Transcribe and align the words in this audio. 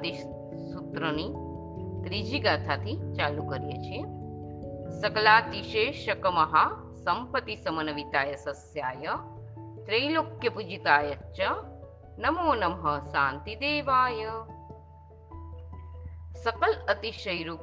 શાંતિ 0.00 0.12
સૂત્રની 0.72 1.32
ત્રીજી 2.04 2.40
ગાથાથી 2.40 2.96
ચાલુ 3.16 3.42
કરીએ 3.42 3.78
છીએ. 3.78 4.04
સકલાતિશે 5.00 5.92
શકમહા 5.92 6.68
સંપતિ 7.04 7.56
સમન્વિતાય 7.56 8.34
સસ્યાય, 8.34 9.14
ત્રૈલોક્ય 9.86 10.48
પૂજિતાય 10.48 11.16
ચ, 11.36 11.40
નમો 12.18 12.54
નમઃ 12.54 12.86
શાંતિ 13.12 13.54
દેવાય. 13.54 14.32
સકલ 16.34 16.74
અતિશયરૂપ 16.88 17.60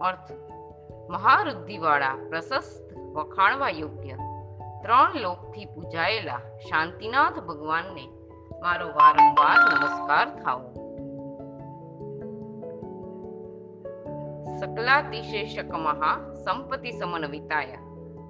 અર્થ 0.00 0.32
મહારુદ્ધિવાળા 1.10 2.16
પ્રશસ્ત, 2.28 2.92
વખાણવા 3.12 3.70
યોગ્ય, 3.70 4.16
ત્રણ 4.82 5.20
લોકથી 5.20 5.64
પૂજાયેલા 5.64 6.42
શાંતિનાથ 6.68 7.40
ભગવાનને 7.40 8.04
મારો 8.60 8.88
વારંવાર 8.88 9.58
નમસ્કાર 9.72 10.28
થાવો 10.44 10.87
સકલાતિશેષક 14.58 15.72
મહા 15.78 16.14
સંપત્તિ 16.36 16.92
સમન્વિતાય 16.92 17.78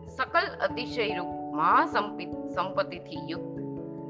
સકલ 0.08 0.48
અતિશયરૂપ 0.60 1.30
મહાસંપિત 1.52 2.32
સંપત્તિથી 2.48 3.22
યુક્ત 3.26 3.56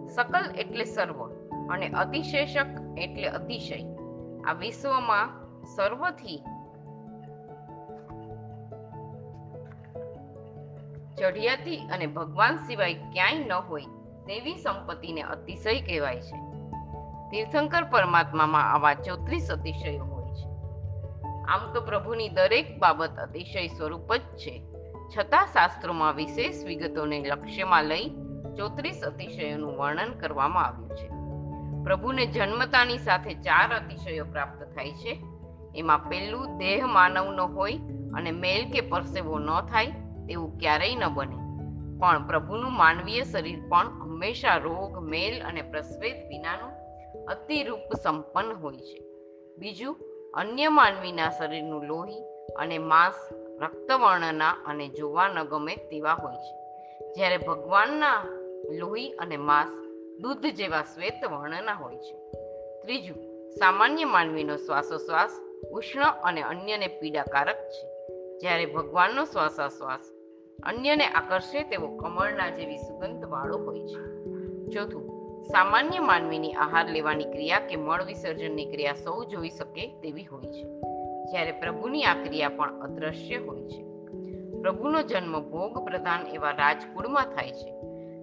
સકલ 0.08 0.47
એટલે 0.56 0.86
સર્વ 0.86 1.20
અને 1.69 1.88
અતિશેષક 1.94 2.72
એટલે 2.97 3.28
અતિશય 3.30 3.78
આ 4.44 4.55
વિશ્વમાં 4.55 5.36
સર્વથી 5.69 6.41
ચઢિયાતી 11.16 11.80
અને 11.91 12.06
ભગવાન 12.10 12.60
સિવાય 12.66 13.08
ક્યાંય 13.08 13.47
ન 13.47 13.64
હોય 13.64 13.88
તેવી 14.27 14.58
સંપત્તિને 14.58 15.22
અતિશય 15.28 15.80
કહેવાય 15.82 16.22
છે 16.22 16.44
તીર્થંકર 17.31 17.84
પરમાત્મામાં 17.87 18.71
આવા 18.71 18.97
ચોત્રીસ 19.03 19.50
અતિશયો 19.50 20.17
આમ 21.48 21.72
તો 21.72 21.81
પ્રભુની 21.81 22.28
દરેક 22.28 22.78
બાબત 22.78 23.10
અતિશય 23.19 23.66
સ્વરૂપ 23.66 24.14
જ 24.14 24.20
છે. 24.20 24.62
છતાં 25.19 25.47
શાસ્ત્રોમાં 25.47 26.14
વિશેષ 26.14 26.66
વિગતોને 26.66 27.25
લક્ષ્યમાં 27.25 27.84
લઈ 27.84 28.09
ચોત્રીસ 28.56 29.03
અતિશયોનું 29.03 29.76
વર્ણન 29.76 30.12
કરવામાં 30.12 30.66
આવ્યું 30.66 30.88
છે. 30.97 31.09
પ્રભુને 31.84 32.26
જન્મતાની 32.26 32.98
સાથે 32.98 33.34
ચાર 33.34 33.75
અતિશયો 33.75 34.25
પ્રાપ્ત 34.25 34.62
થાય 34.62 34.92
છે. 34.92 35.25
એમાં 35.75 36.09
પહેલું 36.09 36.59
દેહ 36.59 36.86
માનવનો 36.86 37.47
હોય 37.47 37.72
અને 38.15 38.30
મેલ 38.30 38.70
કે 38.70 38.80
પરસેવો 38.80 39.38
ન 39.38 39.60
થાય 39.60 39.86
તેવું 40.28 40.59
ક્યારેય 40.59 40.97
ન 40.97 41.09
બને. 41.15 41.36
પણ 41.98 42.26
પ્રભુનું 42.26 42.72
માનવીય 42.72 43.22
શરીર 43.22 43.69
પણ 43.69 43.86
હંમેશા 43.86 44.56
રોગ, 44.56 44.98
મેલ 44.98 45.42
અને 45.42 45.62
પ્રસ્વેદ 45.62 46.28
વિનાનું 46.28 46.70
અતિરૂપ 47.26 47.94
સંપન્ન 48.03 48.53
હોય 48.53 48.76
છે. 48.76 49.03
બીજું 49.59 50.07
અન્ય 50.34 50.69
માનવીના 50.69 51.31
શરીરનું 51.31 51.84
લોહી 51.84 52.22
અને 52.56 52.78
માંસ, 52.78 53.15
રક્તવર્ણના 53.62 54.50
અને 54.50 54.89
જોવા 54.89 55.28
ન 55.28 55.43
ગમે 55.43 55.77
તેવા 55.77 56.15
હોય 56.15 56.34
છે. 56.34 56.59
જ્યારે 57.12 57.37
ભગવાનના 57.37 58.25
લોહી 58.78 59.11
અને 59.11 59.37
માંસ 59.37 59.69
દૂધ 60.21 60.47
જેવા 60.47 60.83
શ્વેત 60.83 61.25
વર્ણના 61.31 61.72
હોય 61.72 61.97
છે. 61.97 62.33
ત્રીજું, 62.83 63.50
સામાન્ય 63.50 64.05
માનવીનો 64.05 64.56
શ્વાસોશ્વાસ 64.56 65.31
ઉષ્ણ 65.72 66.03
અને 66.03 66.43
અન્યને 66.43 66.87
પીડાકારક 66.87 67.56
છે. 67.56 68.09
જ્યારે 68.39 68.66
ભગવાનનો 68.66 69.25
શ્વાસોશ્વાસ 69.25 70.00
અન્યને 70.62 71.06
આકર્ષે 71.06 71.62
તેવો 71.62 71.97
કમળના 71.97 72.50
જેવી 72.50 72.77
સુગંધ 72.77 73.25
વાળો 73.25 73.59
હોય 73.59 73.87
છે. 73.87 74.19
ચોથું 74.71 75.17
સામાન્ય 75.48 75.98
માનવીની 75.98 76.53
આહાર 76.53 76.88
લેવાની 76.88 77.25
ક્રિયા 77.25 77.60
કે 77.60 77.76
મળ 77.76 78.04
વિસર્જનની 78.04 78.64
ક્રિયા 78.64 78.92
સૌ 78.92 79.25
જોઈ 79.25 79.48
શકે 79.48 80.00
તેવી 80.00 80.25
હોય 80.25 80.44
છે. 80.44 80.64
જ્યારે 81.25 81.53
પ્રભુની 81.53 82.04
આ 82.04 82.14
ક્રિયા 82.14 82.48
પણ 82.48 82.81
અદ્રશ્ય 82.81 83.36
હોય 83.36 83.60
છે. 83.60 83.82
પ્રભુનો 84.60 85.03
જન્મ 85.03 85.50
ભોગ 85.50 85.84
પ્રધાન 85.84 86.26
એવા 86.26 86.50
રાજકુળમાં 86.50 87.25
થાય 87.25 87.50
છે. 87.50 87.72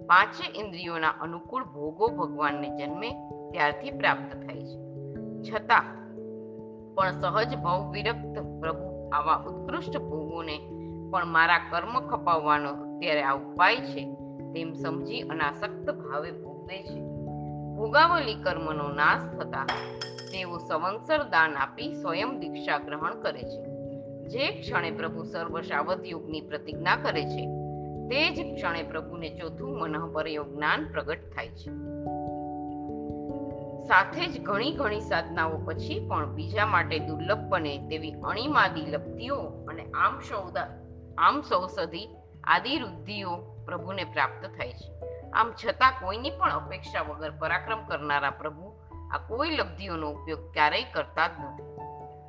પાંચે 0.06 0.58
ઇન્દ્રિયોના 0.58 1.08
અનુકૂળ 1.08 1.64
ભોગો 1.64 2.08
ભગવાનને 2.08 2.68
જન્મે 2.76 3.10
ત્યારથી 3.52 3.90
પ્રાપ્ત 3.90 4.36
થાય 4.36 4.60
છે. 4.60 4.78
છતાં 5.42 5.84
પણ 6.94 7.10
સહજ 7.10 7.56
ભાવ 7.56 7.90
વિરક્ત 7.90 8.60
પ્રભુ 8.60 9.10
આવા 9.12 9.36
ઉત્કૃષ્ટ 9.36 9.98
ભોગોને 9.98 10.58
પણ 11.10 11.26
મારા 11.26 11.58
કર્મ 11.58 12.00
ખપાવવાનો 12.00 12.68
અત્યારે 12.68 13.22
આ 13.22 13.34
ઉપાય 13.34 13.76
છે, 13.76 14.14
તેમ 14.54 14.72
સમજી 14.72 15.20
અનાસક્ત 15.20 15.90
ભાવે 15.90 16.30
ભોગવે 16.30 16.82
છે. 16.82 17.05
ભોગાવલી 17.76 18.34
કર્મનો 18.34 18.88
નાશ 18.88 19.24
થતા 19.38 19.66
તેઓ 20.32 20.58
સંવત્સર 20.58 21.22
દાન 21.22 21.56
આપી 21.56 21.94
સ્વયં 21.94 22.40
દીક્ષા 22.40 22.78
ગ્રહણ 22.78 23.20
કરે 23.20 23.42
છે. 23.42 23.64
જે 24.28 24.60
ક્ષણે 24.60 24.90
પ્રભુ 24.90 25.22
સર્વ 25.22 25.60
સાવધ 25.60 26.06
યોગની 26.06 26.40
પ્રતિજ્ઞા 26.40 26.96
કરે 26.96 27.24
છે, 27.24 27.46
તે 28.08 28.30
જ 28.30 28.54
ક્ષણે 28.54 28.82
પ્રભુને 28.82 29.28
ચોથું 29.28 29.78
મનઃપરયો 29.78 30.44
જ્ઞાન 30.44 30.88
પ્રગટ 30.92 31.18
થાય 31.36 31.48
છે. 31.48 31.70
સાથે 33.86 34.26
જ 34.26 34.42
ઘણી 34.42 34.72
ઘણી 34.72 35.00
સાધનાઓ 35.00 35.58
પછી 35.64 36.08
પણ 36.08 36.34
બીજા 36.34 36.66
માટે 36.66 36.98
દુર્લભ 36.98 37.38
બને 37.38 37.78
તેવી 37.88 38.12
અણીમાદી 38.12 38.86
લબ્ધિઓ 38.86 39.36
અને 39.68 39.82
આમ 39.82 40.20
સૌદા, 40.20 40.68
આમ 41.18 41.40
સૌષધિ 41.40 42.08
આદિ 42.44 42.78
રુદ્ધિઓ 42.78 43.36
પ્રભુને 43.66 44.04
પ્રાપ્ત 44.04 44.46
થાય 44.46 44.72
છે. 44.72 44.95
આમ 45.36 45.52
છતાં 45.52 45.90
કોઈની 45.90 46.30
પણ 46.30 46.50
અપેક્ષા 46.50 47.02
વગર 47.02 47.30
પરાક્રમ 47.30 47.84
કરનારા 47.86 48.30
પ્રભુ 48.30 48.72
આ 49.12 49.18
કોઈ 49.18 49.50
લબ્ધિઓનો 49.50 50.10
ઉપયોગ 50.10 50.52
ક્યારેય 50.52 50.84
કરતા 50.92 51.28
જ 51.28 51.30
નથી. 51.40 51.62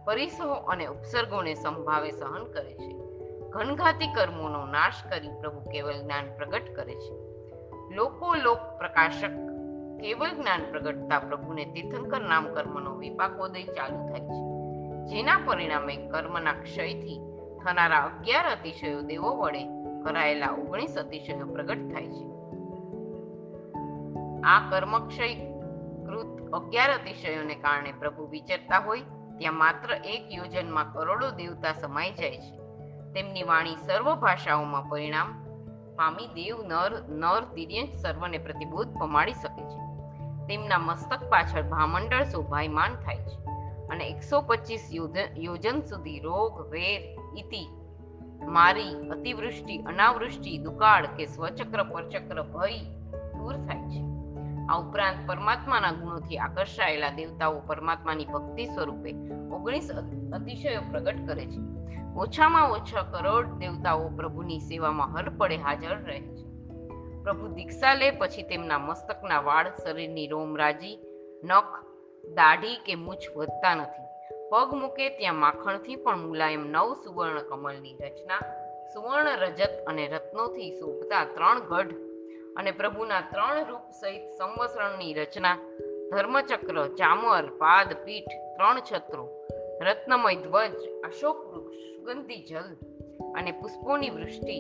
પરિસહો 0.06 0.54
અને 0.54 0.86
ઉપસર્ગોને 0.86 1.54
સંભાવે 1.54 2.12
સહન 2.12 2.44
કરે 2.44 2.74
છે. 2.74 2.98
ઘનઘાતી 3.50 4.14
કર્મોનો 4.14 4.66
નાશ 4.66 4.94
કરી 5.10 5.30
પ્રભુ 5.40 5.70
કેવલ 5.70 6.02
જ્ઞાન 6.02 6.36
પ્રગટ 6.36 6.76
કરે 6.76 6.94
છે. 6.94 7.14
લોકો 7.96 8.36
લોક 8.36 8.58
પ્રકાશક 8.78 9.30
કેવલ 10.02 10.32
જ્ઞાન 10.32 10.72
પ્રગટતા 10.72 11.20
પ્રભુને 11.20 11.66
તીર્થંકર 11.66 12.22
નામ 12.22 12.54
કર્મનો 12.54 12.96
વિપાકોદય 12.96 13.64
ચાલુ 13.64 14.10
થાય 14.10 14.20
છે. 14.20 14.58
જેના 15.06 15.40
પરિણામે 15.46 15.96
કર્મના 15.96 16.54
ક્ષયથી 16.54 17.20
થનારા 17.64 18.00
અગિયાર 18.00 18.46
અતિશયો 18.46 19.02
દેવો 19.02 19.36
વડે 19.36 19.64
કરાયેલા 20.04 20.50
ઓગણીસ 20.50 20.96
અતિશયો 20.98 21.46
પ્રગટ 21.46 21.78
થાય 21.78 22.06
છે. 22.06 22.37
આ 24.48 24.60
કર્મક્ષય 24.70 25.34
કૃત 26.06 26.52
અગિયાર 26.54 26.92
અતિશયોને 26.92 27.56
કારણે 27.56 27.92
પ્રભુ 27.92 28.28
વિચરતા 28.28 28.80
હોય, 28.80 29.02
ત્યાં 29.38 29.54
માત્ર 29.54 29.96
એક 30.06 30.32
યોજનમાં 30.32 30.94
કરોડો 30.94 31.32
દેવતા 31.32 31.74
સમાઈ 31.74 32.12
જાય 32.12 32.38
છે. 32.38 32.56
તેમની 33.14 33.44
વાણી 33.44 33.76
સર્વ 33.76 34.16
ભાષાઓમાં 34.16 34.90
પરિણામ 34.90 35.30
પામી 35.96 36.28
દેવ 36.28 36.58
નર 36.64 36.92
નર 37.10 37.44
દિર્યંશ 37.54 37.90
સર્વને 38.02 38.38
પ્રતિબોધ 38.38 38.98
પમાડી 39.00 39.34
શકે 39.34 39.64
છે. 39.64 39.80
તેમના 40.48 40.78
મસ્તક 40.78 41.24
પાછળ 41.30 41.64
ભામંડળ 41.64 42.24
શોભાયમાન 42.24 42.96
થાય 42.96 43.18
છે 43.18 43.38
અને 43.88 44.08
એકસો 44.08 44.42
પચીસ 44.42 44.90
યોજન 45.38 45.80
સુધી 45.82 46.20
રોગ, 46.20 46.62
વેર, 46.72 47.02
ઇતિ, 47.38 47.64
મારી, 48.46 48.92
અતિવૃષ્ટિ, 49.10 49.78
અનાવૃષ્ટિ, 49.78 50.58
દુકાળ 50.58 51.08
કે 51.08 51.26
સ્વચક્ર, 51.26 51.84
પરચક્ર 51.84 52.42
ભય 52.42 52.78
દૂર 53.40 53.58
થાય 53.58 53.90
છે. 53.90 54.07
આ 54.70 54.80
ઉપરાંત 54.80 55.30
પરમાત્માના 55.30 55.92
ગુણોથી 55.92 56.38
આકર્ષાયેલા 56.38 57.10
દેવતાઓ 57.10 57.60
પરમાત્માની 57.60 58.26
ભક્તિ 58.26 58.66
સ્વરૂપે 58.66 59.14
ઓગણીસ 59.52 59.92
અતિશયો 60.34 60.82
પ્રગટ 60.92 61.28
કરે 61.28 61.46
છે. 61.46 61.62
ઓછામાં 62.16 62.72
ઓછા 62.72 63.02
કરોડ 63.02 63.48
દેવતાઓ 63.48 64.10
પ્રભુની 64.10 64.60
સેવામાં 64.60 65.18
હર 65.18 65.30
પડે 65.30 65.56
હાજર 65.56 65.98
રહે 65.98 66.20
છે. 66.22 66.44
પ્રભુ 67.24 67.48
દીક્ષા 67.48 67.94
લે 67.94 68.12
પછી 68.12 68.44
તેમના 68.44 68.78
મસ્તકના 68.78 69.40
વાળ, 69.40 69.70
શરીરની 69.84 70.28
રોમરાજી, 70.28 71.00
નખ, 71.44 71.86
દાઢી 72.34 72.76
કે 72.86 72.96
મૂછ 72.96 73.38
વધતા 73.38 73.76
નથી. 73.76 74.08
પગ 74.50 74.74
મૂકે 74.74 75.10
ત્યાં 75.10 75.36
માખણથી 75.36 75.96
પણ 75.96 76.18
મુલાયમ 76.18 76.72
નવ 76.72 76.94
સુવર્ણ 76.94 77.40
કમલની 77.50 77.94
રચના, 77.94 78.40
સુવર્ણ 78.94 79.28
રજત 79.38 79.84
અને 79.88 80.08
રત્નોથી 80.08 80.72
શોભતા 80.72 81.26
ત્રણ 81.26 81.60
ગઢ 81.60 82.07
અને 82.58 82.72
પ્રભુના 82.72 83.22
ત્રણ 83.22 83.70
રૂપ 83.70 83.88
સહિત 83.92 84.24
સંવસરણની 84.38 85.14
રચના, 85.14 85.58
ધર્મચક્ર, 86.12 86.78
ચામર, 86.96 87.46
પાદ, 87.58 87.90
પીઠ, 88.06 88.34
ત્રણ 88.58 88.82
છત્રો, 88.82 89.26
રત્નમય 89.82 90.36
ધ્વજ, 90.36 90.78
અશોક 91.04 91.38
વૃક્ષ, 91.52 91.84
સુગંધી 91.96 92.44
જલ 92.44 92.70
અને 93.36 93.52
પુષ્પોની 93.52 94.10
વૃષ્ટિ 94.10 94.58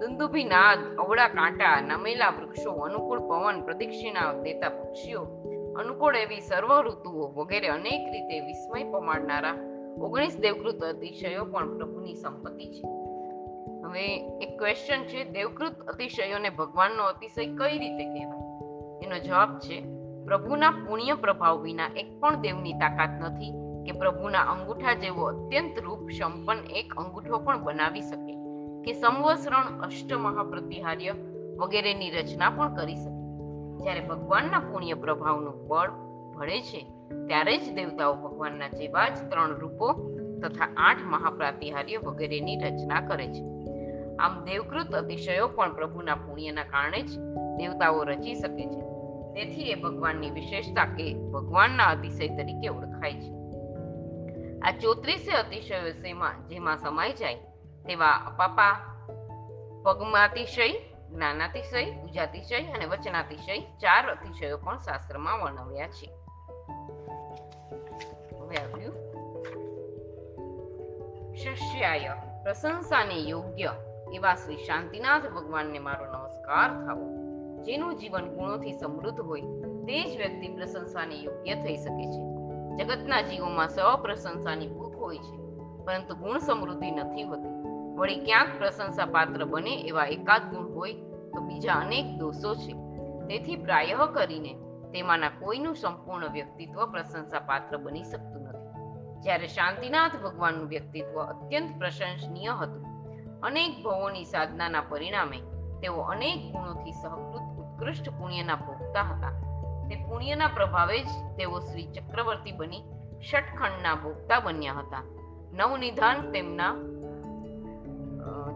દુંદુભી 0.00 0.44
નાદ 0.44 0.80
અવળા 0.98 1.28
કાંટા, 1.28 1.80
નમેલા 1.80 2.30
વૃક્ષો, 2.30 2.72
અનુકૂળ 2.82 3.20
પવન, 3.20 3.62
પ્રદક્ષિણા 3.64 4.32
દેતા 4.42 4.70
પક્ષીઓ, 4.70 5.22
અનુકૂળ 5.78 6.16
એવી 6.16 6.40
સર્વ 6.40 6.72
ઋતુઓ 6.80 7.28
વગેરે 7.28 7.68
અનેક 7.68 8.02
રીતે 8.12 8.40
વિસ્મય 8.40 8.84
પમાડનારા 8.84 9.56
ઓગણીસ 10.00 10.36
દેવકૃત 10.38 10.84
અતિશયો 10.84 11.44
પણ 11.44 11.76
પ્રભુની 11.76 12.14
સંપત્તિ 12.14 12.66
છે. 12.66 13.01
હવે 13.92 14.16
એક 14.38 14.58
ક્વેશ્ચન 14.58 15.02
છે, 15.02 15.24
દેવકૃત 15.24 15.80
અતિશયોને 15.80 16.50
ભગવાનનો 16.50 17.02
અતિશય 17.02 17.46
કઈ 17.46 17.78
રીતે 17.78 18.04
કહેવાય? 18.04 18.44
એનો 19.04 19.18
જવાબ 19.18 19.58
છે, 19.58 19.82
પ્રભુના 20.24 20.70
પુણ્ય 20.70 21.14
પ્રભાવ 21.14 21.60
વિના 21.60 21.90
એક 21.96 22.20
પણ 22.20 22.40
દેવની 22.40 22.72
તાકાત 22.72 23.08
નથી 23.20 23.52
કે 23.84 23.92
પ્રભુના 23.92 24.40
અંગૂઠા 24.40 24.94
જેવો 24.94 25.24
અત્યંત 25.24 25.78
રૂપ 25.78 26.10
સંપન્ન 26.10 26.58
એક 26.76 26.94
અંગૂઠો 26.96 27.38
પણ 27.38 27.64
બનાવી 27.64 28.00
શકે 28.00 28.34
કે 28.82 28.92
સંવત્સરણ 28.92 29.80
અષ્ટમહાપ્રતિહાર્ય 29.80 31.12
વગેરેની 31.56 32.10
રચના 32.10 32.50
પણ 32.50 32.74
કરી 32.74 32.94
શકે. 32.94 33.20
જ્યારે 33.76 34.00
ભગવાનના 34.00 34.58
પુણ્ય 34.58 34.94
પ્રભાવનું 34.94 35.68
બળ 35.68 35.90
ભળે 36.36 36.60
છે, 36.60 36.86
ત્યારે 37.26 37.58
જ 37.58 37.74
દેવતાઓ 37.74 38.14
ભગવાનના 38.14 38.68
જેવા 38.68 39.08
જ 39.08 39.18
ત્રણ 39.30 39.58
રૂપો 39.58 39.92
તથા 40.42 40.68
આઠ 40.76 40.96
મહાપ્રાતિહાર્ય 41.04 41.96
વગેરેની 41.96 42.56
રચના 42.56 43.00
કરે 43.00 43.26
છે. 43.26 43.61
આમ 44.20 44.44
દેવકૃત 44.44 44.94
અતિશયો 44.94 45.48
પણ 45.48 45.74
પ્રભુના 45.74 46.14
પુણ્યના 46.14 46.64
કારણે 46.64 47.02
જ 47.02 47.18
દેવતાઓ 47.56 48.02
રચી 48.02 48.34
શકે 48.34 48.66
છે. 48.66 48.80
તેથી 49.34 49.62
એ 49.62 49.74
ભગવાનની 49.74 50.30
વિશેષતા 50.30 50.84
કે 50.84 51.14
ભગવાનના 51.14 51.84
અતિશય 51.84 52.28
તરીકે 52.28 52.68
ઓળખાય 52.68 53.14
છે. 53.14 53.32
આ 54.58 54.70
ચોત્રીસે 54.70 55.32
અતિશયો 55.32 55.90
શેમાં 55.90 56.48
જેમાં 56.48 56.78
સમાઈ 56.78 57.12
જાય 57.12 57.34
તેવા 57.86 58.12
અપાપા, 58.12 58.80
પગમાતિશય, 59.84 60.72
જ્ઞાનાતિશય 61.10 61.90
પૂજાતિશય 62.02 62.56
અને 62.56 62.84
વચનાતિશય 62.84 63.60
ચાર 63.60 64.10
અતિશયો 64.10 64.56
પણ 64.56 64.78
શાસ્ત્રમાં 64.78 65.38
વર્ણવ્યા 65.40 65.88
છે. 65.88 66.10
શસ્યાય 71.34 72.08
પ્રશંસાને 72.42 73.14
યોગ્ય 73.14 73.70
એવા 74.12 74.34
શ્રી 74.34 74.56
શાંતિનાથ 74.56 75.26
ભગવાનને 75.26 75.78
મારો 75.78 76.06
નમસ્કાર 76.06 76.86
થાવો. 76.86 77.22
જેનું 77.62 77.96
જીવન 77.96 78.24
ગુણોથી 78.24 78.72
સમૃદ્ધ 78.72 79.20
હોય, 79.20 79.40
તે 79.62 80.14
જ 80.14 80.16
વ્યક્તિ 80.16 80.48
પ્રશંસાને 80.48 81.14
યોગ્ય 81.14 81.54
થઈ 81.54 81.76
શકે 81.76 82.06
છે. 82.06 82.32
જગતના 82.76 83.22
જીવોમાં 83.22 83.68
સૌ 83.68 83.96
પ્રશંસાની 83.96 84.66
ભૂખ 84.66 84.96
હોય 84.96 85.18
છે, 85.18 85.36
પરંતુ 85.84 86.14
ગુણ 86.14 86.38
સમૃદ્ધિ 86.38 86.90
નથી 86.90 87.22
હોતી. 87.22 87.52
વળી 87.94 88.24
ક્યાંક 88.24 88.48
પ્રશંસા 88.58 89.04
પાત્ર 89.04 89.44
બને 89.44 89.74
એવા 89.80 90.04
એકાદ 90.04 90.54
ગુણ 90.54 90.74
હોય, 90.74 90.92
તો 91.34 91.40
બીજા 91.40 91.72
અનેક 91.72 92.18
દોષો 92.18 92.54
છે. 92.54 92.72
તેથી 93.26 93.56
પ્રાયઃ 93.56 94.06
કરીને 94.06 94.54
તેમાંના 94.92 95.28
કોઈનું 95.28 95.74
સંપૂર્ણ 95.74 96.28
વ્યક્તિત્વ 96.28 96.86
પ્રશંસા 96.86 97.38
પાત્ર 97.38 97.76
બની 97.76 98.02
શકતું 98.02 98.42
નથી. 98.42 98.62
જ્યારે 99.20 99.46
શાંતિનાથ 99.46 100.16
ભગવાનનું 100.22 100.68
વ્યક્તિત્વ 100.68 101.22
અત્યંત 101.22 101.78
પ્રશંસનીય 101.78 102.48
હતું 102.48 102.91
અનેક 103.42 103.84
ભવોની 103.84 104.24
સાધનાના 104.24 104.80
પરિણામે 104.80 105.38
તેઓ 105.80 106.00
અનેક 106.00 106.52
ગુણોથી 106.52 106.92
સહકૃત, 106.92 107.42
ઉત્કૃષ્ટ 107.42 108.10
પુણ્યના 108.10 108.54
ભોગતા 108.54 109.02
હતા. 109.02 109.30
તે 109.88 110.04
પુણ્યના 110.04 110.46
પ્રભાવે 110.46 111.02
જ 111.02 111.08
તેઓ 111.36 111.58
શ્રી 111.58 111.86
ચક્રવર્તી 111.86 112.52
બની 112.52 112.82
ષટખંડના 113.30 113.94
ભોગતા 113.94 114.40
બન્યા 114.40 114.72
હતા. 114.72 115.02
નવનિધાન 115.52 116.32
તેમના 116.32 116.72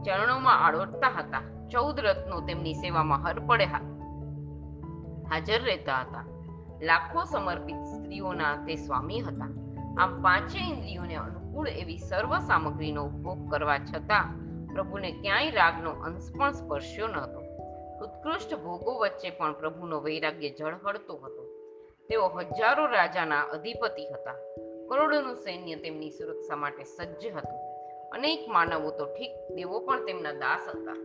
ચરણોમાં 0.04 0.66
આળોટતા 0.66 1.08
હતા. 1.08 1.40
ચૌદ 1.68 2.00
રત્નો 2.00 2.40
તેમની 2.40 2.74
સેવામાં 2.74 3.26
હરપડે 3.26 3.64
હાજર 3.64 5.62
રહેતા 5.62 6.00
હતા. 6.00 6.24
લાખો 6.82 7.24
સમર્પિત 7.24 7.76
સ્ત્રીઓના 7.76 8.56
તે 8.56 8.76
સ્વામી 8.76 9.20
હતા. 9.20 9.48
આમ 9.98 10.22
પાંચે 10.22 10.58
ઇન્દ્રિયોને 10.58 11.14
અનુકૂળ 11.14 11.68
એવી 11.68 11.98
સર્વ 11.98 12.38
સામગ્રીનો 12.38 13.04
ઉપભોગ 13.04 13.50
કરવા 13.50 13.78
છતાં 13.78 14.45
પ્રભુને 14.76 15.10
ક્યાંય 15.12 15.50
રાગનો 15.50 15.90
અંશ 15.90 16.32
પણ 16.38 16.52
સ્પર્શ્યો 16.52 17.06
ન 17.06 17.16
હતો 17.16 17.46
ઉત્કૃષ્ટ 18.04 18.54
ભોગો 18.54 18.98
વચ્ચે 18.98 19.30
પણ 19.30 19.52
પ્રભુનો 19.52 20.00
વૈરાગ્ય 20.00 20.48
ઝળહળતો 20.48 21.16
હતો. 21.16 21.42
તેઓ 22.08 22.28
હજારો 22.28 22.86
રાજાના 22.86 23.40
અધિપતિ 23.40 24.08
હતા. 24.08 24.34
કરોડોનું 24.88 25.36
સૈન્ય 25.36 25.76
તેમની 25.76 26.10
સુરક્ષા 26.10 26.56
માટે 26.56 26.84
સજ્જ 26.84 27.26
હતું. 27.26 27.58
અનેક 28.10 28.48
માનવો 28.48 28.90
તો 28.90 29.04
ઠીક 29.04 29.30
દેવો 29.54 29.80
પણ 29.80 30.04
તેમના 30.04 30.32
દાસ 30.32 30.68
હતા. 30.68 30.98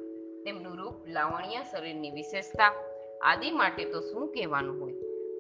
તેમનું 0.43 0.77
રૂપ 0.77 1.07
લાવણ્ય 1.07 1.63
શરીરની 1.63 2.11
વિશેષતા 2.11 2.73
આદિ 3.23 3.51
માટે 3.51 3.85
તો 3.85 4.01
શું 4.01 4.33
કહેવાનું 4.33 4.81
હોય? 4.81 4.93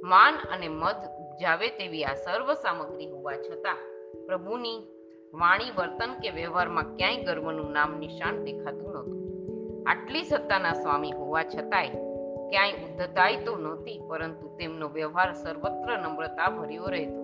માન 0.03 0.33
અને 0.53 0.67
મધ 0.67 1.03
ઉપજાવે 1.19 1.69
તેવી 1.69 2.03
આ 2.03 2.15
સર્વ 2.15 2.53
સામગ્રી 2.53 3.11
હોવા 3.11 3.37
છતાં 3.37 3.77
પ્રભુની 4.25 5.00
વાણી, 5.33 5.71
વર્તન 5.77 6.19
કે 6.19 6.29
વ્યવહારમાં 6.29 6.95
ક્યાંય 6.95 7.23
ગર્વનું 7.23 7.71
નામ, 7.71 7.97
નિશાન 7.97 8.43
દેખાતું 8.43 8.93
નહોતું. 8.93 9.19
આટલી 9.89 10.23
સત્તાના 10.23 10.73
સ્વામી 10.73 11.11
હોવા 11.11 11.43
છતાંય 11.43 11.89
ક્યાંય 12.49 12.71
ઉદ્ધતાય 12.71 13.35
તો 13.35 13.57
નહોતી, 13.57 14.01
પરંતુ 14.09 14.57
તેમનો 14.57 14.89
વ્યવહાર 14.89 15.33
સર્વત્ર 15.33 15.97
નમ્રતા 15.97 16.49
ભર્યો 16.49 16.85
રહેતો. 16.85 17.21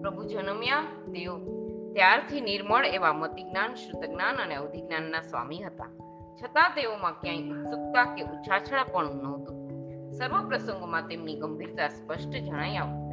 પ્રભુ 0.00 0.24
જન્મ્યા, 0.24 0.82
તેઓ 1.14 1.38
ત્યારથી 1.92 2.40
નિર્મળ 2.40 2.86
એવા 2.86 3.12
મતિજ્ઞાન, 3.12 3.74
શુદ્ધજ્ઞાન 3.74 4.36
અને 4.36 4.54
અવધિજ્ઞાનના 4.54 5.20
સ્વામી 5.20 5.62
હતા. 5.62 5.90
છતાં 6.42 6.70
તેઓમાં 6.74 7.12
ક્યાંય 7.12 7.42
ઉત્સુકતા 7.42 8.14
કે 8.14 8.22
ઉછાછળા 8.22 8.84
પણ 8.84 9.04
નહોતું. 9.04 9.64
સર્વ 10.10 10.48
પ્રસંગોમાં 10.48 11.08
તેમની 11.08 11.34
ગંભીરતા 11.34 11.88
સ્પષ્ટ 11.88 12.30
જણાઈ 12.30 12.76
આવતી 12.76 13.03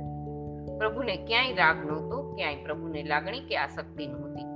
પ્રભુને 0.81 1.15
ક્યાંય 1.15 1.53
રાગ 1.53 1.85
નહોતો, 1.85 2.33
ક્યાંય 2.35 2.55
પ્રભુને 2.55 3.03
લાગણી 3.03 3.39
કે 3.39 3.57
આસક્તિ 3.57 4.07
નહોતી. 4.07 4.47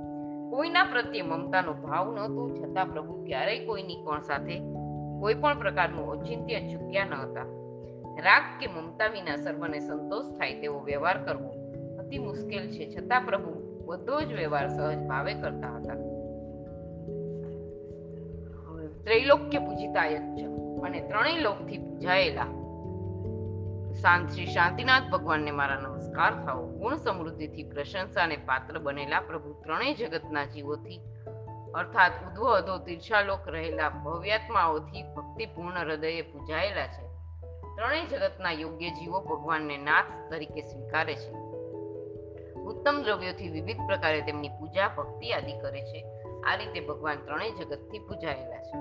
કોઈના 0.50 0.84
પ્રત્યે 0.84 1.22
મમતાનો 1.22 1.72
ભાવ 1.72 2.14
નહોતો, 2.14 2.54
છતાં 2.54 2.86
પ્રભુ 2.86 3.24
ક્યારેય 3.24 3.66
કોઈની 3.66 4.02
કોણ 4.04 4.20
સાથે 4.20 4.58
કોઈ 5.20 5.34
પણ 5.34 5.58
પ્રકારનું 5.58 6.10
ઔચિત્ય 6.10 6.60
ચૂક્યા 6.60 7.04
ન 7.04 7.14
હતા. 7.14 7.46
રાગ 8.22 8.42
કે 8.60 8.66
મમતા 8.66 9.06
વિના 9.06 9.36
સર્વને 9.36 9.78
સંતોષ 9.78 10.24
થાય 10.24 10.60
તેવો 10.60 10.80
વ્યવહાર 10.80 11.24
કરવો 11.24 11.50
અતિ 11.98 12.18
મુશ્કેલ 12.18 12.68
છે, 12.70 12.90
છતાં 12.94 13.22
પ્રભુ 13.24 13.52
બધો 13.86 14.20
જ 14.20 14.32
વ્યવહાર 14.32 14.68
સહજ 14.68 15.08
ભાવે 15.08 15.34
કરતા 15.34 15.76
હતા. 15.76 15.94
ત્રૈલોક્ય 19.04 19.58
પૂજિતાય 19.58 20.14
જ 20.14 20.44
અને 20.82 21.00
ત્રણેય 21.00 21.40
લોકથી 21.40 21.78
પૂજાયેલા 21.78 22.65
શાંત 23.96 24.30
શ્રી 24.30 24.46
શાંતિનાથ 24.46 25.02
ભગવાનને 25.02 25.50
મારા 25.50 25.76
નમસ્કાર 25.76 26.44
થાઓ. 26.44 26.66
ગુણ 26.66 26.96
સમૃદ્ધિથી 26.96 27.62
પ્રશંસાને 27.62 28.36
પાત્ર 28.36 28.78
બનેલા 28.78 29.20
પ્રભુ 29.20 29.52
ત્રણેય 29.52 29.94
જગતના 29.94 30.44
જીવોથી, 30.44 31.00
અર્થાત 31.74 32.12
ઉદ્વ 32.26 32.54
અધો 32.54 32.78
તીર્ષાલોક 32.78 33.48
રહેલા 33.48 33.88
ભવ્યાત્માઓથી 33.88 35.02
ભક્તિપૂર્ણ 35.02 35.78
હૃદયે 35.78 36.22
પૂજાયેલા 36.22 36.86
છે. 36.86 37.06
ત્રણેય 37.76 38.06
જગતના 38.06 38.52
યોગ્ય 38.52 38.90
જીવો 38.90 39.20
ભગવાનને 39.20 39.76
નાથ 39.76 40.32
તરીકે 40.32 40.60
સ્વીકારે 40.60 41.14
છે. 41.14 41.32
ઉત્તમ 42.54 43.02
દ્રવ્યોથી 43.02 43.48
વિવિધ 43.48 43.76
પ્રકારે 43.76 44.20
તેમની 44.20 44.48
પૂજા, 44.48 44.88
ભક્તિ 44.88 45.32
આદિ 45.32 45.52
કરે 45.60 45.82
છે. 45.82 46.06
આ 46.40 46.54
રીતે 46.54 46.80
ભગવાન 46.80 47.16
ત્રણેય 47.16 47.50
જગતથી 47.50 47.98
પૂજાયેલા 47.98 48.62
છે. 48.62 48.76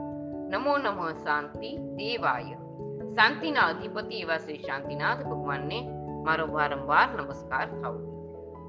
નમો 0.49 0.77
નમઃ, 0.77 1.11
શાંતિ, 1.11 1.77
દેવાય. 1.77 2.64
શાંતિના 3.15 3.61
અધિપતિ 3.61 4.15
એવા 4.21 4.37
શ્રી 4.37 4.57
શાંતિનાથ 4.57 5.21
ભગવાનને 5.25 5.77
મારો 6.23 6.47
વારંવાર 6.53 7.09
નમસ્કાર 7.09 7.67
થાવ 7.67 7.99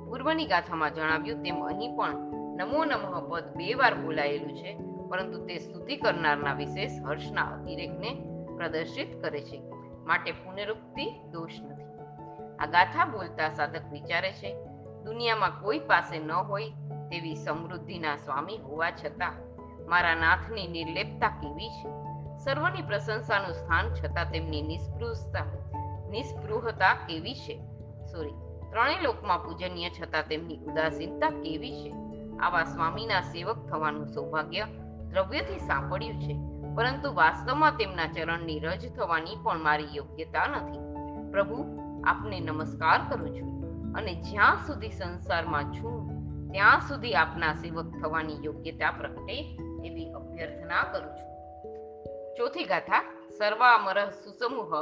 પૂર્વની 0.06 0.46
ગાથામાં 0.46 0.94
જણાવ્યું 0.94 1.42
તેમ 1.42 1.64
અહીં 1.64 1.96
પણ 1.96 2.14
નમો 2.58 2.84
નમઃ 2.84 3.30
પદ 3.30 3.56
બે 3.56 3.74
વાર 3.74 3.94
બોલાયેલું 3.94 4.54
છે, 4.54 4.76
પરંતુ 5.08 5.46
તે 5.46 5.58
સ્તુતિ 5.58 5.96
કરનારના 5.96 6.52
વિશેષ 6.52 7.02
હર્ષના 7.06 7.42
અતિરેકને 7.42 8.14
પ્રદર્શિત 8.56 9.22
કરે 9.22 9.40
છે. 9.40 9.62
માટે 10.06 10.30
પુનરુક્તિ 10.30 11.10
દોષ 11.32 11.52
નથી. 11.62 11.84
આ 12.58 12.66
ગાથા 12.66 13.04
બોલતા 13.04 13.50
સાધક 13.50 13.92
વિચારે 13.92 14.32
છે, 14.32 14.54
દુનિયામાં 15.04 15.60
કોઈ 15.60 15.78
પાસે 15.78 16.18
ન 16.18 16.32
હોય 16.32 16.70
તેવી 17.10 17.34
સમૃદ્ધિના 17.34 18.16
સ્વામી 18.16 18.56
હોવા 18.56 18.90
છતાં 18.90 19.32
મારા 19.86 20.14
નાથની 20.14 20.66
નિર્લેપતા 20.66 21.28
કેવી 21.28 21.68
છે? 21.68 22.05
સર્વની 22.44 22.82
પ્રશંસાનું 22.82 23.54
સ્થાન 23.54 23.94
છતાં 23.94 24.32
તેમની 24.32 24.62
નિસ્પૃહતા 24.62 25.44
નિસ્પૃહતા 26.10 26.94
કેવી 26.94 27.34
છે? 27.34 27.60
સોરી 28.12 28.30
ત્રણેય 28.70 29.00
લોકમાં 29.00 29.44
પૂજનીય 29.44 29.90
છતાં 29.90 30.22
તેમની 30.22 30.56
ઉદાસીનતા 30.56 31.30
કેવી 31.30 31.72
છે? 31.72 31.94
આવા 32.38 32.64
સ્વામીના 32.64 33.20
સેવક 33.20 33.66
થવાનું 33.68 34.06
સૌભાગ્ય 34.06 34.64
દ્રવ્યથી 35.10 35.58
સાંપડ્યું 35.58 36.20
છે, 36.20 36.34
પરંતુ 36.74 37.14
વાસ્તવમાં 37.14 37.76
તેમના 37.76 38.06
ચરણની 38.06 38.58
રજ 38.58 38.94
થવાની 38.94 39.36
પણ 39.42 39.58
મારી 39.58 39.88
યોગ્યતા 39.94 40.46
નથી. 40.46 40.78
પ્રભુ, 41.32 41.64
આપને 42.04 42.40
નમસ્કાર 42.40 43.00
કરું 43.08 43.34
છું 43.34 43.56
અને 43.94 44.14
જ્યાં 44.14 44.66
સુધી 44.66 44.90
સંસારમાં 44.90 45.64
છું, 45.64 46.10
ત્યાં 46.52 46.80
સુધી 46.80 47.14
આપના 47.14 47.54
સેવક 47.54 47.86
થવાની 48.02 48.44
યોગ્યતા 48.44 48.90
પ્રગટે 48.90 49.58
એવી 49.84 50.12
અભ્યર્થના 50.12 50.82
કરું 50.82 51.10
છું. 51.10 51.35
ચોથી 52.36 52.64
ગાથા 52.64 53.02
સર્વામર 53.38 53.98
સુસમૂહ, 54.24 54.72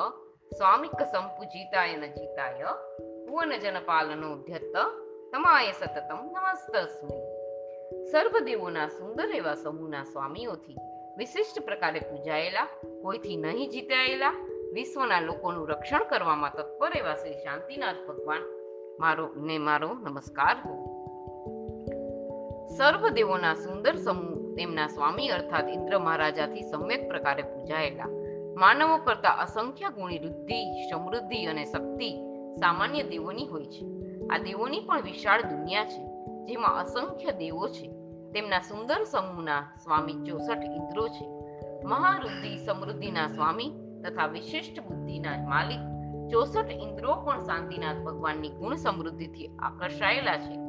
સ્વામિક 0.56 0.98
સંપૂજિતાય 1.02 1.96
ન 1.96 2.04
જીતાય 2.06 2.70
ભુવન 3.26 3.52
જન 3.58 3.78
પાલનો 3.86 4.30
ધ્યત 4.36 4.74
તમાય 5.32 5.72
સતતમ 5.72 6.20
નમસ્તસ્મે. 6.34 7.16
સર્વદેવોના 8.10 8.88
સુંદર 8.88 9.30
એવા 9.34 9.54
સમૂહના 9.54 10.04
સ્વામીઓથી 10.04 10.76
વિશિષ્ટ 11.18 11.60
પ્રકારે 11.60 12.00
પૂજાયેલા, 12.00 12.68
કોઈથી 13.02 13.36
નહીં 13.36 13.70
જીતાયેલા, 13.70 14.34
વિશ્વના 14.72 15.20
લોકોનું 15.20 15.68
રક્ષણ 15.68 16.04
કરવામાં 16.04 16.52
તત્પર 16.52 16.92
એવા 16.96 17.14
શ્રી 17.14 17.32
શાંતિનાથ 17.32 18.00
ભગવાન 18.08 18.42
મારો 19.00 19.26
ને 19.36 19.58
મારો 19.58 19.90
નમસ્કાર 19.94 20.56
હો 20.64 20.74
સર્વદેવોના 22.76 23.54
સુંદર 23.54 23.96
સમૂહ 23.96 24.43
તેમના 24.56 24.86
સ્વામી 24.86 25.28
અર્થાત 25.28 25.68
ઇન્દ્ર 25.68 25.98
મહારાજાથી 25.98 26.62
સમ્યક 26.62 27.08
પ્રકારે 27.08 27.42
પૂજાયેલા. 27.42 28.06
માનવો 28.58 28.96
કરતા 28.96 29.30
અસંખ્ય 29.30 29.86
ગુણી 29.88 30.18
વૃદ્ધિ, 30.18 30.88
સમૃદ્ધિ 30.90 31.46
અને 31.46 31.64
શક્તિ 31.64 32.10
સામાન્ય 32.54 33.02
દેવોની 33.02 33.46
હોય 33.46 33.64
છે. 33.64 33.86
આ 34.26 34.38
દેવોની 34.38 34.80
પણ 34.80 35.02
વિશાળ 35.02 35.42
દુનિયા 35.42 35.84
છે, 35.84 36.06
જેમાં 36.44 36.80
અસંખ્ય 36.80 37.32
દેવો 37.32 37.68
છે. 37.68 37.88
તેમના 38.32 38.60
સુંદર 38.60 39.04
સમૂહના 39.04 39.60
સ્વામી 39.84 40.12
ચોસઠ 40.12 40.64
ઇન્દ્રો 40.64 41.08
છે. 41.08 41.26
મહારુદ્ધિ 41.84 42.66
સમૃદ્ધિના 42.66 43.28
સ્વામી 43.28 43.72
તથા 44.04 44.26
વિશિષ્ટ 44.26 44.80
બુદ્ધિના 44.80 45.48
માલિક 45.48 45.78
ચોસઠ 46.30 46.70
ઇન્દ્રો 46.70 47.14
પણ 47.14 47.40
શાંતિનાથ 47.40 47.96
ભગવાનની 47.96 48.48
ગુણ 48.48 48.74
સમૃદ્ધિથી 48.74 49.46
આકર્ષાયેલા 49.46 50.36
છે. 50.36 50.63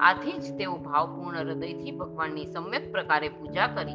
આથી 0.00 0.38
જ 0.38 0.58
તેઓ 0.58 0.76
ભાવપૂર્ણ 0.76 1.38
હૃદયથી 1.38 1.90
ભગવાનની 1.90 2.44
સમ્યક 2.44 2.92
પ્રકારે 2.92 3.28
પૂજા 3.28 3.66
કરી 3.66 3.94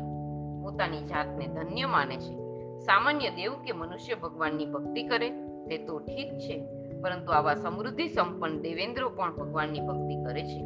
પોતાની 0.63 1.01
જાતને 1.01 1.47
ધન્ય 1.47 1.85
માને 1.85 2.17
છે. 2.17 2.35
સામાન્ય 2.79 3.29
દેવ 3.29 3.53
કે 3.53 3.71
મનુષ્ય 3.71 4.15
ભગવાનની 4.15 4.65
ભક્તિ 4.65 5.03
કરે 5.03 5.29
તે 5.65 5.77
તો 5.77 5.99
ઠીક 5.99 6.33
છે, 6.33 6.65
પરંતુ 7.01 7.31
આવા 7.31 7.55
સમૃદ્ધિ 7.55 8.07
સંપન્ન 8.07 8.61
દેવેન્દ્રો 8.61 9.09
પણ 9.09 9.35
ભગવાનની 9.35 9.79
ભક્તિ 9.79 10.15
કરે 10.23 10.43
છે. 10.43 10.61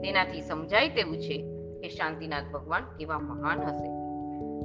તેનાથી 0.00 0.40
સમજાય 0.40 0.88
તેવું 0.88 1.18
છે 1.18 1.42
કે 1.80 1.88
શાંતિનાથ 1.88 2.44
ભગવાન 2.52 2.84
કેવા 2.84 3.18
મહાન 3.18 3.60
હશે. 3.60 3.90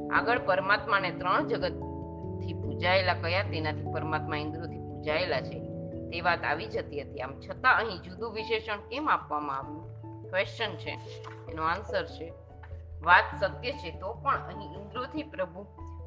આગળ 0.10 0.40
પરમાત્માને 0.46 1.12
ત્રણ 1.12 1.48
જગતથી 1.48 2.54
પૂજાયેલા 2.54 3.14
કયા 3.14 3.44
તેનાથી 3.44 3.94
પરમાત્મા 3.94 4.38
ઇન્દ્રોથી 4.38 4.78
પૂજાયેલા 4.78 5.42
છે 5.42 5.60
તે 6.10 6.22
વાત 6.22 6.44
આવી 6.44 6.66
જતી 6.66 7.02
હતી. 7.02 7.20
આમ 7.20 7.40
છતાં 7.40 7.78
અહીં 7.78 8.02
જુદું 8.02 8.34
વિશેષણ 8.34 8.78
કેમ 8.90 9.10
આપવામાં 9.10 9.58
આવ્યું? 9.58 9.91
ક્વેશ્ચન 10.32 10.76
છે, 10.76 10.98
એનો 11.52 11.64
આન્સર 11.64 12.06
છે. 12.06 12.34
વાત 13.02 13.24
સત્ય 13.40 13.72
છે, 13.72 13.92
તો 13.92 14.14
પણ 14.14 14.38
અહીં 14.48 14.74
ઇન્દ્રોથી 14.74 15.24
પ્રભુ 15.24 15.64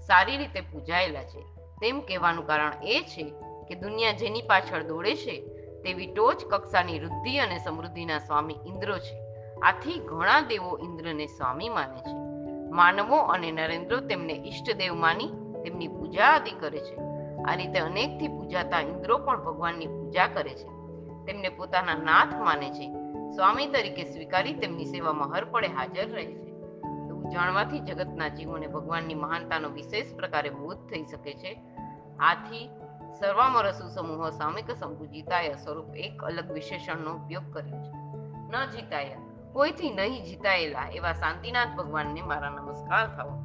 સારી 0.07 0.37
રીતે 0.37 0.61
પૂજાયેલા 0.61 1.23
છે. 1.23 1.41
તેમ 1.81 2.01
કહેવાનું 2.01 2.47
કારણ 2.47 2.73
એ 2.83 3.01
છે 3.01 3.35
કે 3.69 3.75
દુનિયા 3.75 4.13
જેની 4.13 4.43
પાછળ 4.43 4.83
દોડે 4.83 5.15
છે, 5.15 5.41
તેવી 5.83 6.07
ટોચ 6.07 6.45
કક્ષાની 6.51 6.99
વૃદ્ધિ 6.99 7.39
અને 7.39 7.59
સમૃદ્ધિના 7.59 8.19
સ્વામી 8.19 8.55
ઇન્દ્રો 8.67 8.99
છે. 8.99 9.19
આથી 9.63 9.99
ઘણા 9.99 10.41
દેવો 10.41 10.79
ઇન્દ્રને 10.79 11.27
સ્વામી 11.27 11.69
માને 11.69 12.01
છે. 12.01 12.17
માનવો 12.71 13.17
અને 13.17 13.51
નરેન્દ્રો 13.51 14.01
તેમને 14.01 14.33
ઈષ્ટદેવ 14.33 14.95
માની 14.95 15.29
તેમની 15.65 15.89
પૂજા 15.89 16.25
આદિ 16.25 16.51
કરે 16.51 16.79
છે. 16.79 16.97
આ 17.49 17.55
રીતે 17.55 17.79
અનેકથી 17.79 18.29
પૂજાતા 18.29 18.81
ઇન્દ્રો 18.81 19.19
પણ 19.19 19.45
ભગવાનની 19.45 19.87
પૂજા 19.87 20.27
કરે 20.27 20.51
છે. 20.51 20.69
તેમને 21.27 21.49
પોતાના 21.49 21.95
નાથ 21.95 22.35
માને 22.35 22.71
છે. 22.71 23.04
સ્વામી 23.35 23.67
તરીકે 23.67 24.05
સ્વીકારી 24.05 24.55
તેમની 24.55 24.85
સેવામાં 24.85 25.35
હરપળે 25.35 25.69
હાજર 25.69 26.09
રહે 26.09 26.27
છે. 26.27 26.49
એવું 27.09 27.31
જાણવાથી 27.31 27.81
જગતના 27.81 28.29
જીવોને 28.29 28.67
ભગવાનની 28.67 29.15
મહાનતાનો 29.15 29.69
વિશેષ 29.69 30.15
પ્રકારે 30.17 30.51
બોધ 30.51 30.79
થઈ 30.79 31.05
શકે 31.05 31.35
છે. 31.35 31.61
આથી 32.19 32.71
સર્વામરસુ 33.21 33.89
સમૂહ 33.89 34.31
સામિક 34.31 34.71
સંપૂજિતાય 34.71 35.55
સ્વરૂપ 35.55 35.97
એક 35.97 36.25
અલગ 36.25 36.53
વિશેષણનો 36.53 37.15
ઉપયોગ 37.15 37.55
કર્યો 37.55 37.83
છે. 37.83 37.93
ન 38.49 38.71
જીતાય, 38.71 39.17
કોઈથી 39.53 39.91
નહીં 39.91 40.25
જીતાયેલા 40.25 40.89
એવા 40.89 41.13
શાંતિનાથ 41.13 41.69
ભગવાનને 41.77 42.23
મારા 42.23 42.51
નમસ્કાર 42.51 43.07
થવા 43.17 43.45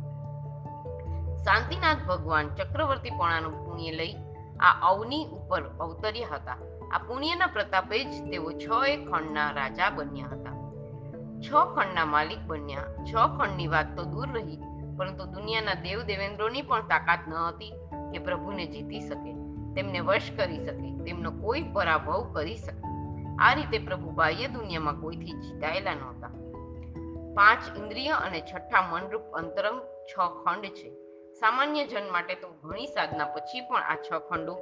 શાંતિનાથ 1.37 1.97
ભગવાન 2.07 2.55
ચક્રવર્તીપણાનું 2.55 3.65
પુણ્ય 3.65 3.91
લઈ 3.91 4.15
આ 4.59 4.89
અવની 4.89 5.25
ઉપર 5.25 5.63
અવતર્યા 5.63 6.27
હતા. 6.35 6.57
આ 6.91 6.97
પુણ્યના 6.97 7.47
પ્રતાપે 7.47 8.03
જ 8.03 8.31
તેઓ 8.31 8.51
છ 8.51 8.87
એક 8.87 9.11
ખંડના 9.11 9.51
રાજા 9.51 9.89
બન્યા 9.89 10.27
હતા. 10.27 10.55
છ 11.41 11.51
ખંડના 11.75 12.05
માલિક 12.05 12.39
બન્યા. 12.47 12.83
છ 13.05 13.13
ખંડની 13.13 13.67
વાત 13.67 13.95
તો 13.95 14.03
દૂર 14.03 14.27
રહી, 14.33 14.57
પરંતુ 14.97 15.25
દુનિયાના 15.25 15.73
દેવ 15.73 16.01
દેવેન્દ્રોની 16.01 16.61
પણ 16.61 16.81
તાકાત 16.81 17.19
ન 17.27 17.33
હતી 17.33 17.71
કે 18.11 18.19
પ્રભુને 18.19 18.65
જીતી 18.65 18.99
શકે. 18.99 19.33
તેમને 19.75 19.99
વશ 19.99 20.31
કરી 20.37 20.57
શકે, 20.57 21.03
તેમનો 21.03 21.31
કોઈ 21.31 21.61
પરાભવ 21.61 22.33
કરી 22.33 22.57
શકે. 22.57 22.81
આ 23.39 23.53
રીતે 23.53 23.77
પ્રભુ 23.77 24.09
બાહ્ય 24.09 24.47
દુનિયામાં 24.47 25.01
કોઈથી 25.01 25.31
જીતાયેલા 25.31 25.93
નહોતા. 25.93 26.27
પાંચ 27.35 27.77
ઇન્દ્રિય 27.77 28.09
અને 28.09 28.41
છઠ્ઠા 28.41 28.87
મનરૂપ 28.89 29.21
અંતરંગ 29.21 29.81
છ 29.81 30.15
ખંડ 30.43 30.65
છે. 30.65 30.89
સામાન્ય 31.33 31.85
જન 31.85 32.11
માટે 32.11 32.35
તો 32.35 32.47
ઘણી 32.63 32.85
સાધના 32.85 33.25
પછી 33.25 33.61
પણ 33.61 33.81
આ 33.81 33.95
છ 33.95 34.13
ખંડો 34.29 34.55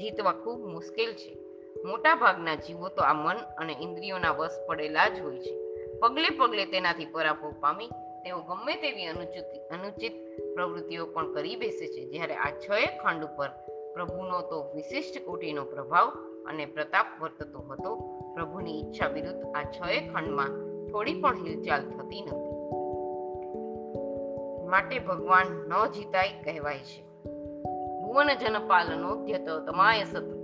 જીતવા 0.00 0.32
ખૂબ 0.32 0.60
મુશ્કેલ 0.60 1.12
છે. 1.12 1.53
મોટા 1.82 2.14
ભાગના 2.14 2.54
જીવો 2.54 2.88
તો 2.88 3.02
આ 3.02 3.12
મન 3.12 3.36
અને 3.36 3.76
ઇન્દ્રિયોના 3.80 4.30
વશ 4.30 4.50
પડેલા 4.68 5.08
જ 5.08 5.20
હોય 5.20 5.38
છે. 5.38 5.58
પગલે 5.98 6.30
પગલે 6.30 6.64
તેનાથી 6.64 7.04
પરાભવ 7.04 7.52
પામી 7.60 7.86
તેઓ 8.24 8.38
ગમે 8.38 8.74
તેવી 8.74 9.06
અનુચિત 9.06 9.44
અનુચિત 9.70 10.12
પ્રવૃત્તિઓ 10.54 11.06
પણ 11.06 11.32
કરી 11.32 11.56
બેસે 11.56 11.86
છે. 11.86 12.08
જ્યારે 12.10 12.34
આ 12.34 12.50
છ 12.50 12.68
ખંડ 13.02 13.24
ઉપર 13.24 13.48
પ્રભુનો 13.94 14.40
તો 14.40 14.72
વિશિષ્ટ 14.74 15.26
કોટીનો 15.26 15.64
પ્રભાવ 15.64 16.08
અને 16.46 16.66
પ્રતાપ 16.66 17.06
વર્તતો 17.20 17.58
હતો, 17.58 17.96
પ્રભુની 18.34 18.80
ઈચ્છા 18.80 19.08
વિરુદ્ધ 19.08 19.44
આ 19.54 19.62
છ 19.62 19.80
ખંડમાં 20.14 20.48
થોડી 20.86 21.20
પણ 21.20 21.44
હિલચાલ 21.44 21.80
થતી 21.80 22.22
નથી. 22.22 22.54
માટે 24.68 24.98
ભગવાન 24.98 25.46
ન 25.46 25.86
જીતાય 25.86 26.28
કહેવાય 26.44 26.78
છે. 26.78 27.04
ભુવન 28.02 28.28
જન 28.34 28.68
પાલનો 28.68 29.24
ધ્યત 29.24 29.48
તમાય 29.48 30.04
સતતમ 30.04 30.43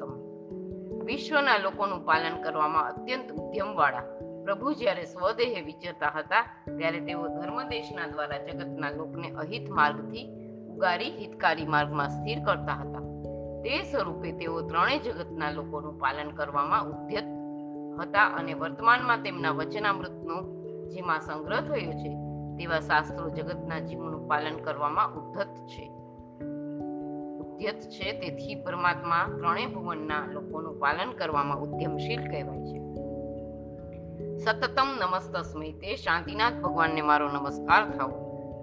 વિશ્વના 1.05 1.59
લોકોનું 1.59 2.05
પાલન 2.05 2.43
કરવામાં 2.43 2.87
અત્યંત 2.87 3.33
ઉદ્યમવાળા 3.33 4.03
પ્રભુ 4.45 4.73
જ્યારે 4.73 5.05
સ્વદેહે 5.05 5.61
વિચરતા 5.61 6.13
હતા, 6.17 6.45
ત્યારે 6.79 7.01
તેઓ 7.01 7.29
ધર્મદેશના 7.29 8.07
દ્વારા 8.07 8.39
જગતના 8.39 8.91
લોકને 8.91 9.29
અહિત 9.33 9.69
માર્ગથી 9.69 10.27
ઉગારી, 10.69 11.11
હિતકારી 11.11 11.67
માર્ગમાં 11.67 12.11
સ્થિર 12.11 12.39
કરતા 12.39 12.75
હતા. 12.75 13.03
તે 13.63 13.83
સ્વરૂપે 13.85 14.33
તેઓ 14.33 14.63
ત્રણેય 14.63 14.99
જગતના 14.99 15.51
લોકોનું 15.51 15.99
પાલન 15.99 16.31
કરવામાં 16.31 16.89
ઉદ્યત 16.89 17.29
હતા 18.01 18.25
અને 18.25 18.55
વર્તમાનમાં 18.55 19.23
તેમના 19.23 19.51
વચનામૃતનો, 19.51 20.37
જેમાં 20.89 21.21
સંગ્રહ 21.21 21.61
થયો 21.61 21.93
છે, 21.93 22.11
તેવા 22.59 22.81
શાસ્ત્રો 22.81 23.31
જગતના 23.31 23.79
જીવોનું 23.79 24.29
પાલન 24.29 24.57
કરવામાં 24.57 25.15
ઉદ્ધત 25.15 25.55
છે. 25.67 26.00
ઉદ્યત 27.61 27.81
છે, 27.81 28.13
તેથી 28.13 28.55
પરમાત્મા 28.55 29.25
ત્રણેય 29.39 29.67
ભુવનના 29.67 30.27
લોકોનું 30.27 30.79
પાલન 30.79 31.13
કરવામાં 31.13 31.59
ઉદ્યમશીલ 31.59 32.31
કહેવાય 32.31 32.59
છે. 32.59 32.79
સતતમ 34.39 34.99
નમસ્તસ્મય 35.01 35.73
તે 35.73 35.97
શાંતિનાથ 35.97 36.53
ભગવાનને 36.53 37.01
મારો 37.01 37.29
નમસ્કાર 37.29 37.91
થાવ. 37.91 38.11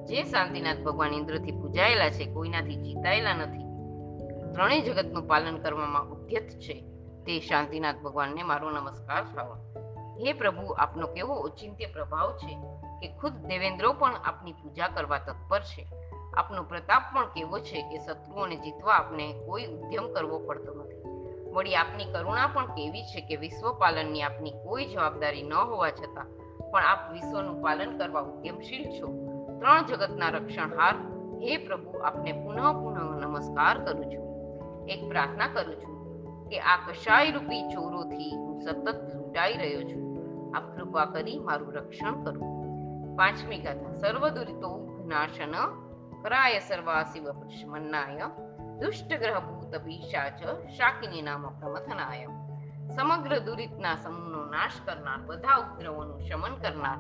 જે 0.06 0.24
શાંતિનાથ 0.24 0.78
ભગવાન 0.78 1.14
ઇન્દ્રથી 1.14 1.52
પૂજાયેલા 1.52 2.10
છે, 2.10 2.34
કોઈનાથી 2.34 2.76
જીતાયેલા 2.76 3.34
નથી. 3.34 3.64
ત્રણેય 4.54 4.82
જગતનું 4.82 5.28
પાલન 5.28 5.58
કરવામાં 5.58 6.10
ઉદ્યત 6.10 6.50
છે, 6.50 6.82
તે 7.26 7.40
શાંતિનાથ 7.40 7.96
ભગવાનને 7.96 8.44
મારો 8.44 8.72
નમસ્કાર 8.72 9.24
થાવ. 9.24 9.58
હે 10.20 10.34
પ્રભુ, 10.34 10.76
આપનો 10.78 11.08
કેવો 11.08 11.34
ઓચિંત્ય 11.34 11.86
પ્રભાવ 11.86 12.38
છે 12.38 12.56
કે 13.02 13.18
ખુદ 13.18 13.34
દેવેન્દ્રો 13.34 13.94
પણ 13.94 14.16
આપની 14.26 14.52
પૂજા 14.52 14.88
કરવા 14.88 15.18
તત્પર 15.18 15.60
છે. 15.60 15.88
આપનો 16.38 16.64
પ્રતાપ 16.64 17.02
પણ 17.16 17.26
કેવો 17.26 17.60
છે 17.60 17.82
કે 17.82 17.98
શત્રુઓને 17.98 18.56
જીતવા 18.56 18.94
આપને 18.94 19.34
કોઈ 19.46 19.66
ઉદ્યમ 19.66 20.14
કરવો 20.14 20.40
પડતો 20.40 20.74
નથી. 20.74 20.98
વળી 21.52 21.76
આપની 21.76 22.06
કરુણા 22.06 22.48
પણ 22.48 22.66
કેવી 22.66 23.04
છે 23.04 23.22
કે 23.22 23.36
વિશ્વ 23.36 23.74
પાલનની 23.74 24.22
આપની 24.22 24.52
કોઈ 24.52 24.86
જવાબદારી 24.86 25.44
ન 25.44 25.54
હોવા 25.54 25.90
છતાં 25.90 26.26
પણ 26.72 26.84
આપ 26.84 27.14
વિશ્વનું 27.14 27.62
પાલન 27.62 27.98
કરવા 27.98 28.22
ઉદ્યમશીલ 28.22 29.00
છો. 29.00 29.08
ત્રણ 29.60 29.86
જગતના 29.86 30.30
રક્ષણહાર, 30.30 30.96
હે 31.44 31.58
પ્રભુ, 31.58 32.00
આપને 32.00 32.32
પુનઃ 32.32 32.74
પુનઃ 32.84 33.22
નમસ્કાર 33.26 33.86
કરું 33.86 34.06
છું. 34.06 34.28
એક 34.88 35.10
પ્રાર્થના 35.10 35.48
કરું 35.48 35.76
છું 35.76 35.98
કે 36.50 36.60
આ 36.60 36.78
કશાય 36.78 37.32
રૂપી 37.32 37.62
ચોરોથી 37.62 38.36
હું 38.36 38.62
સતત 38.62 39.16
લૂંટાઈ 39.16 39.54
રહ્યો 39.54 39.82
છું. 39.84 40.08
આપ 40.58 40.76
કૃપા 40.76 41.06
કરી 41.06 41.40
મારું 41.40 41.74
રક્ષણ 41.74 42.24
કરો. 42.24 42.42
પાંચમી 43.16 43.58
ગાથા 43.58 43.98
સર્વ 43.98 44.30
દુરિતો 44.30 44.90
નાશન 45.08 45.87
કરાય 46.28 46.60
સર્વાસિવ 46.60 47.26
પ્રશ્મન્નાય 47.34 48.26
દુષ્ટ 48.82 49.12
ગ્રહ 49.16 49.38
ભૂત 49.42 49.76
પિશાચ 49.84 50.42
શાકિની 50.78 51.24
સમગ્ર 52.90 53.34
દુરિતના 53.40 53.96
સમૂહનો 53.98 54.42
નાશ 54.46 54.80
કરનાર 54.86 55.22
બધા 55.22 55.58
ઉપદ્રવોનું 55.58 56.20
શમન 56.26 56.58
કરનાર 56.60 57.00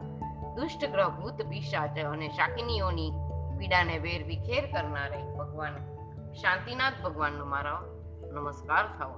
દુષ્ટ 0.56 0.86
ગ્રહ 0.88 1.10
ભૂત 1.10 1.44
પિશાચ 1.50 2.00
અને 2.04 2.30
શાકિનીઓની 2.30 3.12
પીડાને 3.60 3.98
વેર 4.00 4.24
વિખેર 4.24 4.64
કરનારે 4.72 5.22
ભગવાન 5.36 5.76
શાંતિનાથ 6.34 7.04
ભગવાનનો 7.04 7.46
મારો 7.46 7.76
નમસ્કાર 8.32 8.86
થાવ 8.98 9.14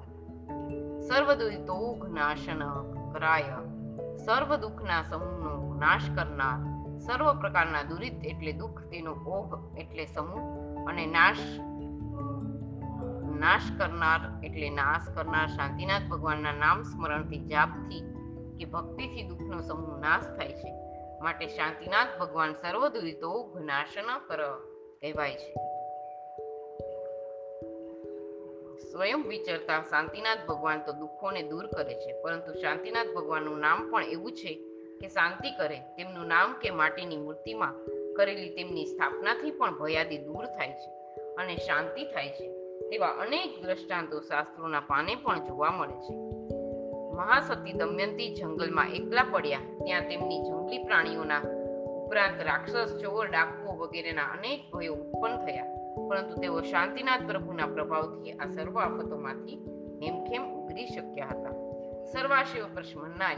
સર્વ 1.02 1.30
દુઃખ 1.68 2.10
નાશન 2.12 2.66
કરાય 3.14 3.62
સર્વ 4.18 4.58
દુઃખના 4.58 5.04
સમૂહનો 5.04 5.56
નાશ 5.76 6.10
કરનાર 6.16 6.69
સર્વ 7.06 7.40
પ્રકારના 7.40 7.84
દુરિત 7.84 8.14
એટલે 8.26 8.52
દુઃખ, 8.52 8.82
તેનો 8.82 9.12
ઓઘ 9.12 9.78
એટલે 9.78 10.06
સમૂહ 10.06 10.42
અને 10.90 11.06
નાશ 11.06 11.60
નાશ 13.40 13.62
કરનાર 13.78 14.46
એટલે 14.46 14.70
નાશ 14.70 15.16
કરનાર 15.16 15.48
શાંતિનાથ 15.48 16.02
ભગવાનના 16.10 16.52
નામ 16.52 16.82
સ્મરણથી, 16.82 17.46
જાપથી 17.46 18.02
કે 18.58 18.66
ભક્તિથી 18.66 19.28
દુઃખનો 19.28 19.62
સમૂહ 19.62 19.98
નાશ 20.00 20.24
થાય 20.24 20.54
છે. 20.54 20.74
માટે 21.24 21.48
શાંતિનાથ 21.48 22.08
ભગવાન 22.20 22.54
સર્વ 22.54 22.88
દુરિતો 22.88 23.60
નાશન 23.66 24.20
કર 24.28 24.42
કહેવાય 25.02 25.36
છે. 25.36 25.54
સ્વયં 28.92 29.28
વિચરતા 29.28 29.82
શાંતિનાથ 29.82 30.38
ભગવાન 30.48 30.82
તો 30.86 30.94
દુઃખોને 30.94 31.44
દૂર 31.44 31.68
કરે 31.68 31.94
છે. 31.94 32.22
પરંતુ 32.22 32.54
શાંતિનાથ 32.54 33.08
ભગવાનનું 33.16 33.60
નામ 33.60 33.92
પણ 33.92 34.04
એવું 34.04 34.32
છે 34.32 34.69
કે 35.02 35.08
શાંતિ 35.08 35.52
કરે 35.52 35.80
તેમનું 35.98 36.28
નામ 36.28 36.54
કે 36.54 36.70
માટીની 36.70 37.18
મૂર્તિમાં 37.18 37.74
કરેલી 38.16 38.50
તેમની 38.50 38.86
સ્થાપનાથી 38.86 39.52
પણ 39.52 39.78
ભયાદી 39.78 40.18
દૂર 40.18 40.46
થાય 40.46 40.72
છે 40.72 40.90
અને 41.36 41.56
શાંતિ 41.56 42.04
થાય 42.04 42.30
છે 42.30 42.60
તેવા 42.80 43.08
અનેક 43.08 43.64
દ્રષ્ટાંતો 43.64 44.22
શાસ્ત્રોના 44.22 44.80
પાને 44.80 45.16
પણ 45.16 45.46
જોવા 45.46 45.72
મળે 45.72 45.94
છે. 45.94 46.16
મહાસતી 47.16 47.74
દમયંતી 47.74 48.36
જંગલમાં 48.36 48.88
એકલા 48.90 49.26
પડ્યા, 49.32 49.60
ત્યાં 49.60 50.02
તેમની 50.02 50.44
જંગલી 50.44 50.84
પ્રાણીઓના 50.84 51.42
ઉપરાંત 52.06 52.42
રાક્ષસ, 52.42 52.98
ચોર 53.02 53.28
ડાકુઓ 53.28 53.76
વગેરેના 53.76 54.24
અનેક 54.24 54.72
ભયો 54.74 54.94
ઉત્પન્ન 54.94 55.46
થયા. 55.46 55.66
પરંતુ 56.10 56.42
તેઓ 56.42 56.62
શાંતિનાથ 56.62 57.22
પ્રભુના 57.28 57.68
પ્રભાવથી 57.68 58.32
આ 58.32 58.46
સર્વ 58.46 58.80
આફતોમાંથી 58.80 59.58
હેમખેમ 60.02 60.44
ઉગરી 60.54 60.88
શક્યા 60.88 61.28
હતા. 61.28 61.52
સર્વાશિવ 62.04 62.74
પ્રશ્મનાય 62.74 63.36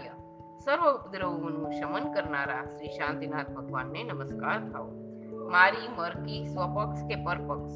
સર્વ 0.65 0.96
ઉપદ્રવોનું 0.96 1.72
શમન 1.72 2.13
કરનારા 2.13 2.65
શ્રી 2.65 2.88
શાંતિનાથ 2.88 3.50
ભગવાનને 3.50 4.03
નમસ્કાર 4.03 4.70
થાઓ. 4.70 4.91
મારી 5.50 5.88
મરકી 5.98 6.44
સ્વપક્ષ 6.44 7.08
કે 7.08 7.15
પરપક્ષ? 7.15 7.74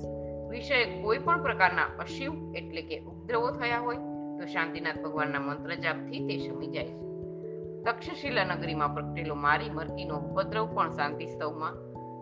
વિષય 0.50 1.01
કોઈ 1.01 1.18
પણ 1.18 1.44
પ્રકારના 1.44 1.83
અશિવ 1.83 2.53
એટલે 2.55 2.81
કે 2.81 3.00
ઉપદ્રવો 3.00 3.51
થયા 3.51 3.79
હોય, 3.79 3.96
તો 4.38 4.46
શાંતિનાથ 4.46 5.00
ભગવાનના 5.00 5.40
મંત્ર 5.40 5.75
જાપથી 5.75 6.27
તે 6.27 6.38
શમી 6.38 6.68
જાય 6.68 6.86
છે. 6.86 7.00
તક્ષશિલા 7.83 8.44
નગરીમાં 8.44 8.94
પ્રગટેલો 8.94 9.36
મારી 9.36 9.70
મરકીનો 9.70 10.16
ઉપદ્રવ 10.16 10.75
પણ 10.75 10.90
શાંતિ 10.90 11.25
સ્તવમાં 11.25 11.74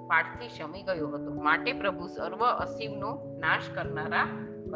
પાઠથી 0.08 0.50
શમી 0.50 0.84
ગયો 0.84 1.08
હતો. 1.08 1.34
માટે 1.34 1.74
પ્રભુ 1.74 2.08
સર્વ 2.08 2.46
અશિવનો 2.46 3.38
નાશ 3.40 3.62
કરનારા 3.76 4.24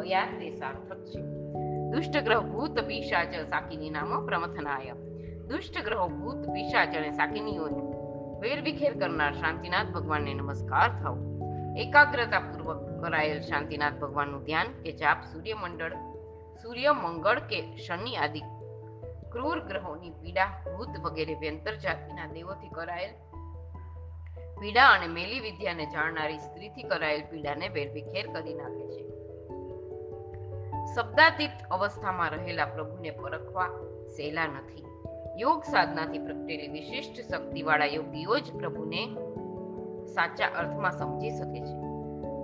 કયા 0.00 0.24
તે 0.24 0.50
સાર્થક 0.50 1.04
છે. 1.04 1.20
દુષ્ટ 1.90 2.24
ગ્રહ 2.24 2.40
ભૂત 2.40 2.78
પિશાચ 2.78 3.34
સાકીની 3.48 3.90
નામ 3.90 4.26
પ્રમથનાય. 4.26 5.07
દુષ્ટ 5.48 5.84
ગ્રહો 5.84 6.08
ભૂત, 6.08 6.40
પિશાચ 6.54 6.96
અને 6.96 7.10
સાકિનીઓને 7.10 7.82
વેરવિખેર 8.40 8.94
કરનાર 8.98 9.34
શાંતિનાથ 9.34 9.86
ભગવાનને 9.86 10.34
નમસ્કાર 10.34 10.90
થાવ 10.90 11.16
એકાગ્રતા 11.76 12.40
પૂર્વક 12.40 12.82
કરાયેલ 13.02 13.40
શાંતિનાથ 13.40 13.96
ભગવાનનું 13.98 14.44
ધ્યાન 14.44 14.66
કે 14.82 14.92
જાપ 14.92 15.24
સૂર્યમંડળ 15.24 15.94
સૂર્ય 16.62 16.92
મંગળ 16.92 17.38
કે 17.38 17.76
શનિ 17.76 18.16
આદિ 18.16 18.42
ક્રૂર 19.32 19.58
ગ્રહોની 19.60 20.10
પીડા, 20.10 20.46
ભૂત 20.46 21.00
વગેરે 21.00 21.34
વ્યંતર 21.34 21.74
જાતિના 21.74 22.26
દેવોથી 22.26 22.68
કરાયેલ 22.68 23.14
પીડા 24.60 24.88
અને 24.88 25.06
મેલી 25.06 25.40
વિદ્યાને 25.40 25.86
જાણનારી 25.86 26.38
સ્ત્રીથી 26.38 26.82
કરાયેલ 26.82 27.24
પીડાને 27.30 27.68
વેરવિખેર 27.68 28.26
કરી 28.32 28.54
નાખે 28.54 28.84
છે. 28.88 29.02
શબ્દાતીત 30.94 31.64
અવસ્થામાં 31.70 32.30
રહેલા 32.30 32.64
પ્રભુને 32.64 33.10
પરખવા 33.10 33.70
સહેલા 34.16 34.46
નથી. 34.46 34.87
યોગ 35.40 35.62
સાધનાથી 35.62 36.18
પ્રગટેલી 36.18 36.68
વિશિષ્ટ 36.68 37.34
શક્તિવાળા 37.34 37.84
યોગીઓ 37.84 38.38
જ 38.38 38.52
પ્રભુને 38.52 39.14
સાચા 40.06 40.46
અર્થમાં 40.46 40.92
સમજી 40.92 41.30
શકે 41.30 41.60
છે. 41.60 41.76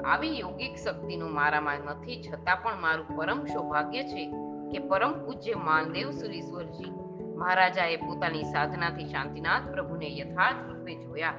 આવી 0.03 0.39
યોગિક 0.39 0.77
શક્તિનું 0.77 1.33
મારામાં 1.33 1.79
નથી, 1.87 2.23
છતાં 2.23 2.57
પણ 2.63 2.81
મારું 2.81 3.17
પરમ 3.17 3.45
સૌભાગ્ય 3.45 4.05
છે 4.05 4.31
કે 4.73 4.79
પરમ 4.79 5.27
પૂજ્ય 5.27 5.55
માનદેવ 5.55 6.11
સુરીશ્વરજી 6.11 6.93
મહારાજાએ 7.37 7.97
પોતાની 7.97 8.43
સાધનાથી 8.43 9.05
શાંતિનાથ 9.05 9.63
પ્રભુને 9.71 10.19
યથાર્થ 10.19 10.71
રૂપે 10.71 10.95
જોયા 10.95 11.31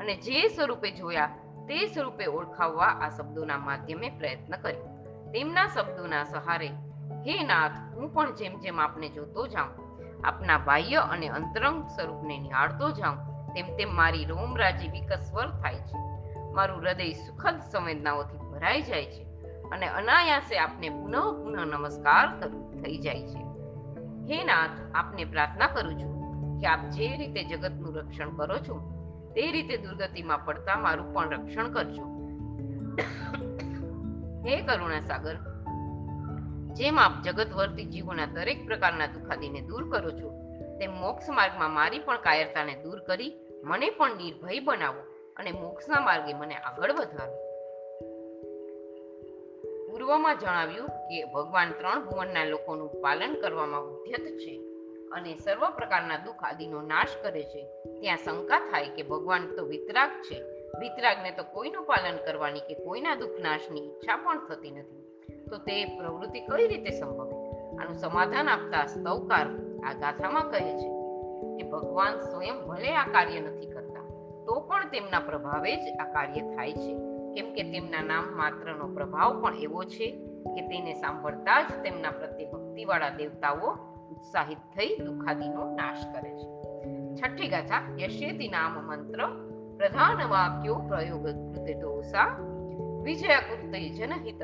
અને 0.00 0.16
જે 0.16 0.48
સ્વરૂપે 0.48 0.90
જોયા 0.90 1.26
તે 1.68 1.86
સ્વરૂપે 1.86 2.26
ઓળખાવવા 2.26 2.86
આ 2.86 3.08
શબ્દોના 3.08 3.58
માધ્યમે 3.58 4.10
પ્રયત્ન 4.10 4.56
કર્યો. 4.56 4.84
તેમના 5.32 5.66
શબ્દોના 5.66 6.24
સહારે, 6.24 6.66
હે 7.26 7.42
નાથ, 7.42 7.94
હું 7.94 8.14
પણ 8.14 8.34
જેમ 8.34 8.60
જેમ 8.60 8.80
આપને 8.80 9.08
જોતો 9.08 9.46
જાઉં 9.46 9.83
આપના 10.24 10.58
બાહ્ય 10.58 10.96
અને 10.96 11.28
અંતરંગ 11.28 11.86
સ્વરૂપને 11.86 12.38
નિહાળતો 12.38 12.90
જાઉં, 12.90 13.54
તેમ 13.54 13.76
તેમ 13.76 13.96
મારી 13.96 14.24
રોમરાજી 14.24 14.88
વિકસવર 14.88 15.50
થાય 15.50 15.74
છે. 15.74 15.98
મારું 16.52 16.80
હૃદય 16.80 17.12
સુખદ 17.12 17.60
સંવેદનાઓથી 17.72 18.36
ભરાઈ 18.36 18.82
જાય 18.82 19.04
છે 19.04 19.26
અને 19.68 19.86
અનાયાસે 19.86 20.58
આપને 20.58 20.88
પુનઃ 20.88 21.16
પુનઃ 21.16 21.56
નમસ્કાર 21.56 22.40
કરું, 22.40 22.82
થઈ 22.82 22.98
જાય 22.98 23.26
છે. 23.26 23.44
હે 24.32 24.44
નાથ, 24.44 24.70
આપને 24.94 25.24
પ્રાર્થના 25.24 25.66
કરું 25.66 25.94
છું 25.94 26.14
કે 26.60 26.66
આપ 26.66 26.90
જે 26.90 27.16
રીતે 27.16 27.44
જગતનું 27.44 27.96
રક્ષણ 27.96 28.30
કરો 28.30 28.58
છો, 28.58 28.92
તે 29.34 29.52
રીતે 29.52 29.76
દુર્ગતિમાં 29.76 30.44
પડતા 30.44 30.76
મારું 30.76 31.14
પણ 31.14 31.30
રક્ષણ 31.30 31.72
કરજો. 31.72 32.02
હે 34.48 34.60
કરુણા 34.60 35.00
સાગર 35.00 35.53
જેમ 36.74 36.98
આપ 36.98 37.22
જગતવર્તી 37.22 37.84
જીવોના 37.84 38.26
દરેક 38.26 38.66
પ્રકારના 38.66 39.06
દુખાદીને 39.06 39.60
દૂર 39.60 39.90
કરો 39.90 40.10
છો, 40.10 40.28
તેમ 40.78 40.92
મોક્ષ 40.92 41.28
માર્ગમાં 41.28 41.70
મારી 41.70 41.98
પણ 41.98 42.16
કાયરતાને 42.16 42.74
દૂર 42.82 42.98
કરી, 42.98 43.32
મને 43.64 43.90
પણ 43.90 44.16
નિર્ભય 44.16 44.60
બનાવો 44.60 45.02
અને 45.36 45.52
મોક્ષના 45.52 46.00
માર્ગે 46.00 46.34
મને 46.34 46.54
આગળ 46.54 46.92
વધારો. 46.92 47.36
પૂર્વમાં 49.90 50.38
જણાવ્યું 50.38 50.88
કે 50.88 51.24
ભગવાન 51.24 51.72
ત્રણ 51.72 52.04
ભુવનના 52.04 52.44
લોકોનું 52.44 53.02
પાલન 53.02 53.40
કરવામાં 53.40 53.82
ઉદ્યત 53.82 54.26
છે 54.26 54.60
અને 55.12 55.36
સર્વ 55.36 55.70
પ્રકારના 55.70 56.16
દુઃખ 56.16 56.44
આદિનો 56.44 56.82
નાશ 56.82 57.16
કરે 57.22 57.42
છે. 57.42 57.66
ત્યાં 58.00 58.16
શંકા 58.16 58.58
થાય 58.58 58.88
કે 58.88 59.02
ભગવાન 59.02 59.56
તો 59.56 59.64
વિતરાગ 59.64 60.10
છે. 60.10 60.42
વિતરાગને 60.80 61.30
તો 61.30 61.42
કોઈનું 61.42 61.82
પાલન 61.82 62.16
કરવાની 62.16 62.60
કે 62.60 62.74
કોઈના 62.74 63.14
દુઃખ 63.14 63.40
નાશની 63.40 63.86
ઈચ્છા 63.88 64.16
પણ 64.16 64.46
થતી 64.48 64.70
નથી. 64.70 65.03
તો 65.50 65.58
તે 65.58 65.84
પ્રવૃત્તિ 65.84 66.40
કઈ 66.40 66.68
રીતે 66.68 66.90
સંભવે? 66.90 67.36
આનું 67.76 67.94
સમાધાન 67.94 68.48
આપતા 68.48 68.86
સ્તવકાર 68.86 69.46
આ 69.84 69.92
ગાથામાં 69.92 70.50
કહે 70.50 70.60
છે 70.60 70.88
કે 71.56 71.70
ભગવાન 71.70 72.18
સ્વયં 72.18 72.66
ભલે 72.66 72.94
આ 72.94 73.06
કાર્ય 73.06 73.40
નથી 73.40 73.66
કરતા, 73.66 74.04
તો 74.46 74.60
પણ 74.60 74.88
તેમના 74.88 75.20
પ્રભાવે 75.20 75.76
જ 75.76 75.96
આ 75.98 76.12
કાર્ય 76.12 76.40
થાય 76.40 76.72
છે. 76.72 76.94
કેમ 77.34 77.54
કે 77.54 77.62
તેમના 77.62 78.02
નામ 78.02 78.24
માત્રનો 78.36 78.86
પ્રભાવ 78.86 79.42
પણ 79.42 79.54
એવો 79.54 79.84
છે 79.84 80.06
કે 80.54 80.60
તેને 80.60 80.92
સાંભળતા 80.94 81.62
જ 81.62 81.82
તેમના 81.82 82.10
પ્રત્યે 82.10 82.50
ભક્તિવાળા 82.50 83.08
દેવતાઓ 83.08 83.70
ઉત્સાહિત 84.10 84.58
થઈ 84.58 84.96
દુખાદીનો 84.96 85.64
નાશ 85.70 86.04
કરે 86.14 86.30
છે. 86.30 86.46
છઠ્ઠી 87.14 87.48
ગાથા 87.48 87.82
યશેતિ 87.98 88.48
નામ 88.48 88.72
મંત્ર 88.86 89.20
પ્રધાન 89.76 90.28
વાક્યો 90.28 90.74
પ્રયોગ 90.74 91.26
કૃતિદોષા 91.26 92.26
વિજય 93.02 93.28
કૃતે 93.28 93.88
જનહિત 93.88 94.42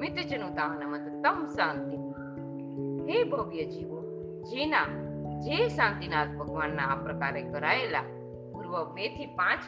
મિત 0.00 0.18
જનુતાનમત 0.30 1.06
તમ 1.24 1.46
શાંતિ 1.46 1.96
હે 3.08 3.24
ભવ્ય 3.24 3.64
જીવો 3.64 3.98
જેના 4.42 4.88
જે 5.40 5.68
શાંતિનાથ 5.68 6.28
ભગવાનના 6.28 6.82
આ 6.82 6.94
પ્રકારે 6.94 7.42
કરાયેલા 7.42 8.06
પૂર્વ 8.52 8.94
બેથી 8.94 9.26
પાંચ 9.26 9.66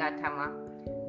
ગાથામાં 0.00 0.56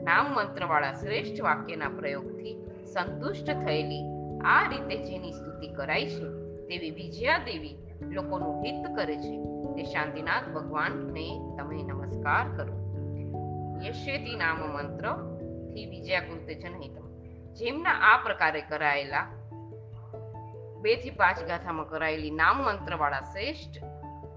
નામ 0.04 0.26
મંત્રવાળા 0.36 0.93
શ્રેષ્ઠ 0.93 1.41
વાક્યના 1.43 1.89
પ્રયોગથી 1.89 2.54
સંતુષ્ટ 2.93 3.52
થયેલી 3.65 4.04
આ 4.45 4.62
રીતે 4.69 4.97
જેની 5.04 5.32
સ્તુતિ 5.32 5.67
કરાઈ 5.67 6.06
છે, 6.06 6.30
તેવી 6.67 6.91
વિજયા 6.91 7.38
દેવી 7.38 7.76
લોકોનું 8.10 8.62
હિત 8.65 8.86
કરે 8.95 9.17
છે, 9.17 9.36
તે 9.76 9.84
શાંતિનાથ 9.84 10.50
ભગવાનને 10.50 11.28
તમે 11.58 11.84
નમસ્કાર 11.84 12.45
કરો. 12.58 12.78
યશ્વેતી 13.88 14.36
નામ 14.36 14.58
મંત્રથી 14.78 15.86
વિજયા 15.86 16.19
કૃતે 16.19 16.56
જનહિતમ. 16.56 17.07
જેમના 17.60 17.89
આ 17.89 18.17
પ્રકારે 18.17 18.62
કરાયેલા 18.62 19.26
બેથી 20.82 21.10
પાંચ 21.10 21.43
ગાથામાં 21.43 21.88
કરાયેલી 21.88 22.32
નામ 22.32 22.58
મંત્રવાળા 22.63 23.20
શ્રેષ્ઠ 23.20 23.84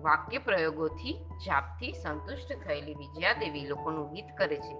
વાક્ય 0.00 0.38
પ્રયોગોથી 0.38 1.12
જાપથી 1.46 1.92
સંતુષ્ટ 1.92 2.68
થયેલી 2.68 2.94
વિજયાદેવી 2.94 3.66
લોકોનું 3.66 4.14
હિત 4.14 4.24
કરે 4.36 4.56
છે. 4.56 4.74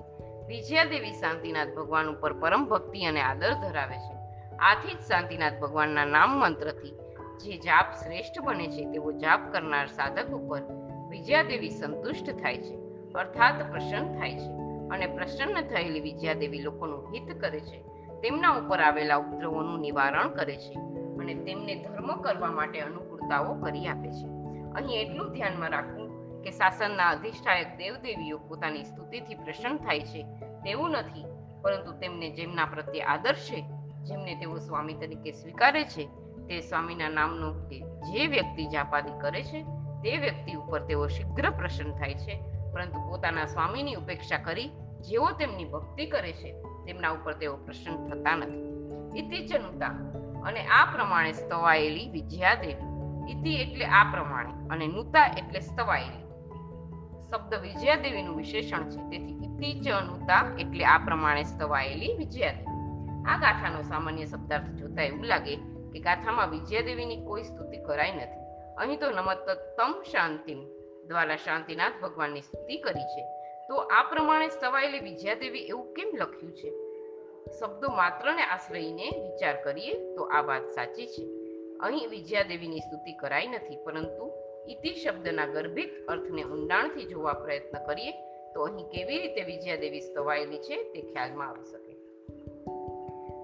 વિજયાદેવી 0.47 1.13
શાંતિનાથ 1.13 1.69
ભગવાન 1.69 2.07
ઉપર 2.07 2.33
પરમ 2.33 2.65
ભક્તિ 2.65 3.05
અને 3.05 3.21
આદર 3.21 3.55
ધરાવે 3.55 3.97
છે. 3.97 4.15
આથી 4.57 4.95
જ 4.95 5.01
શાંતિનાથ 5.01 5.61
ભગવાનના 5.61 6.05
નામ 6.05 6.41
મંત્રથી 6.41 6.99
જે 7.39 7.59
જાપ 7.59 7.93
શ્રેષ્ઠ 7.93 8.41
બને 8.41 8.67
છે, 8.67 8.85
તેવો 8.85 9.13
જાપ 9.13 9.53
કરનાર 9.53 9.87
સાધક 9.87 10.29
ઉપર 10.29 10.63
વિજયાદેવી 11.09 11.71
સંતુષ્ટ 11.71 12.31
થાય 12.31 12.59
છે, 12.59 12.77
અર્થાત 13.15 13.71
પ્રસન્ન 13.71 14.19
થાય 14.19 14.35
છે 14.35 14.51
અને 14.91 15.07
પ્રસન્ન 15.07 15.61
થયેલી 15.61 16.01
વિજયાદેવી 16.01 16.63
લોકોનું 16.63 17.15
હિત 17.15 17.41
કરે 17.41 17.61
છે. 17.61 17.90
તેમના 18.23 18.57
ઉપર 18.57 18.81
આવેલા 18.81 19.19
ઉપદ્રવોનું 19.19 19.81
નિવારણ 19.81 20.29
કરે 20.29 20.57
છે 20.57 20.75
અને 21.21 21.35
તેમને 21.35 21.75
ધર્મ 21.75 22.23
કરવા 22.23 22.51
માટે 22.51 22.81
અનુકૂળતાઓ 22.81 23.55
કરી 23.55 23.87
આપે 23.87 24.09
છે. 24.09 24.27
અહીં 24.75 25.01
એટલું 25.01 25.33
ધ્યાનમાં 25.33 25.71
રાખવું 25.71 26.11
કે 26.43 26.51
શાસનના 26.51 27.09
અધિષ્ઠાયક 27.09 27.79
દેવદેવીઓ 27.79 28.39
પોતાની 28.39 28.85
સ્તુતિથી 28.85 29.35
પ્રસન્ન 29.35 29.77
થાય 29.77 30.01
છે 30.01 30.27
તેવું 30.65 30.91
નથી, 30.91 31.25
પરંતુ 31.63 31.93
તેમને 31.93 32.31
જેમના 32.31 32.65
પ્રત્યે 32.65 33.03
આદર 33.03 33.35
છે, 33.35 33.65
જેમને 34.03 34.35
તેઓ 34.35 34.59
સ્વામી 34.59 34.95
તરીકે 34.95 35.33
સ્વીકારે 35.33 35.85
છે, 35.85 36.09
તે 36.49 36.61
સ્વામીના 36.61 37.09
નામનો 37.09 37.53
કે 37.53 37.79
જે 38.13 38.27
વ્યક્તિ 38.27 38.67
જાપાદી 38.67 39.19
કરે 39.21 39.43
છે, 39.43 39.65
તે 40.03 40.19
વ્યક્તિ 40.19 40.55
ઉપર 40.55 40.81
તેઓ 40.81 41.07
શીઘ્ર 41.07 41.51
પ્રસન્ન 41.51 41.93
થાય 41.93 42.15
છે, 42.15 42.41
પરંતુ 42.73 42.99
પોતાના 43.11 43.47
સ્વામીની 43.47 43.95
ઉપેક્ષા 43.95 44.39
કરી 44.39 44.71
જેઓ 45.01 45.31
તેમની 45.33 45.65
ભક્તિ 45.65 46.07
કરે 46.07 46.33
છે 46.33 46.55
તેમના 46.93 47.11
ઉપર 47.11 47.33
તેઓ 47.33 47.57
પ્રસન્ન 47.57 47.99
થતા 48.09 48.37
નથી. 48.37 48.71
ઇતિ 49.19 49.47
ચનુતા 49.47 49.93
અને 50.47 50.67
આ 50.67 50.85
પ્રમાણે 50.93 51.33
સ્તવાયેલી 51.33 52.09
વિજયાદેવી 52.11 52.91
ઇતિ 53.31 53.55
એટલે 53.55 53.85
આ 53.85 54.05
પ્રમાણે 54.05 54.53
અને 54.71 54.87
નુતા 54.87 55.27
એટલે 55.39 55.61
સ્તવાયેલી. 55.61 56.27
શબ્દ 57.31 57.55
વિજયાદેવીનું 57.55 58.37
વિશેષણ 58.37 58.89
છે. 58.91 59.01
તેથી 59.11 59.39
ઇતિ 59.45 59.81
ચ 59.81 59.87
એટલે 60.59 60.85
આ 60.85 60.99
પ્રમાણે 60.99 61.43
સ્તવાયેલી 61.43 62.15
વિજયાદેવી 62.15 62.67
આ 63.27 63.39
ગાથાનો 63.39 63.83
સામાન્ય 63.83 64.27
શબ્દાર્થ 64.27 64.71
જોતા 64.71 65.03
એવું 65.03 65.25
લાગે 65.25 65.57
કે 65.93 66.01
ગાથામાં 66.01 66.51
વિજયાદેવીની 66.51 67.25
કોઈ 67.25 67.43
સ્તુતિ 67.43 67.77
કરાઈ 67.77 68.13
નથી. 68.13 68.41
અહીં 68.79 69.01
તો 69.01 69.11
નમત 69.11 69.47
તમ 69.77 70.03
શાંતિમ. 70.03 70.59
દ્વારા 71.07 71.37
શાંતિનાથ 71.37 71.93
ભગવાનની 72.03 72.41
સ્તુતિ 72.41 72.77
કરી 72.77 73.07
છે. 73.13 73.23
તો 73.71 73.77
આ 73.77 74.03
પ્રમાણે 74.03 74.49
સ્તવાયેલી 74.49 75.01
વિજયાદેવી 75.01 75.59
એવું 75.59 75.95
કેમ 75.95 76.09
લખ્યું 76.15 76.53
છે? 76.53 76.71
શબ્દો 77.59 77.89
માત્રને 77.89 78.43
આશ્રયને 78.43 79.11
વિચાર 79.23 79.65
કરીએ 79.65 80.15
તો 80.17 80.23
આ 80.23 80.43
વાત 80.43 80.63
સાચી 80.63 81.07
છે. 81.07 81.25
અહીં 81.81 82.11
વિજયાદેવીની 82.11 82.79
સ્તુતિ 82.79 83.13
કરાઈ 83.13 83.47
નથી, 83.47 83.77
પરંતુ 83.85 84.33
ઇતિ 84.69 84.95
શબ્દના 84.95 85.47
ગર્ભિત 85.47 86.07
અર્થને 86.09 86.43
ઊંડાણથી 86.43 87.05
જોવા 87.05 87.33
પ્રયત્ન 87.33 87.87
કરીએ 87.87 88.11
તો 88.55 88.63
અહીં 88.63 88.87
કેવી 88.87 89.19
રીતે 89.19 89.43
વિજયાદેવી 89.43 90.01
સ્તવાયેલી 90.01 90.59
છે 90.59 90.83
તે 90.83 91.01
ખ્યાલમાં 91.01 91.49
આવી 91.49 91.65
શકે. 91.65 91.97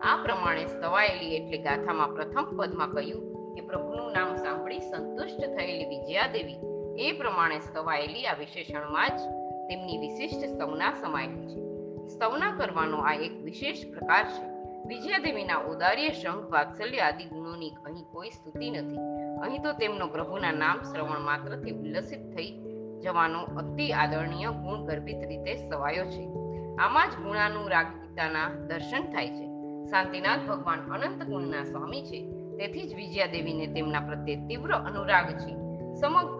આ 0.00 0.22
પ્રમાણે 0.22 0.66
સ્તવાયેલી 0.66 1.36
એટલે 1.36 1.58
ગાથામાં 1.58 2.14
પ્રથમ 2.14 2.56
પદમાં 2.56 2.92
કહ્યું 2.92 3.54
કે 3.54 3.60
પ્રભુનું 3.60 4.12
નામ 4.12 4.36
સાંભળી 4.36 4.80
સંતુષ્ટ 4.80 5.40
થયેલી 5.40 5.84
વિજયાદેવી 5.84 6.58
એ 6.98 7.12
પ્રમાણે 7.12 7.58
સ્તવાયેલી 7.58 8.26
આ 8.26 8.34
વિશેષણમાં 8.34 9.16
જ 9.16 9.35
તેમની 9.68 9.98
વિશિષ્ટ 9.98 10.44
સ્તવના 10.44 10.94
સમાયેલી 10.94 11.46
છે. 11.46 11.66
સ્તવના 12.08 12.56
કરવાનો 12.56 12.96
આ 12.96 13.14
એક 13.14 13.44
વિશેષ 13.44 13.76
પ્રકાર 13.90 14.24
છે. 14.24 14.56
વિજયાદેવીના 14.86 15.56
ઉદાર્ય 15.56 16.08
શંખ, 16.08 16.52
વાત્સલ્ય 16.52 16.98
આદિ 16.98 17.24
ગુણોની 17.24 17.70
અહીં 17.70 18.04
કોઈ 18.04 18.30
સ્તુતિ 18.30 18.70
નથી. 18.70 18.96
અહીં 19.42 19.62
તો 19.62 19.72
તેમનો 19.72 20.06
પ્રભુના 20.06 20.52
નામ 20.52 20.82
શ્રવણ 20.82 21.20
માત્રથી 21.20 21.70
ઉલ્લસિત 21.70 22.36
થઈ 22.36 22.62
જવાનો 23.02 23.38
અતિ 23.38 23.92
આદરણીય 23.92 24.46
ગુણ 24.46 24.86
ગર્ભિત 24.86 25.26
રીતે 25.28 25.70
સવાયો 25.70 26.04
છે. 26.04 26.28
આમાં 26.76 27.10
જ 27.10 27.14
ગુણાનુરાગિતાના 27.14 28.48
દર્શન 28.66 29.12
થાય 29.12 29.28
છે. 29.28 29.46
શાંતિનાથ 29.90 30.40
ભગવાન 30.48 30.92
અનંત 30.92 31.22
ગુણના 31.22 31.64
સ્વામી 31.64 32.02
છે. 32.02 32.32
તેથી 32.56 32.88
જ 32.88 32.94
વિજયાદેવીને 32.94 33.66
તેમના 33.66 34.00
પ્રત્યે 34.00 34.36
તીવ્ર 34.36 34.72
અનુરાગ 34.72 35.26
છે. 35.30 35.65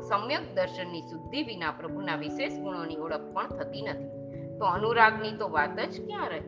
સમ્યક 0.01 0.55
દર્શનની 0.55 1.03
શુદ્ધિ 1.03 1.42
વિના 1.42 1.71
પ્રભુના 1.71 2.16
વિશેષ 2.16 2.61
ગુણોની 2.61 2.97
ઓળખ 2.97 3.33
પણ 3.33 3.49
થતી 3.49 3.83
નથી. 3.83 4.16
તો 4.59 4.64
અનુરાગની 4.64 5.33
તો 5.33 5.49
વાત 5.49 5.81
જ 5.81 6.07
ક્યાં 6.07 6.29
રહે? 6.29 6.40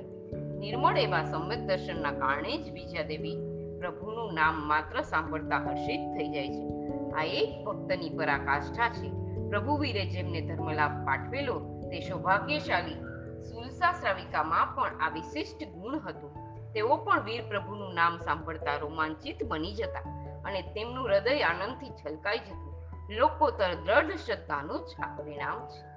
નિર્મળ 0.59 0.99
એવા 0.99 1.25
સમ્યક 1.25 1.59
દર્શનના 1.59 2.13
કારણે 2.13 2.59
જ 2.59 2.73
વિજયાદેવી 2.73 3.37
પ્રભુનું 3.79 4.35
નામ 4.35 4.69
માત્ર 4.69 5.01
સાંભળતા 5.01 5.57
હર્ષિત 5.57 6.01
થઈ 6.01 6.29
જાય 6.29 6.49
છે. 6.49 6.69
આ 7.13 7.25
એક 7.25 7.65
ભક્તની 7.65 8.09
પરાકાષ્ઠા 8.09 8.89
છે. 8.89 9.11
પ્રભુ 9.49 9.77
વીરે 9.77 10.07
જેમને 10.07 10.41
ધર્મલાભ 10.41 11.07
પાઠવેલો, 11.07 11.61
તે 11.91 12.01
સૌભાગ્યશાળી 12.01 12.95
સુલસા 13.43 13.93
શ્રાવિકામાં 13.93 14.75
પણ 14.75 15.01
આ 15.01 15.09
વિશિષ્ટ 15.09 15.69
ગુણ 15.69 15.99
હતું. 15.99 16.31
તેઓ 16.73 16.97
પણ 16.97 17.25
વીર 17.25 17.43
પ્રભુનું 17.49 17.95
નામ 17.95 18.19
સાંભળતા 18.19 18.77
રોમાંચિત 18.77 19.45
બની 19.45 19.75
જતા 19.75 20.01
અને 20.45 20.63
તેમનું 20.63 21.07
હૃદય 21.07 21.41
આનંદથી 21.41 21.91
છલકાઈ 21.91 22.39
જતું. 22.39 22.68
લોકોતર 23.11 23.75
દ્રઢ 23.75 24.11
શ્રદ્ધાનું 24.11 24.79
જ 24.79 25.19
પરિણામ 25.19 25.69
છે. 25.69 25.89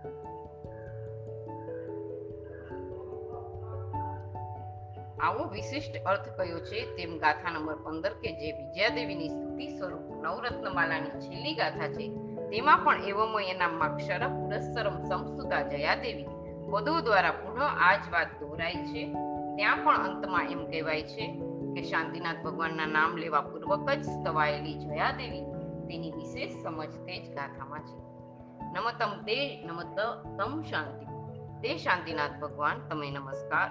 આવો 5.20 5.44
વિશિષ્ટ 5.44 6.04
અર્થ 6.06 6.30
કયો 6.30 6.60
છે? 6.60 6.96
તેમ 6.96 7.18
ગાથા 7.18 7.52
નંબર 7.52 7.76
પંદર 7.76 8.14
કે 8.14 8.32
જે 8.32 8.52
વિજયાદેવીની 8.52 9.30
સ્તુતિ 9.30 9.68
સ્વરૂપ 9.68 10.24
નવરત્નમાલાની 10.24 11.10
છેલ્લી 11.10 11.54
ગાથા 11.54 11.88
છે, 11.88 12.08
તેમાં 12.50 12.80
પણ 12.84 13.04
એવમય 13.04 13.46
એના 13.46 13.68
માક્ષર 13.68 14.28
પુરસ્સરમ 14.28 15.04
સંસ્તુતા 15.04 15.62
જયાદેવી 15.62 16.28
પદો 16.72 17.02
દ્વારા 17.02 17.32
પુનઃ 17.32 17.62
આ 17.62 17.96
જ 17.96 18.10
વાત 18.12 18.28
દોહરાય 18.40 18.76
છે. 18.76 19.14
ત્યાં 19.56 19.78
પણ 19.84 19.98
અંતમાં 19.98 20.50
એમ 20.50 20.66
કહેવાય 20.66 21.04
છે 21.04 21.42
કે 21.76 21.82
શાંતિનાથ 21.82 22.44
ભગવાનના 22.44 22.86
નામ 22.86 23.18
લેવા 23.18 23.42
પૂર્વક 23.42 23.90
જ 23.90 24.04
સ્તવાયેલી 24.04 24.74
જયાદેવી 24.74 25.51
તેની 25.92 26.12
વિશેષ 26.12 26.64
સમજ 26.64 26.92
તે 26.92 27.34
ગાથામાં 27.34 27.80
છે. 27.80 27.98
નમતમ 28.66 29.24
તે 29.24 29.64
નમત 29.66 30.00
તમ 30.38 30.62
શાંતિ. 30.62 31.06
તે 31.62 31.78
શાંતિનાથ 31.78 32.32
ભગવાન, 32.42 32.88
તમે 32.88 33.12
નમસ્કાર. 33.12 33.70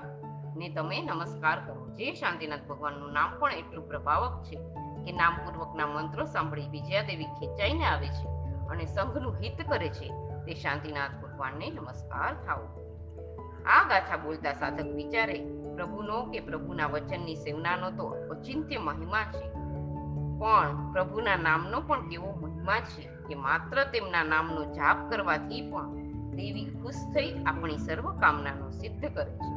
ને 0.56 0.68
તમે 0.68 1.02
નમસ્કાર 1.02 1.66
કરો. 1.66 1.88
જે 1.88 2.12
શાંતિનાથ 2.12 2.60
ભગવાનનું 2.68 3.12
નામ 3.12 3.38
પણ 3.38 3.52
એટલું 3.52 3.88
પ્રભાવક 3.88 4.42
છે 4.42 4.56
કે 5.04 5.12
નામપૂર્વકના 5.12 5.86
મંત્રો 5.86 6.24
સાંભળી 6.24 6.68
વિજયાદેવી 6.68 7.24
ખેંચાઈને 7.24 7.84
આવે 7.84 8.08
છે 8.08 8.28
અને 8.68 8.86
સંઘનું 8.86 9.34
હિત 9.36 9.68
કરે 9.68 9.88
છે 9.88 10.08
તે 10.44 10.54
શાંતિનાથ 10.54 11.10
ભગવાનને 11.22 11.70
નમસ્કાર 11.70 12.34
થાઓ. 12.46 12.62
આ 13.66 13.88
ગાથા 13.88 14.16
બોલતા 14.16 14.52
સાધક 14.52 14.86
વિચારે, 14.94 15.44
પ્રભુનો 15.74 16.22
કે 16.22 16.40
પ્રભુના 16.40 16.86
વચનની 16.86 17.34
સેવનાનો 17.34 17.90
તો 17.90 18.06
અચિંત્ય 18.06 18.78
મહિમા 18.78 19.24
છે. 19.24 19.59
પણ 20.40 20.92
પ્રભુના 20.92 21.36
નામનો 21.36 21.80
પણ 21.80 22.08
કેવો 22.08 22.32
મહિમા 22.32 22.80
છે 22.80 23.02
કે 23.28 23.34
માત્ર 23.34 23.84
તેમના 23.84 24.22
નામનો 24.22 24.64
જાપ 24.64 25.10
કરવાથી 25.10 25.70
પણ 25.70 25.96
દેવી 26.30 26.64
ખુશ 26.64 27.02
થઈ 27.14 27.44
આપણી 27.46 27.78
સર્વ 27.78 28.20
કામનાનો 28.20 28.70
સિદ્ધ 28.70 29.04
કરે 29.14 29.24
છે. 29.24 29.50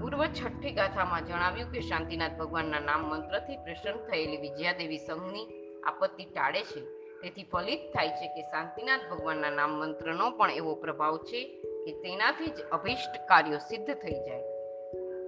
પૂર્વ 0.00 0.24
છઠ્ઠી 0.24 0.72
ગાથામાં 0.72 1.26
જણાવ્યું 1.26 1.72
કે 1.72 1.80
શાંતિનાથ 1.80 2.38
ભગવાનના 2.38 2.80
નામ 2.80 3.08
મંત્રથી 3.10 3.56
પ્રસન્ન 3.56 4.10
થયેલી 4.10 4.36
વિજયાદેવી 4.36 4.98
સંઘની 4.98 5.46
આપત્તિ 5.86 6.24
ટાળે 6.24 6.62
છે. 6.62 6.82
તેથી 7.22 7.44
ફલિત 7.52 7.80
થાય 7.94 8.08
છે 8.08 8.26
કે 8.26 8.42
શાંતિનાથ 8.42 9.06
ભગવાનના 9.10 9.50
નામ 9.50 9.70
મંત્રનો 9.70 10.30
પણ 10.30 10.50
એવો 10.50 10.74
પ્રભાવ 10.74 11.16
છે 11.16 11.44
કે 11.84 11.92
તેનાથી 11.92 12.46
જ 12.46 12.60
અભિષ્ટ 12.72 13.16
કાર્યો 13.28 13.58
સિદ્ધ 13.58 13.94
થઈ 13.94 14.12
જાય. 14.12 14.55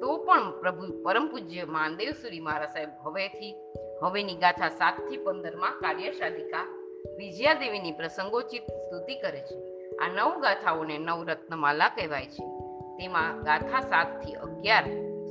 તો 0.01 0.17
પણ 0.17 0.61
પ્રભુ 0.61 1.03
પરમ 1.03 1.27
પૂજ્ય 1.27 1.65
માનદેવ 1.65 2.11
સુરી 2.11 2.41
મહારાજ 2.41 2.69
સાહેબ 2.69 2.89
હવેથી, 3.05 3.55
હવેની 4.03 4.35
ગાથા 4.35 4.69
સાતથી 4.69 5.17
પંદરમાં 5.17 5.71
કાર્ય 5.71 6.11
સાધિકા 6.11 6.67
વિજયાદેવીની 7.17 7.93
પ્રસંગોચિત 7.93 8.63
સ્તુતિ 8.63 9.21
કરે 9.21 9.41
છે. 9.41 9.57
આ 9.97 10.09
નવ 10.09 10.41
ગાથાઓને 10.41 10.99
નવરત્નમાલા 10.99 11.89
કહેવાય 11.89 12.27
છે. 12.27 12.45
તેમાં 12.99 13.43
ગાથા 13.43 13.81
સાતથી 13.81 14.33
અગિયાર 14.33 14.85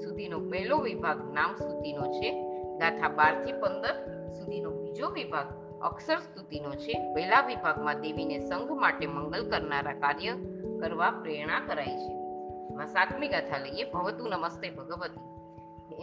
સુધીનો 0.03 0.39
પહેલો 0.39 0.77
વિભાગ 0.77 1.33
નામ 1.33 1.55
સ્તુતિનો 1.55 2.01
છે. 2.01 2.31
ગાથા 2.77 3.09
બારથી 3.09 3.51
પંદર 3.51 3.95
સુધીનો 4.31 4.69
બીજો 4.71 5.09
વિભાગ 5.09 5.79
અક્ષર 5.81 6.17
સ્તુતિનો 6.17 6.69
છે. 6.69 7.13
પહેલા 7.13 7.41
વિભાગમાં 7.41 8.01
દેવીને 8.01 8.39
સંઘ 8.39 8.71
માટે 8.71 9.07
મંગલ 9.07 9.49
કરનારા 9.49 9.93
કાર્ય 9.93 10.33
કરવા 10.79 11.11
પ્રેરણા 11.11 11.59
કરાય 11.59 11.85
છે. 11.85 12.16
એમાં 12.77 12.87
સાતમી 12.87 13.27
ગાથા 13.27 13.57
લઈએ 13.57 13.83
ભવતુ 13.91 14.27
નમસ્તે 14.27 14.69
ભગવતી. 14.69 15.21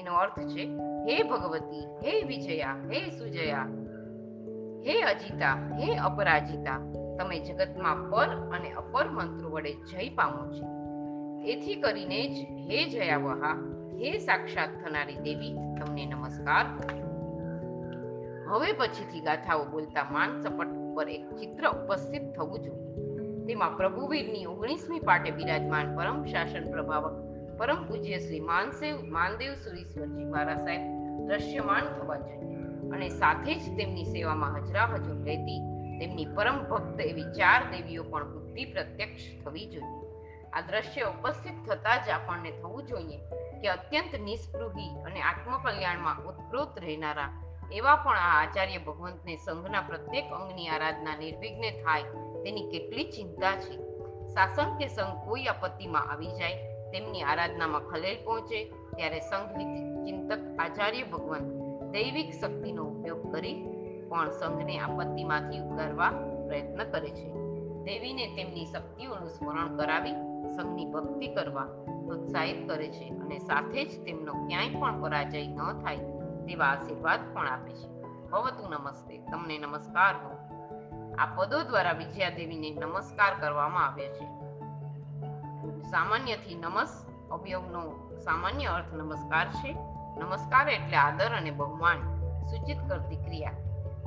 એનો 0.01 0.15
અર્થ 0.15 0.39
છે, 0.39 0.65
હે 1.07 1.23
ભગવતી, 1.23 1.85
હે 2.05 2.23
વિજયા, 2.23 2.77
હે 2.93 3.11
સુજયા, 3.11 3.67
હે 4.87 5.03
અજીતા, 5.03 5.55
હે 5.79 5.97
અપરાજિતા, 5.97 6.79
તમે 7.19 7.39
જગતમાં 7.39 8.11
પર 8.11 8.57
અને 8.57 8.73
અપર 8.73 9.09
મંત્રો 9.09 9.51
વડે 9.51 9.73
જય 9.75 10.09
પામો 10.09 10.53
છો. 10.53 10.67
એથી 11.47 11.75
કરીને 11.75 12.21
જ 12.29 12.37
હે 12.71 12.89
જયાવહા, 12.91 13.55
હે 14.01 14.19
સાક્ષાત 14.19 14.75
થનારી 14.85 15.15
દેવી, 15.15 15.55
તમને 15.81 16.07
નમસ્કાર 16.07 16.67
હવે 18.49 18.73
પછીથી 18.73 19.21
ગાથાઓ 19.21 19.65
બોલતા 19.65 20.07
માન 20.11 20.37
સપટ 20.41 20.67
ઉપર 20.67 21.09
એક 21.09 21.31
ચિત્ર 21.37 21.69
ઉપસ્થિત 21.69 22.33
થવું 22.35 22.59
જોઈએ. 22.59 22.94
તેમાં 23.49 23.77
પ્રભુવીરની 23.77 24.45
ઓગણીસમી 24.45 24.99
પાટે 24.99 25.31
બિરાજમાન 25.31 25.97
પરમ 25.97 26.25
શાસન 26.25 26.71
પ્રભાવક, 26.73 27.17
પરમ 27.59 27.89
પૂજ્ય 27.89 28.19
શ્રી 28.19 28.41
માનસેવ 28.41 29.03
માનદેવ 29.03 29.55
સુરીશ્વરજી 29.55 30.25
મારા 30.25 30.55
સાહેબ 30.55 30.81
દ્રશ્યમાન 31.29 31.81
થવા 31.81 32.17
જોઈએ 32.17 32.57
અને 32.91 33.09
સાથે 33.09 33.55
જ 33.55 33.77
તેમની 33.77 34.05
સેવામાં 34.05 34.57
હજરા 34.57 34.87
હજુર 34.87 35.25
રહેતી 35.25 35.61
તેમની 36.01 36.27
પરમ 36.35 36.59
ભક્ત 36.65 37.01
એવી 37.01 37.23
ચાર 37.23 37.63
દેવીઓ 37.71 38.03
પણ 38.03 38.33
બુદ્ધિ 38.33 38.65
પ્રત્યક્ષ 38.65 39.45
થવી 39.45 39.67
જોઈએ. 39.67 40.03
આ 40.53 40.61
દ્રશ્ય 40.61 41.03
ઉપસ્થિત 41.03 41.57
થતા 41.69 41.97
જ 41.97 42.11
આપણને 42.11 42.51
થવું 42.51 42.87
જોઈએ 42.87 43.19
કે 43.61 43.69
અત્યંત 43.69 44.21
નિસ્પૃહી 44.21 45.03
અને 45.07 45.21
આત્મકલ્યાણમાં 45.21 46.25
ઉત્પ્રોત 46.25 46.79
રહેનારા 46.79 47.31
એવા 47.73 47.97
પણ 47.97 48.17
આ 48.17 48.43
આચાર્ય 48.43 48.79
ભગવંતને 48.79 49.37
સંઘના 49.37 49.81
પ્રત્યેક 49.81 50.25
અંગની 50.33 50.69
આરાધના 50.69 51.17
નિર્વિઘ્ને 51.17 51.71
થાય 51.71 52.03
તેની 52.45 52.71
કેટલી 52.71 53.05
ચિંતા 53.05 53.57
છે. 53.57 53.77
શાસન 54.27 54.79
કે 54.79 54.89
સંઘ 54.89 55.29
કોઈ 55.29 55.45
આપત્તિમાં 55.45 56.11
આવી 56.13 56.27
જાય, 56.27 56.75
તેમની 56.91 57.23
આરાધનામાં 57.23 57.81
ખલેલ 57.81 58.25
પહોંચે, 58.25 58.65
ત્યારે 58.97 59.21
સંઘ 59.21 59.49
ચિંતક 60.05 60.39
આચાર્ય 60.59 61.03
ભગવાન 61.03 61.65
દૈવિક 61.91 62.33
શક્તિનો 62.33 62.85
ઉપયોગ 62.85 63.33
કરી 63.33 63.55
પણ 64.09 64.31
સંઘને 64.31 64.79
આપત્તિમાંથી 64.79 65.59
ઉગારવા 65.59 66.11
પ્રયત્ન 66.47 66.85
કરે 66.85 67.11
છે. 67.11 67.31
દેવીને 67.85 68.27
તેમની 68.27 68.65
શક્તિઓનું 68.65 69.29
સ્મરણ 69.29 69.77
કરાવી 69.77 70.13
સંઘની 70.57 70.85
ભક્તિ 70.85 71.27
કરવા 71.27 71.65
પ્રોત્સાહિત 72.07 72.69
કરે 72.69 72.89
છે 72.89 73.09
અને 73.09 73.39
સાથે 73.39 73.85
જ 73.85 74.05
તેમનો 74.05 74.33
ક્યાંય 74.33 74.69
પણ 74.69 75.03
પરાજય 75.03 75.47
ન 75.47 75.83
થાય 75.83 75.97
તેવા 76.47 76.67
આશીર્વાદ 76.67 77.35
પણ 77.35 77.49
આપે 77.49 77.73
છે. 77.73 77.89
ભવતું 78.31 78.71
નમસ્તે. 78.71 79.19
તમને 79.19 79.59
નમસ્કાર. 79.59 80.15
હો 80.15 80.44
આ 81.19 81.27
પદો 81.27 81.63
દ્વારા 81.63 81.93
વિજયા 81.93 82.31
દેવીને 82.31 82.71
નમસ્કાર 82.71 83.35
કરવામાં 83.41 83.87
આવે 83.87 84.09
છે. 84.09 84.25
સામાન્યથી 85.83 86.55
નમસ 86.55 87.07
અવયવનો 87.31 88.11
સામાન્ય 88.25 88.65
અર્થ 88.65 88.95
નમસ્કાર 88.95 89.49
છે. 89.49 89.73
નમસ્કાર 90.21 90.69
એટલે 90.69 90.97
આદર 90.97 91.27
અને 91.27 91.51
બહુમાન, 91.51 91.97
સૂચિત 92.47 92.79
કરતી 92.89 93.17
ક્રિયા. 93.17 93.53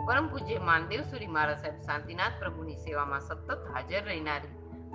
પરમ 0.07 0.27
પૂજ્ય 0.27 0.59
માનદેવ 0.59 1.01
સુરી 1.01 1.27
મહારાજ 1.27 1.57
સાહેબ 1.57 1.81
શાંતિનાથ 1.81 2.31
પ્રભુની 2.39 2.75
સેવામાં 2.75 3.19
સતત 3.19 3.71
હાજર 3.73 4.03
રહેનારી, 4.03 4.47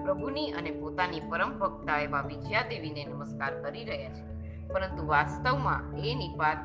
પ્રભુની 0.04 0.52
અને 0.52 0.70
પોતાની 0.70 1.20
પરમ 1.20 1.58
ભક્તા 1.58 1.98
એવા 1.98 2.20
વિજયા 2.20 2.62
દેવીને 2.62 3.04
નમસ્કાર 3.04 3.62
કરી 3.62 3.84
રહ્યા 3.84 4.12
છે. 4.12 4.32
પરંતુ 4.68 5.06
વાસ્તવમાં 5.06 5.96
એ 5.96 6.14
નિપાત 6.14 6.58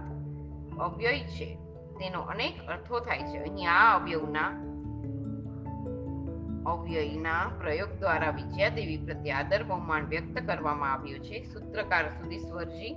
અવ્યય 0.80 1.20
છે. 1.20 1.56
તેનો 2.00 2.22
અનેક 2.22 2.68
અર્થો 2.68 3.00
થાય 3.00 3.20
છે. 3.20 3.38
અહીં 3.38 3.72
આ 3.72 4.00
અવયવના 4.00 4.67
અવ્યયના 6.68 7.52
પ્રયોગ 7.62 7.90
દ્વારા 7.90 8.30
વિજયાદેવી 8.30 8.98
પ્રત્યે 8.98 9.32
આદર 9.32 9.64
બહુમાન 9.64 10.08
વ્યક્ત 10.08 10.48
કરવામાં 10.48 10.94
આવ્યો 10.94 11.18
છે. 11.18 11.44
સૂત્રકાર 11.44 12.10
સુરીશ્વરજી 12.10 12.94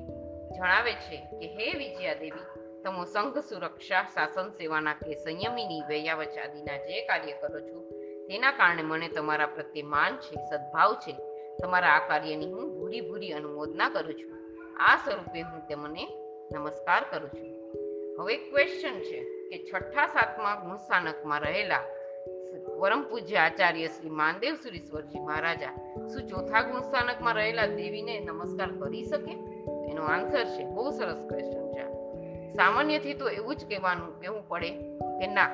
જણાવે 0.57 0.93
છે 0.93 1.17
કે, 1.17 1.47
હે 1.47 1.79
વિજયાદેવી 1.79 2.61
તમો 2.85 3.05
સંઘ 3.05 3.39
સુરક્ષા, 3.39 4.03
શાસન 4.03 4.49
સેવાના 4.49 4.95
કે 4.95 5.15
સંયમીની 5.15 5.83
વૈયાવચ 5.89 6.29
આદિના 6.29 6.77
જે 6.77 7.01
કાર્ય 7.07 7.33
કરો 7.33 7.61
છો, 7.61 7.91
તેના 8.29 8.53
કારણે 8.53 8.83
મને 8.83 9.09
તમારા 9.09 9.47
પ્રત્યે 9.47 9.83
માન 9.83 10.17
છે, 10.17 10.35
સદભાવ 10.35 10.95
છે. 10.95 11.17
તમારા 11.63 11.89
આ 11.89 12.09
કાર્યની 12.09 12.53
હું 12.53 12.79
ભૂરી 12.79 13.01
ભૂરી 13.01 13.33
અનુમોદના 13.33 13.89
કરું 13.89 14.15
છું. 14.15 14.33
આ 14.81 14.97
સ્વરૂપે 14.97 15.41
હું 15.41 15.69
તમને 15.69 16.09
નમસ્કાર 16.55 17.05
કરું 17.11 17.31
છું. 17.31 17.51
હવે 18.21 18.37
ક્વેશ્ચન 18.37 19.01
છે 19.01 19.49
કે, 19.49 19.71
છઠ્ઠા 19.73 20.07
સાતમા 20.07 20.55
ગુણસ્થાનકમાં 20.55 21.41
રહેલા 21.41 21.81
પરમ 22.81 23.03
પૂજ્ય 23.03 23.37
આચાર્ય 23.37 23.87
શ્રી 23.87 24.11
માનદેવ 24.11 24.55
સુરીશ્વરજી 24.55 25.21
મહારાજા 25.21 25.69
શું 26.09 26.29
ચોથા 26.29 26.63
ગુણસ્થાનકમાં 26.63 27.35
રહેલા 27.35 27.67
દેવીને 27.67 28.21
નમસ્કાર 28.21 28.71
કરી 28.71 29.03
શકે? 29.03 29.33
એનો 29.91 30.05
આન્સર 30.05 30.45
છે, 30.45 30.65
બહુ 30.65 30.91
સરસ 30.91 31.27
ક્વેશ્ચન 31.29 31.69
છે 31.69 31.93
સામાન્યથી 32.53 33.15
તો 33.15 33.29
એવું 33.29 33.57
જ 33.57 33.69
કહેવાનું 33.69 34.21
કહેવું 34.21 34.49
પડે 34.49 34.71
કે 35.01 35.27
ના, 35.27 35.51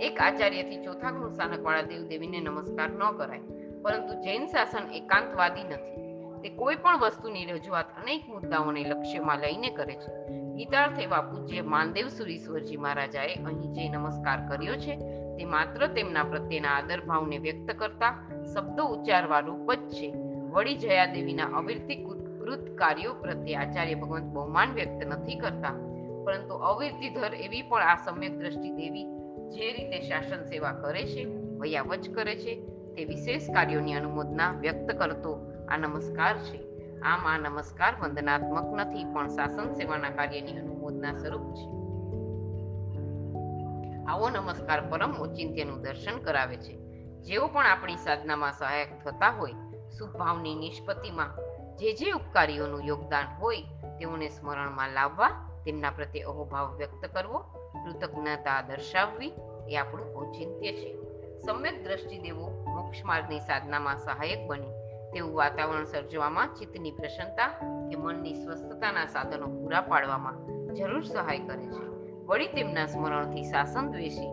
એક 0.00 0.20
આચાર્યથી 0.20 0.84
ચોથા 0.84 1.10
ગુણ 1.10 1.62
વાળા 1.62 1.82
દેવ 1.82 2.06
દેવીને 2.06 2.40
નમસ્કાર 2.40 2.88
ન 2.88 3.16
કરાય. 3.16 3.40
પરંતુ 3.82 4.14
જૈન 4.14 4.46
શાસન 4.46 4.92
એકાંતવાદી 4.92 5.64
નથી. 5.64 6.05
તે 6.46 6.50
કોઈ 6.50 6.76
પણ 6.76 6.98
વસ્તુની 6.98 7.44
રજૂઆત 7.44 7.86
અનેક 8.02 8.28
મુદ્દાઓને 8.28 8.84
લક્ષ્યમાં 8.84 9.38
લઈને 9.38 9.70
કરે 9.70 9.94
છે. 9.94 10.10
ગીતાર્થ 10.54 10.98
એવા 11.00 11.20
પૂજ્ય 11.20 11.62
માનદેવ 11.62 12.08
સુરીશ્વરજી 12.08 12.76
મહારાજાએ 12.76 13.34
અહીં 13.34 13.72
જે 13.72 13.88
નમસ્કાર 13.88 14.38
કર્યો 14.48 14.76
છે, 14.76 14.96
તે 15.36 15.44
માત્ર 15.44 15.86
તેમના 15.86 16.24
પ્રત્યેના 16.24 16.68
આદર 16.68 17.00
ભાવને 17.00 17.38
વ્યક્ત 17.38 17.74
કરતા 17.74 18.12
શબ્દો 18.54 18.84
ઉચ્ચારવા 18.84 19.40
રૂપ 19.40 19.72
જ 19.72 19.88
છે. 19.88 20.12
વળી 20.50 20.74
જયાદેવીના 20.74 21.44
અવિરતી 21.44 21.94
કૃત 21.94 22.70
કાર્યો 22.74 23.14
પ્રત્યે 23.14 23.54
આચાર્ય 23.54 23.94
ભગવંત 23.94 24.24
બહુમાન 24.24 24.72
વ્યક્ત 24.72 25.06
નથી 25.06 25.34
કરતા. 25.34 25.70
પરંતુ 26.26 26.54
અવિરતીધર 26.54 27.34
એવી 27.34 27.62
પણ 27.62 27.82
આ 27.82 27.96
સમ્યક 27.96 28.38
દ્રષ્ટિ 28.38 28.70
દેવી 28.70 29.04
જે 29.48 29.72
રીતે 29.72 30.00
શાસન 30.00 30.44
સેવા 30.44 30.72
કરે 30.72 31.02
છે 31.02 31.24
વયાવચ 31.58 32.08
કરે 32.08 32.36
છે, 32.36 32.54
તે 32.94 33.04
વિશેષ 33.04 33.50
કાર્યોની 33.50 33.92
અનુમોદના 33.92 34.52
વ્યક્ત 34.52 34.98
કરતો 34.98 35.55
આ 35.68 35.76
નમસ્કાર 35.76 36.38
છે. 36.38 36.66
આમ 37.00 37.26
આ 37.26 37.38
નમસ્કાર 37.38 37.94
વંદનાત્મક 38.00 38.80
નથી, 38.80 39.04
પણ 39.04 39.28
શાસન 39.28 39.72
સેવાના 39.72 40.10
કાર્યની 40.10 40.58
અનુમોદના 40.58 41.12
સ્વરૂપ 41.12 41.54
છે. 41.54 41.76
આવો 44.04 44.28
નમસ્કાર 44.28 44.90
પરમ 44.90 45.12
ઓચિંત્યનું 45.12 45.82
દર્શન 45.82 46.18
કરાવે 46.18 46.56
છે. 46.56 46.76
જેઓ 47.22 47.46
પણ 47.46 47.66
આપણી 47.66 47.96
સાધનામાં 47.96 48.52
સહાયક 48.52 49.04
થતા 49.04 49.30
હોય 49.30 49.52
સુભાવની 49.98 50.54
નિષ્પત્તિમાં 50.54 51.30
જે 51.76 51.92
જે 51.92 52.10
ઉપકારીઓનું 52.10 52.80
યોગદાન 52.80 53.24
હોય, 53.38 53.60
તેઓને 53.98 54.28
સ્મરણમાં 54.28 54.88
લાવવા, 54.88 55.28
તેમના 55.64 55.90
પ્રત્યે 55.90 56.22
અહોભાવ 56.22 56.76
વ્યક્ત 56.76 57.06
કરવો, 57.06 57.38
કૃતજ્ઞતા 57.84 58.62
દર્શાવવી 58.62 59.32
એ 59.68 59.76
આપણું 59.76 60.16
ઔચિત્ય 60.16 60.72
છે. 60.72 60.96
સમ્યક 61.46 61.84
દ્રષ્ટિ 61.84 62.18
દેવો 62.18 62.64
મોક્ષ 62.68 63.04
માર્ગની 63.04 63.38
સાધનામાં 63.38 63.98
સહાયક 63.98 64.46
બને. 64.46 64.75
તેવું 65.16 65.34
વાતાવરણ 65.34 65.84
સર્જવામાં, 65.84 66.54
ચિત્તની 66.54 66.90
પ્રસન્નતા 66.90 67.46
કે 67.88 67.96
મનની 67.96 68.34
સ્વસ્થતાના 68.34 69.06
સાધનો 69.06 69.46
પૂરા 69.46 69.80
પાડવામાં 69.80 70.46
જરૂર 70.74 71.02
સહાય 71.02 71.38
કરે 71.38 71.66
છે. 71.66 71.84
વળી 72.24 72.46
તેમના 72.46 72.86
સ્મરણથી 72.86 73.42
શાસન 73.42 73.90
દ્વેષી 73.90 74.28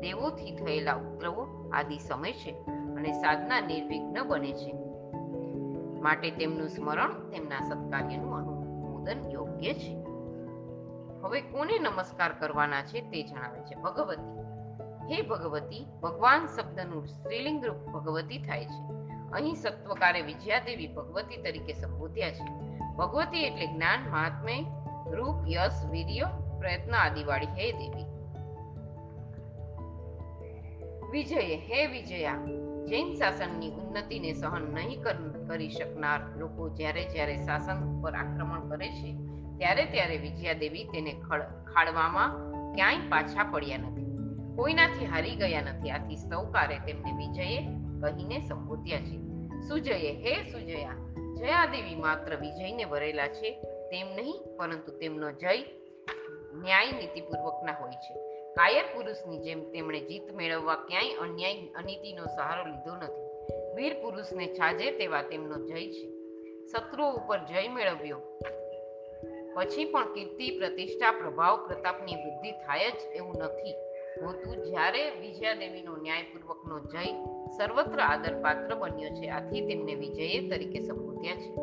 દેવોથી 0.00 0.56
થયેલા 0.56 0.94
ઉપદ્રવો 0.94 1.70
આદિ 1.72 1.98
સમય 1.98 2.32
છે 2.32 2.50
અને 2.68 3.12
સાધના 3.12 3.60
નિર્વિઘ્ન 3.60 4.28
બને 4.28 4.52
છે. 4.52 4.72
માટે 6.00 6.30
તેમનું 6.30 6.68
સ્મરણ 6.68 7.30
તેમના 7.30 7.60
સત્કાર્યનું 7.60 8.36
અનુમોદન 8.36 9.30
યોગ્ય 9.30 9.74
છે. 9.74 10.04
હવે 11.22 11.40
કોને 11.40 11.78
નમસ્કાર 11.78 12.32
કરવાના 12.32 12.82
છે 12.82 13.00
તે 13.00 13.22
જણાવે 13.22 13.60
છે 13.60 13.74
ભગવતી. 13.74 14.36
હે 15.12 15.22
ભગવતી, 15.22 15.86
ભગવાન 16.02 16.46
શબ્દનું 16.46 17.06
સ્ત્રીલિંગ 17.06 17.64
રૂપ 17.64 17.76
ભગવતી 17.76 18.38
થાય 18.38 18.64
છે. 18.64 18.95
અહીં 19.32 19.54
સત્વકારે 19.54 20.22
વિજયાદેવી 20.22 20.86
ભગવતી 20.86 21.36
તરીકે 21.36 21.72
સંબોધ્યા 21.72 22.30
છે. 22.30 22.44
ભગવતી 22.96 23.42
એટલે 23.42 23.66
જ્ઞાન, 23.66 24.10
મહાત્મ્ય, 24.10 24.64
રૂપ, 25.10 25.48
યશ, 25.48 25.86
વીર્ય, 25.90 26.24
પ્રયત્ન 26.58 26.94
આદિવાળી. 26.94 27.46
હે 27.46 27.72
દેવી. 27.72 28.16
વિજય, 31.10 31.36
હે 31.36 31.86
વિજયા, 31.86 32.34
જૈન 32.84 33.14
શાસનની 33.14 33.70
ઉન્નતિને 33.70 34.32
સહન 34.32 34.62
નહીં 34.74 35.02
કરી 35.48 35.70
શકનાર 35.70 36.20
લોકો 36.36 36.68
જ્યારે 36.68 37.04
જ્યારે 37.04 37.36
શાસન 37.36 38.00
ઉપર 38.00 38.14
આક્રમણ 38.14 38.68
કરે 38.68 38.88
છે, 38.88 39.16
ત્યારે 39.58 39.84
ત્યારે 39.84 40.16
વિજયાદેવી 40.16 40.84
તેને 40.84 41.12
ખડ- 41.12 41.74
ખાડવામાં 41.74 42.52
ક્યાંય 42.74 42.96
પાછા 42.96 43.50
પડ્યા 43.52 43.78
નથી. 43.78 44.06
કોઈનાથી 44.56 45.06
હારી 45.06 45.36
ગયા 45.36 45.60
નથી. 45.60 45.90
આથી 45.90 46.16
સૌકારે 46.16 46.78
તેમને 46.78 47.12
વિજયે 47.12 47.85
કહીને 48.00 48.40
સંબોધ્યા 48.48 48.98
છે. 48.98 49.36
સુજયે, 49.68 50.12
હે 50.12 50.42
સુજયા, 50.42 50.94
જયાદેવી 51.38 51.94
માત્ર 51.94 52.36
વિજયને 52.36 52.84
વરેલા 52.84 53.28
છે, 53.28 53.50
તેમ 53.62 54.06
નહીં, 54.16 54.56
પરંતુ 54.56 54.92
તેમનો 54.92 55.32
જય 55.32 55.58
ન્યાય 56.54 56.92
નીતિપૂર્વકના 56.92 57.72
હોય 57.72 57.90
છે. 57.90 58.14
કાયર 58.52 58.84
પુરુષની 58.94 59.38
જેમ 59.38 59.70
તેમણે 59.70 60.00
જીત 60.00 60.32
મેળવવા 60.32 60.74
ક્યાંય 60.74 61.14
અન્યાય, 61.14 61.54
અનીતિનો 61.54 62.24
સહારો 62.24 62.64
લીધો 62.64 62.96
નથી. 62.96 63.26
વીર 63.74 64.02
પુરુષને 64.02 64.46
છાજે 64.46 64.90
તેવા 64.90 65.22
તેમનો 65.22 65.66
જય 65.66 65.90
છે. 65.90 66.10
શત્રુઓ 66.66 67.10
ઉપર 67.10 67.38
જય 67.38 67.68
મેળવ્યો. 67.68 68.20
પછી 69.54 69.84
પણ 69.84 70.14
કીર્તિ, 70.14 70.58
પ્રતિષ્ઠા, 70.58 71.12
પ્રભાવ, 71.12 71.66
પ્રતાપની 71.66 72.14
વૃદ્ધિ 72.14 72.52
થાય 72.52 72.90
જ 72.90 73.14
એવું 73.14 73.34
નથી 73.38 73.74
હોતું. 74.22 74.64
જ્યારે 74.64 75.10
વિજયાદેવીનો 75.10 75.96
ન્યાયપૂર્વકનો 75.96 76.80
જય 76.80 77.35
સર્વત્ર 77.50 78.00
આદરપાત્ર 78.00 78.74
બન્યો 78.74 79.10
છે. 79.10 79.28
આથી 79.28 79.60
તેમને 79.60 79.94
વિજય 79.94 80.48
તરીકે 80.48 80.80
સંબોધ્યા 80.80 81.34
છે. 81.34 81.56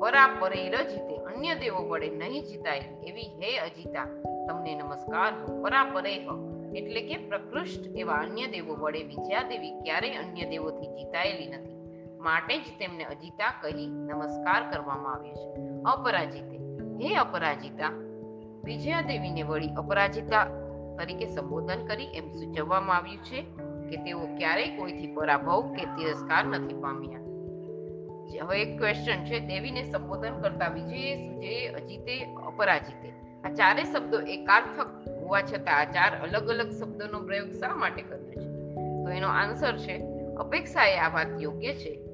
પરાપરે 0.00 0.68
રજીતે 0.68 1.16
અન્ય 1.16 1.54
દેવો 1.54 1.88
વડે 1.88 2.10
નહીં 2.10 2.42
જીતાય 2.42 2.78
એવી 2.78 3.22
હે 3.22 3.58
અજીતા. 3.58 4.04
તમને 4.48 4.74
નમસ્કાર 4.74 5.32
પરાપરે 5.62 6.24
હો. 6.24 6.50
એટલે 6.74 7.00
કે 7.00 7.16
પ્રકૃષ્ટ 7.16 7.96
એવા 7.96 8.14
અન્ય 8.14 8.46
દેવો 8.46 8.74
વડે 8.74 9.02
વિજયાદેવી 9.02 9.70
ક્યારેય 9.70 10.16
અન્ય 10.16 10.44
દેવોથી 10.44 10.86
જીતાયેલી 10.86 11.46
નથી. 11.46 11.80
માટે 12.18 12.58
જ 12.58 12.62
તેમને 12.78 13.04
અજીતા 13.04 13.54
કહી 13.60 13.86
નમસ્કાર 13.86 14.70
કરવામાં 14.70 15.14
આવ્યો 15.14 15.34
છે. 15.34 15.82
અપરાજિતે. 15.82 16.58
હે 17.04 17.14
અપરાજિતા. 17.14 17.90
વિજયાદેવીને 18.64 19.42
વળી 19.42 19.68
અપરાજિતા 19.68 20.44
તરીકે 20.98 21.26
સંબોધન 21.26 21.86
કરી 21.86 22.04
એમ 22.04 22.30
સૂચવવામાં 22.30 22.96
આવ્યું 22.96 23.24
છે. 23.24 23.69
કે 23.90 23.96
તેઓ 23.96 24.26
ક્યારેય 24.36 24.76
કોઈથી 24.76 25.06
પરાભવ 25.06 25.74
કે 25.74 25.84
તિરસ્કાર 25.84 26.44
નથી 26.44 26.74
પામ્યા. 26.74 27.20
હવે 28.42 28.62
એક 28.62 28.78
ક્વેશ્ચન 28.78 29.24
છે, 29.24 29.40
દેવીને 29.40 29.84
સંબોધન 29.84 30.40
કરતા 30.40 30.68
વિજયે, 30.68 31.16
સુજયે, 31.16 31.68
અજીતે, 31.68 32.24
અપરાજિતે. 32.24 33.08
આ 33.44 33.52
ચારે 33.52 33.84
શબ્દો 33.84 34.20
એકાર્થક 34.20 35.08
હોવા 35.22 35.40
છતાં 35.40 35.78
આ 35.78 35.84
ચાર 35.84 36.22
અલગ 36.22 36.48
અલગ 36.48 36.70
શબ્દોનો 36.70 37.20
પ્રયોગ 37.20 37.50
શા 37.50 37.76
માટે 37.76 38.02
કર્યો 38.02 38.30
છે? 38.30 38.40
તો 39.04 39.10
એનો 39.10 39.28
આન્સર 39.28 39.76
છે, 39.76 39.98
અપેક્ષાએ 40.34 40.98
આ 40.98 41.08
વાત 41.08 41.26
યોગ્ય 41.40 41.74
છે. 41.74 42.06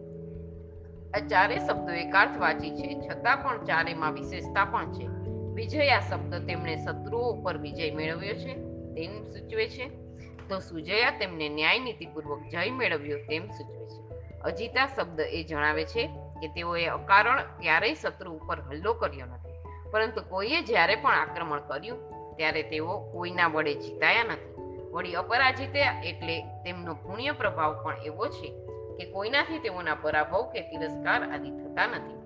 આ 1.14 1.18
ચારે 1.18 1.58
શબ્દો 1.58 1.92
એકાર્થવાચી 1.92 2.70
છે, 2.70 3.00
છતાં 3.08 3.36
પણ 3.36 3.64
ચારેમાં 3.64 4.12
વિશેષતા 4.12 4.64
પણ 4.64 4.92
છે. 4.92 5.06
વિજય 5.54 5.88
આ 5.88 6.00
શબ્દ 6.00 6.46
તેમણે 6.46 6.76
શત્રુઓ 6.76 7.32
ઉપર 7.32 7.56
વિજય 7.56 7.94
મેળવ્યો 7.94 8.34
છે, 8.34 8.54
તેમ 8.94 9.22
સૂચવે 9.22 9.68
છે. 9.68 10.05
તો 10.48 10.58
સુજયા 10.60 11.10
તેમને 11.10 11.48
ન્યાય 11.48 11.78
નીતિપૂર્વક 11.78 12.42
જય 12.50 12.70
મેળવ્યો 12.70 13.18
તેમ 13.18 13.48
સૂચવે 13.50 13.86
છે. 13.86 14.00
અજીતા 14.40 14.86
શબ્દ 14.86 15.20
એ 15.20 15.44
જણાવે 15.44 15.84
છે 15.84 16.02
કે 16.40 16.48
તેઓએ 16.48 16.86
અકારણ 16.88 17.40
ક્યારેય 17.60 17.94
શત્રુ 17.94 18.32
ઉપર 18.32 18.58
હલ્લો 18.60 18.92
કર્યો 18.94 19.26
નથી, 19.26 19.56
પરંતુ 19.90 20.20
કોઈએ 20.28 20.60
જ્યારે 20.62 20.96
પણ 20.96 21.14
આક્રમણ 21.14 21.60
કર્યું, 21.60 21.98
ત્યારે 22.36 22.62
તેઓ 22.62 22.98
કોઈના 23.12 23.46
વડે 23.46 23.74
જીતાયા 23.74 24.24
નથી. 24.24 24.52
વળી 24.92 25.14
અપરાજિત 25.14 25.76
એટલે 26.06 26.36
તેમનો 26.64 26.94
પુણ્ય 26.94 27.32
પ્રભાવ 27.32 27.72
પણ 27.84 28.04
એવો 28.04 28.28
છે 28.28 28.48
કે 28.96 29.10
કોઈનાથી 29.12 29.58
તેઓના 29.58 29.94
પરાભવ 29.94 30.42
કે 30.52 30.60
તિરસ્કાર 30.60 31.22
આદિ 31.32 31.50
થતા 31.50 31.86
નથી. 31.86 32.16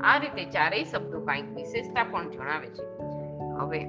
આ 0.00 0.16
રીતે 0.18 0.44
ચારેય 0.44 0.84
શબ્દો 0.84 1.20
કંઈક 1.20 1.48
વિશેષતા 1.50 2.04
પણ 2.04 2.30
જણાવે 2.30 2.68
છે. 2.70 2.84
હવે 3.58 3.80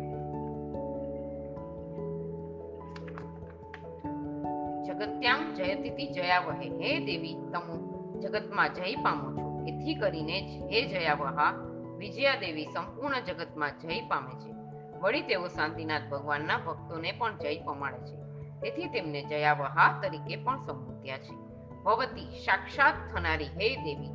જગત્યામ 5.00 5.54
જયતિથિ 5.54 6.08
જયાવહે, 6.14 6.70
હે 6.70 7.06
દેવી, 7.06 7.34
તમો. 7.34 7.90
જગતમાં 8.20 8.74
જય 8.74 8.96
પામો 8.96 9.32
છો. 9.34 9.66
એથી 9.66 9.96
કરીને 9.96 10.42
જ 10.42 10.72
હે 10.72 10.86
જયાવહા, 10.86 11.54
વિજયા 11.98 12.36
દેવી 12.36 12.66
સંપૂર્ણ 12.66 13.20
જગતમાં 13.20 13.80
જય 13.80 14.02
પામે 14.02 14.40
છે. 14.40 14.54
વળી 15.00 15.22
તેઓ 15.22 15.48
શાંતિનાથ 15.48 16.02
ભગવાનના 16.12 16.58
ભક્તોને 16.58 17.12
પણ 17.12 17.38
જય 17.38 17.62
પમાડે 17.62 17.98
છે. 17.98 18.16
તેથી 18.60 18.86
તેમને 18.86 19.26
જયાવહા 19.26 20.00
તરીકે 20.02 20.36
પણ 20.36 20.58
સંબોધ્યા 20.58 21.18
છે. 21.18 21.36
ભવતી, 21.84 22.22
સાક્ષાત 22.22 22.94
થનારી, 23.16 23.46
હે 23.46 23.76
દેવી. 23.76 24.10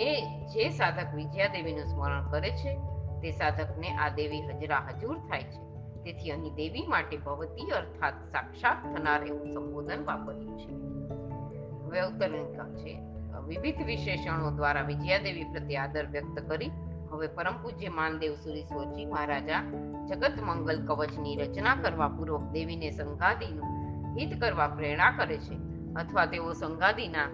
હે 0.00 0.44
જે 0.46 0.68
સાધક 0.68 1.14
વિજયા 1.14 1.46
દેવીનું 1.46 1.84
સ્મરણ 1.84 2.30
કરે 2.30 2.50
છે, 2.50 2.74
તે 3.20 3.30
સાધકને 3.30 3.88
આ 3.88 4.08
દેવી 4.08 4.42
હજરા 4.42 4.78
હજુર 4.78 5.18
થાય 5.18 5.42
છે. 5.42 5.69
તેથી 6.04 6.30
અહીં 6.30 6.54
દેવી 6.54 6.86
માટે 6.86 7.16
ભવતી 7.16 7.70
અર્થાત 7.70 8.14
સાક્ષાત 8.32 8.96
થનાર 8.96 9.26
એવું 9.26 9.52
સંબોધન 9.52 10.04
વાપર્યું 10.04 10.58
છે. 10.58 10.90
હવે 11.84 12.00
છે. 12.74 13.10
વિવિધ 13.46 13.82
વિશેષણો 13.82 14.50
દ્વારા 14.50 14.82
વિજયાદેવી 14.82 15.44
પ્રત્યે 15.44 15.76
આદર 15.76 16.06
વ્યક્ત 16.06 16.48
કરી 16.48 16.70
હવે 17.10 17.26
પરમ 17.26 17.62
પૂજ્ય 17.62 17.88
માનદેવ 17.88 18.34
સુરી 18.34 18.62
સોચી 18.62 19.06
મહારાજા 19.06 19.62
જગત 20.08 20.32
મંગલ 20.42 20.86
કવચની 20.86 21.36
રચના 21.36 21.74
કરવા 21.74 22.08
પૂર્વક 22.08 22.42
દેવીને 22.42 22.90
સંઘાદીનું 22.90 23.64
હિત 24.18 24.40
કરવા 24.40 24.68
પ્રેરણા 24.68 25.10
કરે 25.10 25.38
છે 25.38 25.54
અથવા 25.96 26.26
તેઓ 26.26 26.52
સંઘાદીના 26.52 27.26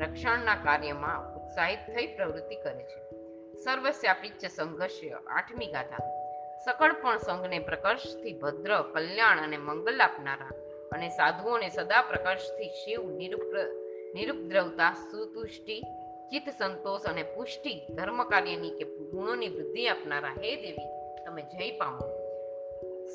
રક્ષણના 0.00 0.54
કાર્યમાં 0.54 1.34
ઉત્સાહિત 1.34 1.78
થઈ 1.78 2.06
પ્રવૃત્તિ 2.06 2.56
કરે 2.56 2.82
છે. 2.82 3.10
સર્વસ્યાપિચ્ય 3.64 4.48
સંઘર્ષ 4.48 5.00
આઠમી 5.30 5.66
ગાથા. 5.66 6.17
સકળ 6.64 6.92
પણ 6.92 7.18
સંઘને 7.18 7.58
પ્રકર્ષથી 7.58 8.32
ભદ્ર, 8.32 8.82
કલ્યાણ 8.82 9.40
અને 9.40 9.56
મંગલ 9.56 10.00
આપનારા 10.00 10.50
અને 10.92 11.08
સાધુઓને 11.08 11.68
સદા 11.68 12.02
પ્રકર્ષથી 12.02 12.68
શિવ 12.68 13.10
નિરુપ્ર 13.10 13.66
નિરુપદ્રવતા 14.14 14.94
સુતુષ્ટિ, 14.94 15.82
ચિત્ત 16.30 16.50
સંતોષ 16.50 17.00
અને 17.00 17.22
પુષ્ટિ, 17.22 17.94
ધર્મ 17.94 18.24
કાર્યની 18.24 18.70
કે 18.70 18.84
ગુણોની 18.84 19.48
વૃદ્ધિ 19.48 19.86
આપનારા. 19.86 20.28
હે 20.28 20.56
દેવી, 20.56 20.86
તમે 21.26 21.42
જય 21.42 21.70
પામો. 21.70 22.08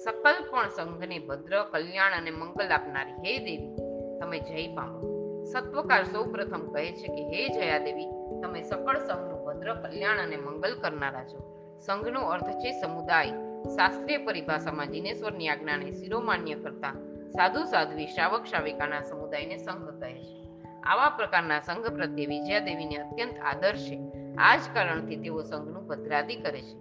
સકલ 0.04 0.52
પણ 0.52 0.70
સંઘને 0.70 1.20
ભદ્ર, 1.20 1.64
કલ્યાણ 1.64 2.14
અને 2.14 2.32
મંગલ 2.32 2.68
આપનારી. 2.68 3.12
હે 3.12 3.38
દેવી, 3.40 3.76
તમે 4.20 4.40
જય 4.40 4.76
પામો. 4.76 5.14
સત્વકાર 5.44 6.04
સૌ 6.04 6.24
પ્રથમ 6.24 6.74
કહે 6.74 6.92
છે 6.92 7.08
કે, 7.08 7.24
હે 7.24 7.50
જયા 7.50 7.78
દેવી 7.78 8.06
તમે 8.42 8.62
સકળ 8.62 8.98
સંઘનું 8.98 9.46
ભદ્ર, 9.46 9.74
કલ્યાણ 9.74 10.20
અને 10.20 10.36
મંગલ 10.36 10.76
કરનારા 10.82 11.24
છો. 11.24 11.53
સંઘનો 11.86 12.22
અર્થ 12.22 12.50
છે 12.50 12.72
સમુદાય. 12.72 13.30
શાસ્ત્રીય 13.76 14.18
પરિભાષામાં 14.18 14.88
જીનેશ્વરની 14.88 15.50
આજ્ઞાને 15.50 15.92
શિરોમાન્ય 15.92 16.56
કરતા 16.56 16.94
સાધુ 17.30 17.64
સાધ્વી 17.64 18.08
શ્રાવક 18.08 18.46
શ્રાવિકાના 18.46 19.02
સમુદાયને 19.02 19.58
સંઘ 19.58 20.02
કહે 20.02 20.14
છે. 20.14 20.44
આવા 20.84 21.10
પ્રકારના 21.10 21.60
સંઘ 21.60 21.88
પ્રત્યે 21.88 22.26
વિજયાદેવીને 22.26 22.96
અત્યંત 22.96 23.40
આદર 23.40 23.76
છે. 23.76 24.00
આ 24.38 24.56
જ 24.56 24.60
કારણથી 24.74 25.16
તેઓ 25.16 25.42
સંઘનું 25.42 25.88
ભદ્રાદી 25.88 26.36
કરે 26.36 26.62
છે. 26.62 26.80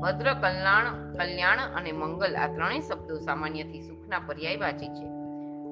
ભદ્ર 0.00 0.34
કલ્યાણ 0.34 1.12
કલ્યાણ 1.12 1.58
અને 1.58 1.92
મંગલ 1.92 2.36
આ 2.36 2.46
ત્રણેય 2.46 2.80
શબ્દો 2.80 3.18
સામાન્યથી 3.18 3.80
સુખના 3.80 4.18
પર્યાયવાચી 4.18 4.88
છે. 4.88 5.06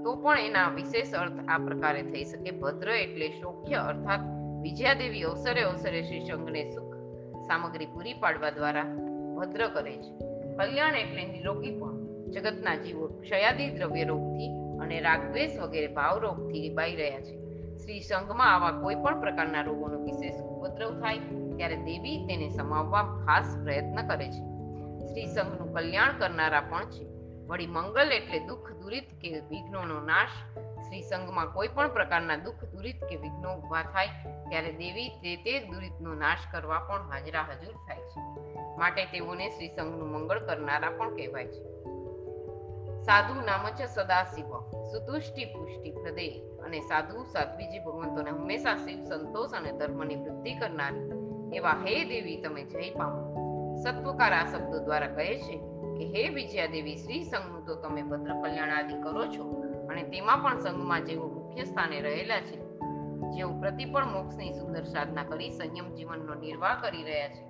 તો 0.02 0.14
પણ 0.14 0.38
એના 0.38 0.68
વિશેષ 0.68 1.14
અર્થ 1.14 1.38
આ 1.48 1.58
પ્રકારે 1.58 2.02
થઈ 2.02 2.24
શકે 2.24 2.50
ભદ્ર 2.50 2.90
એટલે 2.90 3.28
શોખ્ય 3.28 3.74
અર્થાત 3.74 4.20
વિજયાદેવી 4.62 5.22
અવસરે 5.22 5.62
અવસરે 5.62 6.02
શ્રી 6.02 6.24
સંઘને 6.24 6.70
સુખ 6.70 6.89
સામગ્રી 7.50 7.86
પૂરી 7.86 8.14
પાડવા 8.14 8.50
દ્વારા 8.50 8.84
ભદ્ર 9.36 9.68
કરે 9.68 9.96
છે. 9.96 10.10
કલ્યાણ 10.56 10.94
એટલે 10.94 11.24
નિરોગી 11.24 11.70
પણ 11.70 12.00
જગતના 12.30 12.74
જીવો 12.74 13.06
ક્ષયાદી 13.06 13.70
દ્રવ્ય 13.70 14.04
રોગથી 14.04 14.50
અને 14.80 15.00
રાગદ્વેષ 15.00 15.58
વગેરે 15.60 15.86
ભાવ 15.86 16.18
રોગથી 16.18 16.60
રીબાઈ 16.60 16.96
રહ્યા 16.96 17.20
છે. 17.20 17.34
શ્રી 17.76 18.00
સંઘમાં 18.00 18.54
આવા 18.54 18.70
કોઈ 18.70 18.94
પણ 18.94 19.20
પ્રકારના 19.20 19.62
રોગોનો 19.62 19.98
વિશેષ 20.02 20.42
ઉપદ્રવ 20.42 21.00
થાય 21.00 21.18
ત્યારે 21.56 21.76
દેવી 21.76 22.26
તેને 22.26 22.48
સમાવવા 22.48 23.02
ખાસ 23.02 23.58
પ્રયત્ન 23.64 24.08
કરે 24.08 24.28
છે. 24.28 24.42
શ્રી 25.06 25.26
સંઘનું 25.26 25.74
કલ્યાણ 25.74 26.18
કરનારા 26.18 26.60
પણ 26.60 26.90
છે. 26.90 27.04
વળી 27.46 27.66
મંગલ 27.66 28.12
એટલે 28.12 28.38
દુઃખ, 28.38 28.72
દુરિત 28.72 29.08
કે 29.20 29.40
વિઘ્નોનો 29.40 30.00
નાશ 30.00 30.36
શ્રી 30.90 31.02
સંઘમાં 31.02 31.52
કોઈ 31.52 31.68
પણ 31.68 31.88
પ્રકારના 31.88 32.36
દુઃખ, 32.36 32.64
દુરિત 32.64 33.04
કે 33.04 33.16
વિઘ્નો 33.16 33.56
ઊભા 33.56 33.82
થાય, 33.82 34.06
ત્યારે 34.48 34.72
દેવી 34.72 35.08
તે 35.08 35.36
તે 35.36 35.60
દુરિતનો 35.60 36.14
નાશ 36.14 36.38
કરવા 36.52 36.78
પણ 36.78 37.10
હાજરા 37.10 37.40
હજુર 37.40 37.72
થાય 37.72 37.96
છે. 37.96 38.20
માટે 38.78 39.04
તેઓને 39.04 39.48
શ્રી 39.48 39.68
સંઘનું 39.68 40.10
મંગળ 40.10 40.38
કરનારા 40.38 40.90
પણ 40.90 41.16
કહેવાય 41.16 41.46
છે. 41.46 41.80
સાધુ 43.02 43.34
નામ 43.40 43.86
સદાશિવ 43.94 44.46
સુતુષ્ટિ 44.84 45.44
પુષ્ટિ 45.44 45.90
પ્રદે, 45.90 46.28
અને 46.38 46.80
સાધુ, 46.80 47.24
સાધ્વીજી 47.24 47.78
ભગવંતોને 47.78 48.30
હંમેશા 48.30 48.76
શિવ 48.76 49.04
સંતોષ 49.04 49.50
અને 49.50 49.72
ધર્મની 49.72 50.16
વૃદ્ધિ 50.16 50.54
કરનારી, 50.54 51.10
એવા 51.56 51.70
હે 51.70 52.04
દેવી 52.04 52.42
તમે 52.42 52.64
જય 52.64 52.90
પામો. 52.90 53.30
સત્વકાર 53.84 54.32
આ 54.32 54.44
શબ્દો 54.44 54.78
દ્વારા 54.78 55.06
કહે 55.06 55.38
છે 55.38 55.56
કે, 55.98 56.04
હે 56.04 56.28
વિજયા 56.28 56.66
દેવી 56.66 56.96
શ્રી 56.96 57.24
સંઘનું 57.24 57.66
તો 57.66 57.74
તમે 57.74 58.02
ભદ્ર 58.02 58.42
કલ્યાણ 58.42 58.70
આદિ 58.70 58.94
કરો 59.02 59.26
છો. 59.26 59.69
અને 59.90 60.02
તેમાં 60.02 60.38
પણ 60.38 60.58
સંઘમાં 60.58 61.04
જેઓ 61.04 61.28
મુખ્ય 61.28 61.64
સ્થાને 61.64 62.00
રહેલા 62.00 62.40
છે, 62.40 62.56
જેઓ 63.30 63.60
પ્રતિપળ 63.60 64.04
મોક્ષની 64.04 64.52
સુંદર 64.52 64.84
સાધના 64.84 65.24
કરી 65.24 65.50
સંયમ 65.50 65.94
જીવનનો 65.94 66.34
નિર્વાહ 66.34 66.80
કરી 66.80 67.02
રહ્યા 67.02 67.28
છે, 67.28 67.42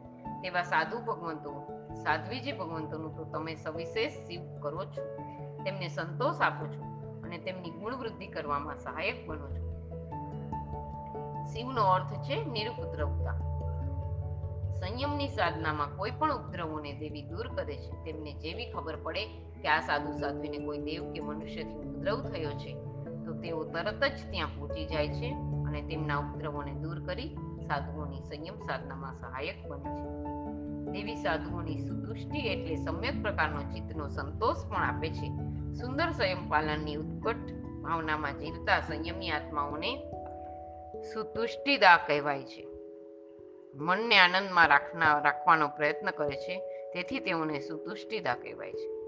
તેવા 0.42 0.62
સાધુ 0.62 0.98
ભગવંતો, 0.98 1.72
સાધ્વીજી 1.94 2.52
ભગવંતોનું 2.52 3.16
તો 3.16 3.24
તમે 3.24 3.54
સવિશેષ 3.54 4.12
શિવ 4.12 4.60
કરો 4.60 4.84
છો. 4.84 5.02
તેમને 5.64 5.88
સંતોષ 5.88 6.40
આપો 6.40 6.66
છો 6.66 6.82
અને 7.22 7.38
તેમની 7.38 7.70
ગુણ 7.70 7.94
વૃદ્ધિ 7.94 8.26
કરવામાં 8.26 8.76
સહાયક 8.76 9.28
બનો 9.28 9.48
છો. 9.48 9.70
શિવનો 11.46 11.82
અર્થ 11.82 12.12
છે 12.12 12.44
નિરુપદ્રવતા. 12.44 13.49
સંયમની 14.80 15.28
સાધનામાં 15.28 15.96
કોઈ 15.96 16.10
પણ 16.10 16.34
ઉપદ્રવોને 16.34 16.92
દેવી 16.92 17.22
દૂર 17.22 17.46
કરે 17.48 17.76
છે. 17.76 17.90
તેમને 18.04 18.32
જેવી 18.32 18.72
ખબર 18.72 18.96
પડે 18.96 19.24
કે 19.62 19.68
આ 19.68 19.80
સાધુ 19.80 20.12
સાધ્વીને 20.18 20.58
કોઈ 20.58 20.78
દેવ 20.78 21.12
કે 21.12 21.20
મનુષ્યથી 21.20 21.78
ઉપદ્રવ 21.78 22.20
થયો 22.22 22.50
છે, 22.50 22.74
તો 23.24 23.32
તેઓ 23.32 23.64
તરત 23.64 24.04
જ 24.04 24.30
ત્યાં 24.30 24.48
પહોંચી 24.56 24.86
જાય 24.86 25.08
છે 25.08 25.30
અને 25.68 25.82
તેમના 25.82 26.18
ઉપદ્રવોને 26.18 26.72
દૂર 26.72 27.06
કરી 27.06 27.36
સાધુઓની 27.66 28.20
સંયમ 28.20 28.58
સાધનામાં 28.58 29.14
સહાયક 29.14 29.68
બને 29.68 29.90
છે. 29.96 30.08
દેવી 30.92 31.16
સાધુઓની 31.16 31.78
સુદૃષ્ટિ 31.78 32.38
એટલે 32.38 32.76
સમ્યક 32.76 33.22
પ્રકારનો 33.22 33.62
ચિત્તનો 33.62 34.08
સંતોષ 34.08 34.56
પણ 34.68 34.76
આપે 34.76 35.10
છે. 35.10 35.28
સુંદર 35.72 36.10
સંયમ 36.10 36.48
પાલનની 36.48 36.94
ઉત્કટ 36.94 37.52
ભાવનામાં 37.82 38.38
જીવતા 38.38 38.80
સંયમની 38.80 39.30
આત્માઓને 39.30 39.96
સુતુષ્ટિદા 41.02 41.96
કહેવાય 41.96 42.42
છે. 42.42 42.69
મનને 43.74 44.18
આનંદમાં 44.18 44.68
રાખના, 44.68 45.18
રાખવાનો 45.18 45.68
પ્રયત્ન 45.68 46.10
કરે 46.10 46.36
છે, 46.36 46.58
તેથી 46.92 47.18
તેઓને 47.18 47.60
સુતુષ્ટિતા 47.60 48.34
કહેવાય 48.34 48.72
છે. 48.72 49.00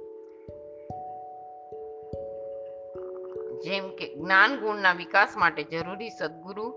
જેમ 3.61 3.89
કે 3.89 4.15
જ્ઞાન 4.15 4.57
ગુણના 4.57 4.93
વિકાસ 4.93 5.37
માટે 5.37 5.63
જરૂરી 5.63 6.11
સદગુરુ, 6.11 6.75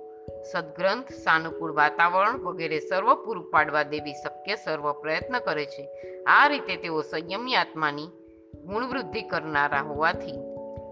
સદગ્રંથ, 0.51 1.11
સાનુકૂળ 1.11 1.71
વાતાવરણ 1.71 2.37
વગેરે 2.39 2.79
સર્વ 2.79 3.25
પૂરું 3.25 3.51
પાડવા 3.51 3.83
દેવી 3.83 4.13
શક્ય 4.13 4.55
સર્વ 4.55 4.91
પ્રયત્ન 4.91 5.39
કરે 5.39 5.65
છે. 5.65 5.89
આ 6.23 6.47
રીતે 6.47 6.75
તેઓ 6.75 7.01
સંયમી 7.01 7.55
આત્માની 7.55 8.07
ગુણવૃદ્ધિ 8.65 9.21
કરનારા 9.21 9.81
હોવાથી 9.81 10.33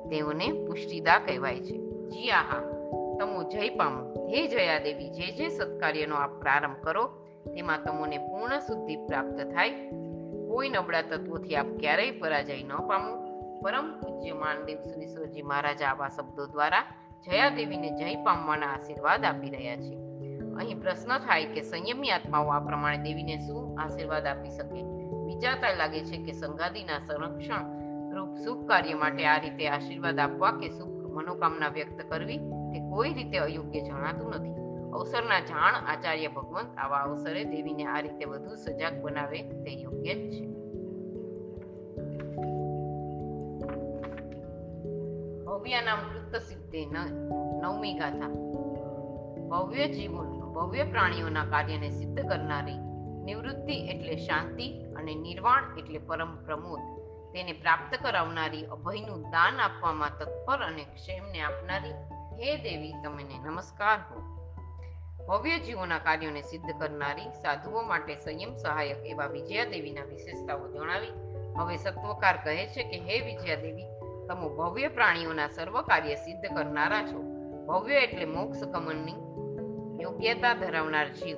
તેઓને 0.09 0.51
પુષ્ટિદા 0.51 1.19
કહેવાય 1.19 1.59
છે. 1.59 2.07
જી 2.09 2.29
આહા. 2.29 2.72
તમો 3.23 3.43
જય 3.43 3.69
પામો. 3.69 4.27
હે 4.27 4.47
જયા 4.47 4.79
દેવી 4.79 5.09
જે 5.09 5.31
જે 5.31 5.49
સત્કાર્યનો 5.49 6.15
આપ 6.15 6.39
પ્રારંભ 6.39 6.83
કરો, 6.83 7.07
તેમાં 7.55 7.83
તમોને 7.83 8.17
પૂર્ણ 8.17 8.59
શુદ્ધિ 8.59 8.95
પ્રાપ્ત 8.95 9.39
થાય. 9.39 9.69
કોઈ 10.47 10.69
નબળા 10.69 11.01
તત્વોથી 11.01 11.55
આપ 11.55 11.65
ક્યારેય 11.65 12.11
પરાજય 12.11 12.63
ન 12.63 12.87
પામો. 12.87 13.23
પરમ 13.61 13.99
પૂજ્ય 13.99 14.33
માનદેવ 14.33 14.81
સુરેશ્વરજી 14.81 15.41
મહારાજ 15.41 15.81
આવા 15.81 16.07
શબ્દો 16.07 16.45
દ્વારા 16.45 16.83
જયા 17.25 17.49
દેવીને 17.49 17.89
જય 17.89 18.15
પામવાના 18.15 18.67
આશીર્વાદ 18.67 19.25
આપી 19.25 19.49
રહ્યા 19.49 19.75
છે. 19.75 19.95
અહીં 20.55 20.81
પ્રશ્ન 20.81 21.17
થાય 21.17 21.45
કે 21.45 21.61
સંયમી 21.61 22.09
આત્માઓ 22.09 22.47
આ 22.47 22.59
પ્રમાણે 22.59 22.97
દેવીને 22.97 23.37
શું 23.37 23.79
આશીર્વાદ 23.79 24.27
આપી 24.27 24.49
શકે? 24.49 24.81
વિચારતા 25.25 25.73
લાગે 25.73 26.05
છે 26.05 26.17
કે 26.17 26.31
સંગાદીના 26.31 26.99
સંરક્ષણ 26.99 27.63
રૂપ 28.15 28.35
શુભ 28.35 28.67
કાર્ય 28.67 28.93
માટે 28.93 29.25
આ 29.25 29.37
રીતે 29.37 29.69
આશીર્વાદ 29.69 30.19
આપવા 30.19 30.51
કે 30.51 30.69
શુભ 30.69 31.13
મનોકામના 31.13 31.67
વ્યક્ત 31.67 32.01
કરવી? 32.09 32.62
તે 32.73 32.79
કોઈ 32.79 33.13
રીતે 33.13 33.37
અયોગ્ય 33.37 33.81
જણાતું 33.81 34.29
નથી. 34.29 34.53
અવસરના 34.93 35.39
જાણ 35.39 35.75
આચાર્ય 35.75 36.27
ભગવંત 36.27 36.77
આવા 36.77 36.97
અવસરે 36.97 37.43
દેવીને 37.43 37.85
આ 37.85 37.99
રીતે 37.99 38.25
વધુ 38.25 38.55
સજાગ 38.55 39.01
બનાવે 39.01 39.41
તે 39.41 39.71
યોગ્ય 39.71 40.13
જ 40.13 40.31
છે. 40.31 40.47
ભવ્ય 45.45 45.81
નામ 45.81 45.99
કૃત 45.99 46.35
સિદ્ધે 46.35 46.85
નવમી 47.61 47.93
ગાથા. 47.93 48.29
ભવ્ય 49.49 49.87
જીવન, 49.87 50.39
ભવ્ય 50.53 50.83
પ્રાણીઓના 50.83 51.45
કાર્યને 51.45 51.89
સિદ્ધ 51.89 52.21
કરનારી 52.21 52.77
નિવૃત્તિ 53.23 53.73
એટલે 53.73 54.15
શાંતિ 54.15 54.83
અને 54.95 55.15
નિર્વાણ 55.15 55.77
એટલે 55.77 55.99
પરમ 55.99 56.45
પ્રમોદ. 56.45 56.79
તેને 57.33 57.53
પ્રાપ્ત 57.53 58.03
કરાવનારી 58.03 58.65
અભયનું 58.65 59.21
દાન 59.21 59.59
આપવામાં 59.59 60.09
તત્પર 60.19 60.59
અને 60.59 60.83
ક્ષેમને 60.83 61.41
આપનારી 61.41 62.12
હે 62.39 62.57
દેવી, 62.57 62.93
તમને 63.03 63.39
નમસ્કાર 63.45 63.99
હો. 63.99 64.33
ભવ્ય 65.27 65.59
જીવોના 65.59 65.99
કાર્યોને 65.99 66.41
સિદ્ધ 66.41 66.79
કરનારી 66.79 67.29
સાધુઓ 67.41 67.81
માટે 67.81 68.15
સંયમ 68.15 68.55
સહાયક 68.55 68.97
એવા 69.05 69.25
વિજયા 69.25 69.65
દેવીના 69.65 70.03
વિશેષતાઓ 70.03 70.67
જણાવી 70.67 71.13
હવે 71.57 71.77
સત્વકાર 71.77 72.37
કહે 72.43 72.67
છે 72.67 72.83
કે, 72.83 72.97
હે 72.97 73.25
વિજયા 73.25 73.55
દેવી 73.55 73.85
તમે 74.27 74.49
ભવ્ય 74.57 74.87
પ્રાણીઓના 74.87 75.47
સર્વ 75.47 75.81
કાર્ય 75.81 76.15
સિદ્ધ 76.15 76.55
કરનારા 76.55 77.03
છો. 77.03 77.21
ભવ્ય 77.65 77.95
એટલે 77.95 78.25
મોક્ષ 78.25 78.63
ગમનની 78.63 79.19
યોગ્યતા 80.03 80.53
ધરાવનાર 80.53 81.09
જીવ. 81.09 81.37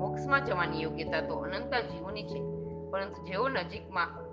મોક્ષમાં 0.00 0.44
જવાની 0.44 0.82
યોગ્યતા 0.82 1.20
તો 1.20 1.34
અનંત 1.34 1.74
જીવોની 1.74 2.22
છે, 2.22 2.40
પરંતુ 2.90 3.22
જેઓ 3.22 3.48
નજીકમાં 3.48 4.23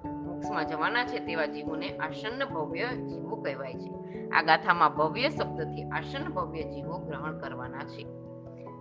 મોક્ષમાં 0.41 0.67
જવાના 0.67 1.05
છે 1.05 1.19
તેવા 1.19 1.45
જીવોને 1.45 1.97
આસન્ન 1.97 2.45
ભવ્ય 2.45 2.87
જીવો 2.87 3.35
કહેવાય 3.35 3.73
છે. 3.73 3.91
આ 4.29 4.41
ગાથામાં 4.41 4.95
ભવ્ય 4.95 5.29
શબ્દથી 5.29 5.83
આસન્ન 5.83 6.33
ભવ્ય 6.33 6.63
જીવો 6.63 6.97
ગ્રહણ 6.97 7.39
કરવાના 7.39 7.79
છે. 7.79 8.07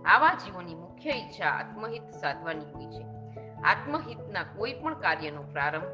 આવા 0.03 0.33
જીવોની 0.33 0.75
મુખ્ય 0.75 1.09
ઈચ્છા 1.09 1.45
આત્મહિત 1.49 2.11
સાધવાની 2.11 2.65
હોય 2.65 2.85
છે. 2.85 3.05
આત્મહિતના 3.61 4.43
કોઈ 4.43 4.73
પણ 4.73 4.93
કાર્યનો 4.93 5.41
પ્રારંભ 5.41 5.85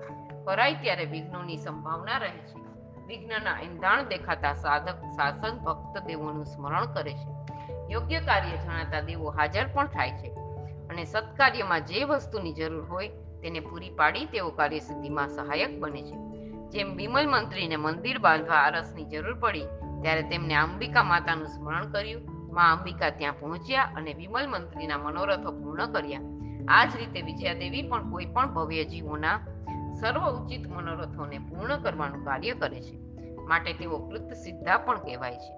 કરાય 0.47 0.73
ત્યારે 0.73 1.05
વિઘ્નોની 1.05 1.57
સંભાવના 1.57 2.17
રહે 2.17 2.37
છે. 2.37 2.59
વિઘ્નના 3.07 3.59
એંધાણ 3.59 4.03
દેખાતા 4.03 4.53
સાધક 4.53 5.01
શાસન 5.01 5.57
ભક્ત 5.57 6.03
દેવોનું 6.05 6.45
સ્મરણ 6.45 6.85
કરે 6.85 7.13
છે. 7.13 7.53
યોગ્ય 7.91 8.19
કાર્ય 8.19 8.57
જણાતા 8.57 9.01
દેવો 9.01 9.29
હાજર 9.29 9.65
પણ 9.73 9.87
થાય 9.87 10.11
છે. 10.11 10.29
અને 10.89 11.03
સત્કાર્યમાં 11.03 11.85
જે 11.85 12.03
વસ્તુની 12.03 12.53
જરૂર 12.53 12.85
હોય 12.85 13.11
તેને 13.47 13.59
પૂરી 13.59 13.89
પાડી 13.89 14.25
તેઓ 14.25 14.49
કાર્યસિદ્ધિમાં 14.49 15.29
સહાયક 15.29 15.79
બને 15.79 16.01
છે. 16.01 16.15
જેમ 16.69 16.95
વિમલ 16.95 17.27
મંત્રીને 17.27 17.75
મંદિર 17.75 18.19
બાંધવા 18.19 18.55
આરસની 18.55 19.05
જરૂર 19.05 19.33
પડી, 19.33 19.61
ત્યારે 20.01 20.21
તેમને 20.21 20.55
અંબિકા 20.55 21.03
માતાનું 21.03 21.47
સ્મરણ 21.47 21.91
કર્યું. 21.91 22.21
માં 22.53 22.77
અંબિકા 22.77 23.09
ત્યાં 23.09 23.33
પહોંચ્યા 23.39 23.83
અને 23.95 24.13
વિમલ 24.13 24.47
મંત્રીના 24.47 24.97
મનોરથો 24.97 25.51
પૂર્ણ 25.51 25.85
કર્યા. 25.85 26.21
આ 26.67 26.85
જ 26.85 26.95
રીતે 26.97 27.21
વિજયાદેવી 27.21 27.81
પણ 27.81 28.11
કોઈ 28.11 28.25
પણ 28.25 28.53
ભવ્ય 28.53 28.83
જીવોના 28.83 29.39
સર્વ 30.01 30.21
ઉચિત 30.21 30.67
મનોરથોને 30.67 31.39
પૂર્ણ 31.39 31.77
કરવાનું 31.77 32.25
કાર્ય 32.25 32.53
કરે 32.53 32.81
છે. 32.81 32.97
માટે 33.43 33.73
તેઓ 33.73 33.97
કૃત 33.97 34.33
સિદ્ધા 34.33 34.77
પણ 34.77 34.99
કહેવાય 34.99 35.37
છે. 35.37 35.53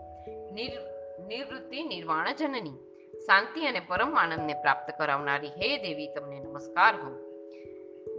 નિવૃત્તિ, 1.27 1.83
નિર્વાણ, 1.83 2.35
જનની. 2.35 2.75
શાંતિ 3.25 3.65
અને 3.65 3.79
પરમ 3.79 4.15
આનંદને 4.17 4.53
પ્રાપ્ત 4.53 4.93
કરાવનારી 4.97 5.47
હે 5.47 5.77
દેવી, 5.77 6.07
તમને 6.07 6.39
નમસ્કાર 6.39 6.95
હો. 6.95 7.28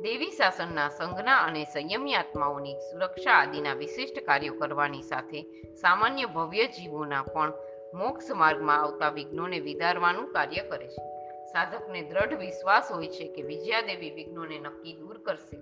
દેવી 0.03 0.31
શાસનના 0.31 0.89
સંઘના 0.89 1.37
અને 1.37 1.65
સંયમી 1.65 2.15
આત્માઓની 2.15 2.75
સુરક્ષા 2.75 3.31
આદિના 3.31 3.75
વિશિષ્ટ 3.75 4.25
કાર્યો 4.27 4.55
કરવાની 4.55 5.03
સાથે 5.03 5.43
સામાન્ય 5.75 6.25
ભવ્ય 6.25 6.67
જીવોના 6.67 7.23
પણ 7.23 7.53
મોક્ષ 7.95 8.31
માર્ગમાં 8.31 8.83
આવતા 8.83 9.09
વિઘ્નોને 9.09 9.61
વિદારવાનું 9.61 10.33
કાર્ય 10.33 10.63
કરે 10.63 10.87
છે. 10.87 11.03
સાધકને 11.53 12.03
દ્રઢ 12.03 12.35
વિશ્વાસ 12.39 12.93
હોય 12.93 13.07
છે 13.07 13.29
કે 13.29 13.43
વિજયાદેવી 13.43 14.11
વિઘ્નોને 14.11 14.59
નક્કી 14.59 14.93
દૂર 14.93 15.19
કરશે. 15.19 15.59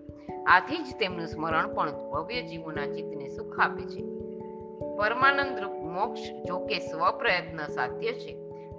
આથી 0.47 0.77
જ 0.77 0.97
તેમનું 0.99 1.27
સ્મરણ 1.27 1.75
પણ 1.75 1.91
ભવ્ય 2.11 2.43
જીવોના 2.43 2.87
ચિત્તને 2.87 3.29
સુખ 3.29 3.61
આપે 3.61 3.83
છે. 3.83 4.03
પરમાનંદ 4.97 5.59
રૂપ 5.59 5.73
મોક્ષ 5.73 6.21
જો 6.45 6.59
કે 6.59 6.79
સ્વપ્રયત્ન 6.79 7.67
સાધ્ય 7.67 8.13
છે. 8.13 8.33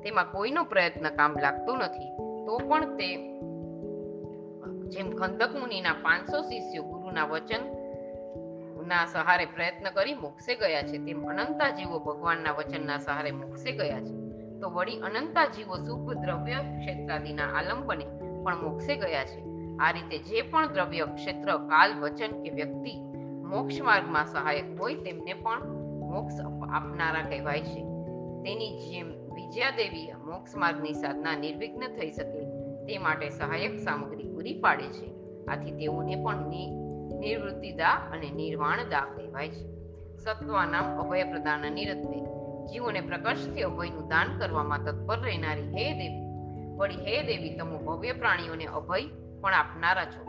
તેમાં 0.04 0.32
કોઈનો 0.32 0.64
પ્રયત્ન 0.64 1.10
કામ 1.10 1.40
લાગતો 1.40 1.76
નથી, 1.76 2.10
તો 2.46 2.58
પણ 2.58 2.98
તે 2.98 3.40
જેમ 4.90 5.12
ખંદક 5.16 5.50
મુનિના 5.60 5.94
પાંચસો 5.94 6.42
શિષ્યો 6.42 6.84
ગુરુના 6.84 7.26
વચન 7.26 7.80
ના 8.88 9.06
સહારે 9.06 9.46
પ્રયત્ન 9.46 9.90
કરી 9.90 10.14
મોક્ષે 10.14 10.56
ગયા 10.56 10.82
છે, 10.82 10.98
તેમ 10.98 11.30
અનંતા 11.30 11.70
જીવો 11.70 12.00
ભગવાનના 12.00 12.52
વચનના 12.52 12.98
સહારે 12.98 13.32
મોક્ષે 13.32 13.72
ગયા 13.72 14.00
છે. 14.00 14.30
તો 14.60 14.70
વળી 14.70 15.00
અનંતા 15.00 15.46
જીવો 15.46 15.78
સુખ 15.78 16.14
દ્રવ્ય 16.14 16.54
ક્ષેત્રાદિના 16.54 17.44
આલંબને 17.44 18.06
પણ 18.44 18.62
મોક્ષે 18.62 18.96
ગયા 18.96 19.26
છે. 19.26 19.44
આ 19.80 19.92
રીતે 19.92 20.18
જે 20.18 20.42
પણ 20.42 20.68
દ્રવ્ય 20.68 21.06
ક્ષેત્ર, 21.06 21.58
કાલ, 21.58 22.00
વચન 22.00 22.44
કે 22.44 22.50
વ્યક્તિ 22.50 23.02
મોક્ષ 23.46 23.82
માર્ગમાં 23.82 24.26
સહાયક 24.26 24.80
હોય, 24.80 24.96
તેમને 24.96 25.34
પણ 25.34 25.68
મોક્ષ 26.00 26.34
આપનારા 26.70 27.22
કહેવાય 27.22 27.62
છે. 27.62 27.84
તેની 28.44 28.80
જેમ 28.80 29.08
વિજયાદેવી 29.34 30.12
મોક્ષ 30.26 30.56
માર્ગની 30.56 30.94
સાધના 30.94 31.36
નિર્વિઘ્ન 31.36 31.88
થઈ 31.88 32.12
શકે 32.12 32.49
તે 32.90 32.98
માટે 32.98 33.30
સહાયક 33.30 33.80
સામગ્રી 33.80 34.24
પૂરી 34.24 34.62
પાડે 34.62 34.88
છે. 34.88 35.14
આથી 35.46 35.72
તેઓને 35.72 36.16
પણ 36.16 36.50
નિવૃત્તિદા 37.20 37.90
અને 37.90 38.30
નિર્વાણદા 38.30 39.00
કહેવાય 39.00 39.50
છે. 39.50 39.80
સત્વાનામ 40.18 41.00
અભય 41.00 41.24
પ્રદાન 41.24 41.72
નિરત્તે 41.72 42.20
જીવોને 42.66 43.02
પ્રકર્ષથી 43.02 43.62
અભયનું 43.62 44.08
દાન 44.08 44.40
કરવામાં 44.40 44.84
તત્પર 44.84 45.20
રહેનારી 45.20 45.62
હે 45.62 45.94
દેવી. 45.94 46.30
વળી 46.78 46.96
હે 46.96 47.24
દેવી, 47.24 47.58
તમે 47.58 47.78
ભવ્ય 47.78 48.14
પ્રાણીઓને 48.14 48.66
અભય 48.66 49.06
પણ 49.42 49.54
આપનારા 49.54 50.06
છો. 50.06 50.24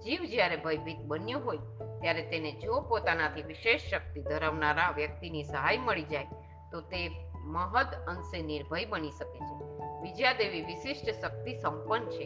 જીવ 0.00 0.24
જ્યારે 0.24 0.56
ભયભીત 0.56 0.98
બન્યો 1.00 1.38
હોય, 1.38 1.56
ત્યારે 2.00 2.22
તેને 2.22 2.52
જો 2.52 2.80
પોતાનાથી 2.80 3.42
વિશેષ 3.42 3.80
શક્તિ 3.90 4.22
ધરાવનારા 4.22 4.90
વ્યક્તિની 4.90 5.42
સહાય 5.42 5.78
મળી 5.78 6.02
જાય, 6.02 6.24
તો 6.72 6.80
તે 6.80 7.08
મહદ 7.46 7.86
અંશે 8.08 8.42
નિર્ભય 8.42 8.84
બની 8.84 9.10
શકે 9.10 9.38
છે. 9.38 9.64
વિજયાદેવી 10.02 10.60
વિશિષ્ટ 10.60 11.10
શક્તિ 11.10 11.54
સંપન્ન 11.54 12.04
છે. 12.04 12.24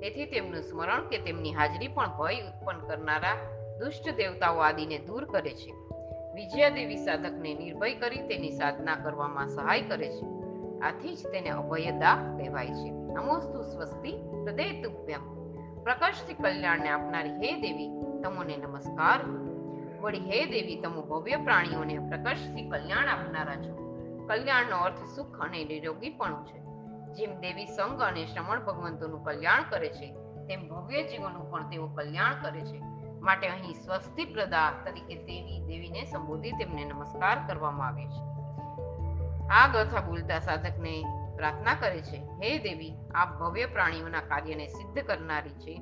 તેથી 0.00 0.26
તેમનું 0.26 0.62
સ્મરણ 0.62 1.08
કે 1.08 1.18
તેમની 1.18 1.54
હાજરી 1.54 1.88
પણ 1.88 2.18
ભય 2.18 2.40
ઉત્પન્ન 2.40 2.78
કરનારા 2.78 3.34
દુષ્ટ 3.78 4.16
દેવતાઓ 4.16 4.58
આદિને 4.58 4.98
દૂર 4.98 5.24
કરે 5.24 5.50
છે. 5.50 5.70
વિજયાદેવી 6.34 6.96
સાધકને 6.96 7.54
નિર્ભય 7.54 7.94
કરી 7.94 8.18
તેની 8.18 8.50
સાધના 8.50 8.96
કરવામાં 8.96 9.48
સહાય 9.48 9.82
કરે 9.82 10.08
છે. 10.08 10.26
આથી 10.80 11.16
જ 11.16 11.26
તેને 11.26 11.48
અભયદા 11.48 12.36
કહેવાય 12.38 12.66
છે. 12.66 12.90
નમોસ્તુ 12.90 13.62
સ્વસ્તિ 13.62 14.12
હૃદય 14.16 14.82
તુભ્યમ 14.82 15.42
પ્રકાશથી 15.82 16.34
કલ્યાણને 16.34 16.88
આપનારી 16.88 17.30
હે 17.30 17.60
દેવી, 17.60 17.88
તમોને 18.22 18.56
નમસ્કાર. 18.56 19.24
વળી 20.00 20.18
હે 20.18 20.44
દેવી, 20.44 20.76
તમો 20.76 21.02
ભવ્ય 21.02 21.36
પ્રાણીઓને 21.36 21.98
પ્રકાશથી 21.98 22.70
કલ્યાણ 22.70 23.08
આપનારા 23.08 23.54
છો. 23.54 23.82
કલ્યાણનો 24.26 24.76
અર્થ 24.76 24.98
સુખ 25.16 25.40
અને 25.40 25.64
નિરોગીપણું 25.64 26.46
છે. 26.46 26.62
જેમ 27.14 27.40
દેવી 27.40 27.66
સંગ 27.66 28.02
અને 28.02 28.26
શ્રમણ 28.26 28.64
ભગવંતોનું 28.64 29.24
કલ્યાણ 29.24 29.64
કરે 29.70 29.88
છે, 29.88 30.12
તેમ 30.46 30.68
ભવ્ય 30.68 31.02
જીવોનું 31.02 31.50
પણ 31.50 31.70
તેઓ 31.70 31.86
કલ્યાણ 31.86 32.34
કરે 32.42 32.60
છે. 32.60 32.82
માટે 33.20 33.48
અહીં 33.48 33.72
સ્વસ્તિ 33.72 34.24
પ્રદા 34.24 34.72
તરીકે 34.84 35.14
દેવી 35.14 35.60
દેવીને 35.60 36.04
સંબોધી 36.04 36.52
તેમને 36.52 36.84
નમસ્કાર 36.84 37.46
કરવામાં 37.46 37.86
આવે 37.86 38.04
છે. 38.04 38.32
આ 39.48 39.68
ગાથા 39.68 40.00
બોલતા 40.00 40.38
સાધકને 40.38 41.04
પ્રાર્થના 41.36 41.74
કરે 41.74 42.02
છે, 42.02 42.16
હે 42.16 42.58
દેવી, 42.58 42.94
આપ 43.14 43.40
ભવ્ય 43.40 43.66
પ્રાણીઓના 43.66 44.20
કાર્યને 44.20 44.66
સિદ્ધ 44.66 44.98
કરનારી 44.98 45.50
છે. 45.50 45.74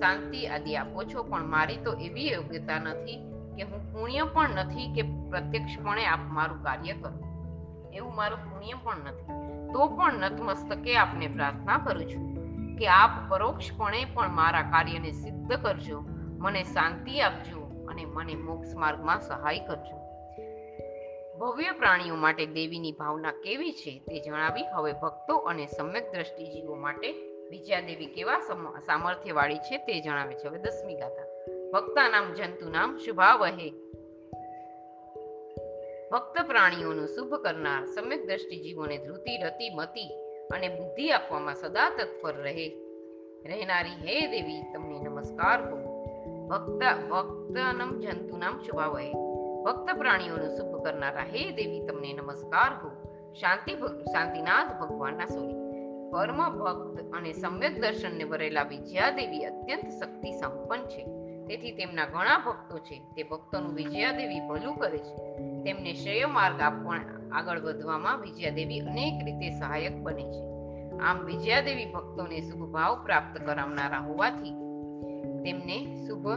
શાંતિ 0.00 0.46
આદિ 0.46 0.76
આપો 0.76 1.04
છો, 1.04 1.22
પણ 1.22 1.44
મારી 1.44 1.76
તો 1.76 1.92
એવી 1.92 2.32
યોગ્યતા 2.32 2.78
નથી 2.78 3.32
કે 3.56 3.62
હું 3.62 3.92
પુણ્ય 3.92 4.22
પણ 4.22 4.50
નથી 4.50 4.94
કે 4.94 5.02
પ્રત્યક્ષપણે 5.02 6.06
આપ 6.06 6.18
મારું 6.18 6.62
કાર્ય 6.62 6.92
કરો. 6.92 7.25
એવું 7.96 8.14
મારું 8.14 8.38
પુણ્ય 8.38 8.72
પણ 8.84 8.96
નથી. 8.96 9.26
તો 9.72 9.86
પણ 9.86 10.12
નતમસ્તકે 10.12 10.96
આપને 10.96 11.28
પ્રાર્થના 11.28 11.78
કરું 11.78 12.04
છું 12.04 12.36
કે 12.76 12.88
આપ 12.88 13.10
પરોક્ષપણે 13.28 14.04
પણ 14.14 14.28
મારા 14.28 14.62
કાર્યને 14.62 15.12
સિદ્ધ 15.12 15.52
કરજો, 15.52 16.00
મને 16.38 16.62
શાંતિ 16.62 17.20
આપજો 17.20 17.86
અને 17.88 18.04
મને 18.04 18.34
મોક્ષ 18.34 18.74
માર્ગમાં 18.74 19.20
સહાય 19.20 19.58
કરજો. 19.58 20.06
ભવ્ય 21.38 21.70
પ્રાણીઓ 21.70 22.14
માટે 22.14 22.46
દેવીની 22.46 22.92
ભાવના 22.92 23.30
કેવી 23.30 23.72
છે 23.72 23.98
તે 23.98 24.20
જણાવી 24.20 24.66
હવે 24.66 24.92
ભક્તો 24.92 25.36
અને 25.36 25.66
સમ્યક 25.66 26.12
દ્રષ્ટિ 26.12 26.44
જીવો 26.44 26.74
માટે 26.74 27.12
વિજયા 27.50 27.80
દેવી 27.80 28.06
કેવા 28.06 28.38
સમ- 28.38 28.80
સામર્થ્યવાળી 28.80 29.58
છે 29.58 29.76
તે 29.76 30.00
જણાવે 30.00 30.34
છે. 30.34 30.48
હવે 30.48 30.58
દસમી 30.58 30.94
ગાથા. 30.94 31.22
ભક્તા 31.72 32.08
નામ 32.08 32.32
જંતુ 32.32 32.68
નામ 32.68 32.96
શુભાવહે. 32.96 33.72
ભક્ત 36.12 36.46
પ્રાણીઓનું 36.46 37.06
શુભ 37.06 37.34
કરનાર 37.34 37.84
સમ્યક 37.84 38.26
દ્રષ્ટિ 38.26 38.56
જીવોને 38.56 38.98
ધૃતિ, 38.98 39.42
રતિ, 39.42 39.74
મતિ 39.74 40.08
અને 40.54 40.68
બુદ્ધિ 40.68 41.10
આપવામાં 41.10 41.54
સદા 41.54 41.90
તત્પર 41.90 42.34
રહે. 42.34 42.68
રહેનારી 43.46 43.90
હે 43.90 44.26
દેવી, 44.26 44.62
તમને 44.62 44.98
નમસ્કાર 44.98 45.70
હો 45.70 45.76
ભક્ત, 46.48 47.10
ભક્તનમ 47.10 47.98
જંતુનામ 47.98 48.58
શુભાવહે. 48.58 49.12
ભક્ત 49.64 49.98
પ્રાણીઓનું 49.98 50.48
શુભ 50.48 50.84
કરનારા 50.84 51.20
હે 51.20 51.50
દેવી, 51.50 51.86
તમને 51.86 52.12
નમસ્કાર 52.12 52.72
હો 52.74 52.90
શાંતિ 53.32 53.72
શાંતિનાથ 54.12 54.80
ભગવાનના 54.80 55.26
સોરી. 55.26 55.66
પરમ 56.12 56.58
ભક્ત 56.58 57.16
અને 57.16 57.32
સમ્યક 57.32 57.80
દર્શનને 57.80 58.24
ભરેલા 58.24 58.62
વિજયા 58.62 59.10
દેવી 59.10 59.44
અત્યંત 59.44 60.02
શક્તિ 60.02 60.32
સંપન્ન 60.32 60.82
છે. 60.82 61.15
તેથી 61.48 61.72
તેમના 61.72 62.06
ઘણા 62.06 62.38
ભક્તો 62.38 62.78
છે. 62.78 62.98
તે 62.98 63.22
ભક્તોનું 63.22 63.74
વિજયા 63.74 64.12
દેવી 64.12 64.40
ભલું 64.40 64.76
કરે 64.76 64.98
છે. 64.98 65.16
તેમને 65.62 65.92
શ્રેય 65.92 66.26
માર્ગ 66.26 66.60
આપવા 66.60 67.00
આગળ 67.32 67.60
વધવામાં 67.60 68.20
વિજયા 68.20 68.50
દેવી 68.50 68.80
અનેક 68.80 69.24
રીતે 69.24 69.50
સહાયક 69.50 69.96
બને 69.96 70.24
છે. 70.24 70.56
આમ 70.98 71.24
વિજયા 71.24 71.60
દેવી 71.60 71.92
ભક્તોને 71.92 72.40
શુભ 72.40 72.70
ભાવ 72.70 73.04
પ્રાપ્ત 73.04 73.42
કરાવનારા 73.42 73.98
હોવાથી 73.98 74.50
તેમને 75.44 76.06
શુભ, 76.06 76.28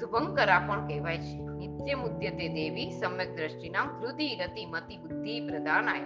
શુભંકરા 0.00 0.58
પણ 0.58 0.88
કહેવાય 0.88 1.18
છે. 1.18 1.38
નિત્ય 1.38 1.94
મુદ્યતે 1.94 2.48
દેવી 2.48 2.90
સમ્યક 2.90 3.36
દ્રષ્ટિના 3.36 4.00
ધૃતિ 4.00 4.36
રતિ 4.36 4.66
મતિ 4.66 4.96
બુદ્ધિ 4.96 5.40
પ્રદાનાય 5.40 6.00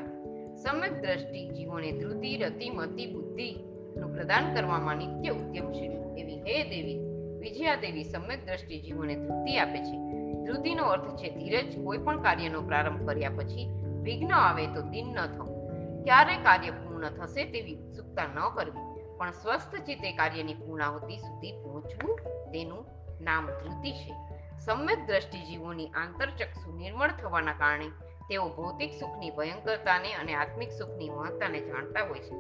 સમ્યક 0.57 0.93
દ્રષ્ટિ 0.93 1.49
જીવોને 1.49 1.93
ધૃતિ 1.93 2.37
રતિ 2.37 2.71
મતિ 2.71 3.07
બુદ્ધિ 3.07 3.55
નું 3.97 4.15
પ્રદાન 4.15 4.55
કરવામાં 4.55 4.97
નિત્ય 4.97 5.31
ઉદ્યમશીલ 5.31 5.93
એવી 5.93 6.37
હે 6.37 6.65
દેવી 6.71 7.04
વિજયા 7.45 7.75
દેવી 7.75 8.05
સમ્યક 8.05 8.47
દ્રષ્ટિ 8.47 8.81
જીવને 8.81 9.15
ધૃતિ 9.15 9.57
આપે 9.59 9.85
છે. 9.85 9.97
ધૃતિનો 10.45 10.85
અર્થ 10.85 11.17
છે 11.17 11.31
ધીરજ, 11.31 11.85
કોઈ 11.85 11.99
પણ 11.99 12.23
કાર્યનો 12.23 12.61
પ્રારંભ 12.61 13.07
કર્યા 13.07 13.31
પછી 13.31 13.69
વિઘ્ન 14.03 14.33
આવે 14.33 14.67
તો 14.67 14.83
દિન 14.83 15.07
ન 15.07 15.27
થવું. 15.27 15.69
ક્યારે 16.05 16.37
કાર્ય 16.37 16.71
પૂર્ણ 16.71 17.11
થશે 17.11 17.45
તેવી 17.45 17.75
ઉત્સુકતા 17.75 18.23
ન 18.23 18.55
કરવી. 18.55 18.95
પણ 19.17 19.31
સ્વસ્થ 19.31 19.77
ચિત્તે 19.77 20.13
કાર્યની 20.13 20.55
પૂર્ણાહુતિ 20.55 21.17
સુધી 21.17 21.53
પહોંચવું 21.53 22.17
તેનું 22.53 22.87
નામ 23.21 23.47
ધૃતિ 23.47 23.93
છે. 23.93 24.15
સમ્યક 24.59 25.07
દ્રષ્ટિ 25.07 25.39
જીવોની 25.39 25.87
આંતરચક્ષુ 25.87 26.77
નિર્મળ 26.77 27.11
થવાના 27.11 27.53
કારણે 27.53 27.89
તેઓ 28.29 28.49
ભૌતિક 28.49 28.91
સુખની 29.01 29.31
ભયંકરતાને 29.31 30.13
અને 30.13 30.35
આત્મિક 30.35 30.73
સુખની 30.73 31.11
મહત્તાને 31.11 31.61
જાણતા 31.61 32.01
હોય 32.09 32.19
છે. 32.19 32.35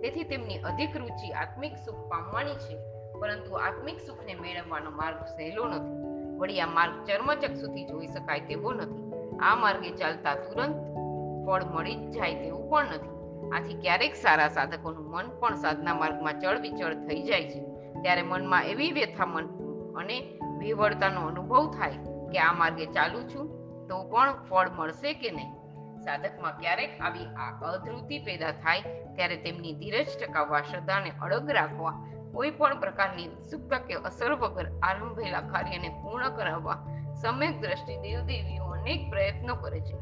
તેથી 0.00 0.24
તેમની 0.24 0.58
અધિક 0.58 0.96
રુચિ 0.96 1.30
આત્મિક 1.30 1.72
સુખ 1.86 1.96
પામવાની 1.96 2.54
છે. 2.54 2.97
પરંતુ 3.20 3.54
આત્મિક 3.54 4.00
સુખને 4.06 4.34
મેળવવાનો 4.34 4.90
માર્ગ 4.90 5.16
સહેલો 5.16 5.68
નથી. 5.68 6.08
વળી 6.38 6.60
આ 6.60 6.66
માર્ગ 6.66 7.04
ચર્મચક્ષુથી 7.04 7.84
જોઈ 7.84 8.06
શકાય 8.06 8.40
તેવો 8.40 8.72
નથી. 8.72 9.12
આ 9.38 9.54
માર્ગે 9.54 9.90
ચાલતા 9.90 10.34
તુરંત 10.34 10.76
ફળ 11.46 11.64
મળી 11.64 11.94
જ 11.94 12.10
જાય 12.10 12.34
તેવું 12.34 12.70
પણ 12.70 12.84
નથી. 12.84 13.18
આથી 13.50 13.74
ક્યારેક 13.74 14.14
સારા 14.14 14.48
સાધકોનું 14.48 15.10
મન 15.10 15.28
પણ 15.40 15.54
સાધના 15.54 15.94
માર્ગમાં 15.94 16.40
ચળવિચળ 16.40 16.94
થઈ 16.94 17.22
જાય 17.22 17.50
છે. 17.50 17.60
ત્યારે 18.02 18.22
મનમાં 18.22 18.64
એવી 18.64 18.92
વ્યથા 18.92 19.26
મન 19.26 19.46
અને 19.96 20.40
વિવળતાનો 20.58 21.20
અનુભવ 21.20 21.72
થાય 21.78 21.92
કે 22.32 22.38
આ 22.38 22.52
માર્ગે 22.52 22.86
ચાલું 22.86 23.28
છું 23.28 23.46
તો 23.88 24.02
પણ 24.04 24.32
ફળ 24.32 24.68
મળશે 24.68 25.12
કે 25.12 25.30
નહીં? 25.30 25.54
સાધકમાં 26.00 26.58
ક્યારેક 26.58 27.00
આવી 27.00 27.26
આ 27.26 27.60
અધૃતિ 27.62 28.18
પેદા 28.18 28.50
થાય 28.50 28.80
ત્યારે 29.16 29.36
તેમની 29.36 29.72
ધીરજ 29.72 30.06
ટકાવવા, 30.06 30.60
શ્રદ્ધાને 30.60 31.12
અડગ 31.22 31.50
રાખવા 31.50 31.90
કોઈ 32.32 32.50
પણ 32.50 32.80
પ્રકારની 32.80 33.28
ઉત્સુકતા 33.28 33.78
કે 33.78 33.94
અસર 33.94 34.32
વગર 34.32 34.66
આરંભેલા 34.82 35.40
કાર્યને 35.40 35.88
પૂર્ણ 35.88 36.28
કરાવવા 36.28 36.78
સમ્યક 37.22 37.60
દ્રષ્ટિ 37.60 37.96
દેવદેવીઓ 37.96 38.64
અનેક 38.64 39.10
પ્રયત્નો 39.10 39.54
કરે 39.54 39.80
છે. 39.80 39.96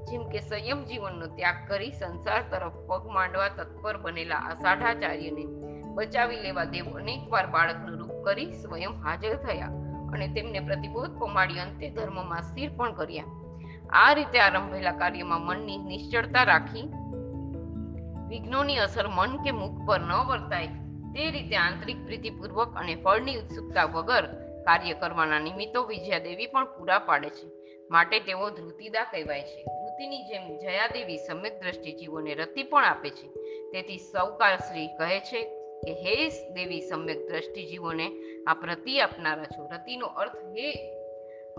જેમ 0.00 0.28
કે 0.28 0.40
સંયમ 0.40 0.84
જીવનનો 0.84 1.26
ત્યાગ 1.26 1.54
કરી 1.68 1.92
સંસાર 1.92 2.42
તરફ 2.50 2.72
પગ 2.86 3.06
માંડવા 3.06 3.48
તત્પર 3.48 3.96
બનેલા 3.96 4.36
અષાઢાચાર્યને 4.36 5.44
બચાવી 5.94 6.40
લેવા 6.40 6.64
દેવ 6.64 6.98
અનેકવાર 6.98 7.46
બાળકનું 7.46 7.98
રૂપ 7.98 8.24
કરી 8.24 8.52
સ્વયં 8.52 8.92
હાજર 9.02 9.36
થયા 9.36 9.66
અને 10.12 10.28
તેમને 10.28 10.60
પ્રતિબોધ 10.60 11.18
પમાડી 11.18 11.58
અંતે 11.58 11.90
ધર્મમાં 11.90 12.42
સ્થિર 12.42 12.70
પણ 12.76 12.92
કર્યા. 12.92 13.24
આ 13.92 14.12
રીતે 14.12 14.40
આરંભેલા 14.40 14.92
કાર્યમાં 14.92 15.40
મનની 15.40 15.78
નિશ્ચળતા 15.78 16.42
રાખી, 16.42 16.82
વિઘ્નોની 18.28 18.76
અસર 18.76 19.08
મન 19.08 19.42
કે 19.44 19.50
મુખ 19.52 19.86
પર 19.86 20.00
ન 20.00 20.12
વર્તાય 20.12 20.68
તે 21.10 21.30
રીતે 21.30 21.56
આંતરિક 21.56 22.04
પ્રીતિપૂર્વક 22.06 22.74
અને 22.76 22.94
ફળની 22.94 23.36
ઉત્સુકતા 23.36 23.84
વગર 23.84 24.26
કાર્ય 24.64 24.94
કરવાના 24.94 25.38
નિમિત્તો 25.38 25.82
વિજયાદેવી 25.82 26.46
પણ 26.46 26.64
પૂરા 26.64 26.98
પાડે 26.98 27.30
છે. 27.30 27.48
માટે 27.90 28.20
તેઓ 28.20 28.50
ધૃતિદા 28.50 29.04
કહેવાય 29.04 29.42
છે. 29.42 29.64
ધૃતિની 29.64 30.22
જેમ 30.22 30.58
જયાદેવી 30.58 31.16
સમ્યક 31.16 31.62
દ્રષ્ટિ 31.62 31.92
જીવોને 31.92 32.34
રતિ 32.34 32.62
પણ 32.62 32.84
આપે 32.84 33.10
છે. 33.10 33.28
તેથી 33.72 33.98
સૌકાર 33.98 34.56
શ્રી 34.56 34.86
કહે 34.86 35.20
છે 35.20 35.42
કે, 35.80 35.92
હે 35.92 36.28
દેવી 36.28 36.80
સમ્યક 36.80 37.28
દ્રષ્ટિ 37.28 37.66
જીવોને 37.66 38.10
આ 38.46 38.54
પ્રતિ 38.54 39.00
આપનારા 39.00 39.44
છો. 39.44 39.68
રતિનો 39.72 40.06
અર્થ 40.06 40.36
હે 40.36 40.72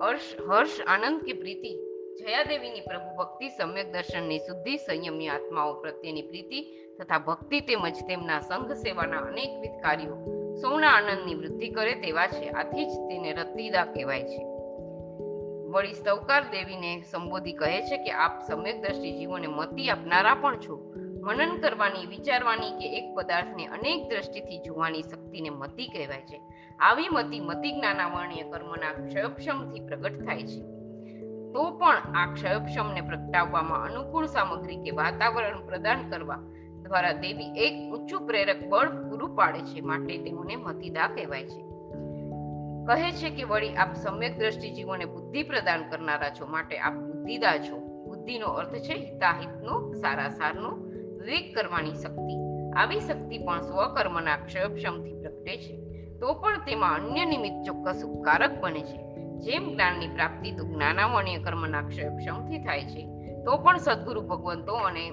હર્ષ 0.01 0.35
હર્ષ, 0.49 0.81
આનંદ 0.87 1.21
કે 1.21 1.33
પ્રીતિ. 1.33 1.90
જયાદેવીની 2.19 2.81
પ્રભુ 2.81 3.15
ભક્તિ 3.15 3.49
સમ્યક 3.49 3.93
દર્શનની 3.93 4.39
શુદ્ધિ 4.39 4.77
સંયમની 4.77 5.27
આત્માઓ 5.27 5.73
પ્રત્યેની 5.73 6.21
પ્રીતિ 6.21 6.61
તથા 6.99 7.19
ભક્તિ 7.19 7.61
તેમજ 7.61 7.95
તેમના 8.07 8.39
સંઘ 8.39 8.71
સેવાના 8.71 9.17
અનેકવિધ 9.17 9.71
કાર્યો 9.71 10.15
સૌના 10.61 10.87
આનંદની 10.87 11.35
વૃદ્ધિ 11.35 11.69
કરે 11.69 11.95
તેવા 11.95 12.27
છે. 12.27 12.49
આથી 12.49 12.85
જ 12.85 12.87
તેને 12.87 13.33
રતિદા 13.33 13.85
કહેવાય 13.85 14.23
છે. 14.23 14.43
વળી 15.69 15.93
સ્તવકાર 15.93 16.41
દેવીને 16.41 17.01
સંબોધી 17.01 17.53
કહે 17.53 17.81
છે 17.81 17.97
કે, 17.97 18.11
આપ 18.11 18.47
સમ્યક 18.47 18.81
દ્રષ્ટિ 18.81 19.11
જીવોને 19.11 19.47
મતિ 19.47 19.89
આપનારા 19.89 20.35
પણ 20.35 20.59
છો. 20.59 20.93
મનન 21.23 21.57
કરવાની, 21.61 22.05
વિચારવાની 22.05 22.71
કે 22.71 22.97
એક 22.97 23.15
પદાર્થને 23.15 23.65
અનેક 23.65 24.09
દ્રષ્ટિથી 24.09 24.57
જોવાની 24.57 25.01
શક્તિને 25.01 25.49
મતિ 25.49 25.87
કહેવાય 25.87 26.21
છે. 26.21 26.41
આવી 26.79 27.09
મતિ 27.11 27.39
મતિ 27.39 27.71
જ્ઞાનાવર્ણીય 27.71 28.43
કર્મના 28.43 29.07
ક્ષયક્ષમથી 29.07 29.79
પ્રગટ 29.79 30.25
થાય 30.25 30.43
છે. 30.43 30.80
તો 31.53 31.71
પણ 31.71 31.97
આ 32.15 32.33
ક્ષયક્ષમને 32.33 33.01
પ્રગટાવવામાં 33.01 33.83
અનુકૂળ 33.83 34.25
સામગ્રી 34.25 34.77
કે 34.77 34.91
વાતાવરણ 34.91 35.65
પ્રદાન 35.65 36.09
કરવા 36.09 36.35
દ્વારા 36.81 37.11
દેવી 37.11 37.45
એક 37.45 37.93
ઊંચું 37.93 38.27
પ્રેરક 38.27 38.69
બળ 38.69 38.89
પૂરું 38.89 39.35
પાડે 39.35 39.59
છે 39.59 39.81
માટે 39.81 40.17
તેઓને 40.17 40.55
મતિદા 40.55 41.07
કહેવાય 41.07 41.43
છે. 41.43 41.71
કહે 42.87 43.11
છે 43.11 43.29
કે 43.29 43.43
વળી 43.43 43.75
આપ 43.75 43.93
સમ્યક 43.93 44.39
દ્રષ્ટિ 44.39 44.69
જીવોને 44.69 45.05
બુદ્ધિ 45.05 45.43
પ્રદાન 45.43 45.89
કરનારા 45.89 46.29
છો 46.29 46.45
માટે 46.45 46.77
આપ 46.79 46.93
બુદ્ધિદા 46.93 47.57
છો. 47.57 48.05
બુદ્ધિનો 48.05 48.47
અર્થ 48.47 48.73
છે 48.73 48.93
હિતાહિતનો 48.93 49.93
સારા 49.93 50.29
સારનો 50.29 50.69
વિવેક 51.17 51.55
કરવાની 51.55 51.93
શક્તિ. 51.93 52.35
આવી 52.71 52.99
શક્તિ 52.99 53.37
પણ 53.37 53.61
સ્વકર્મના 53.61 54.37
ક્ષયક્ષમથી 54.37 55.13
પ્રગટે 55.13 55.57
છે. 55.57 55.81
તો 56.19 56.33
પણ 56.33 56.57
તેમાં 56.57 56.95
અન્ય 56.95 57.25
નિમિત્ત 57.25 57.65
ચોક્કસ 57.65 58.03
ઉપકારક 58.03 58.61
બને 58.61 58.79
છે. 58.79 59.10
જેમ 59.41 59.63
જ્ઞાનની 59.73 60.07
પ્રાપ્તિ 60.07 60.51
તો 60.51 60.63
જ્ઞાનામણીય 60.63 61.39
કર્મના 61.39 61.81
ક્ષયક્ષમથી 61.81 62.59
થાય 62.59 62.85
છે, 62.85 63.03
તો 63.45 63.57
પણ 63.57 63.77
સદગુરુ 63.77 64.21
ભગવંતો 64.21 64.73
અને 64.73 65.05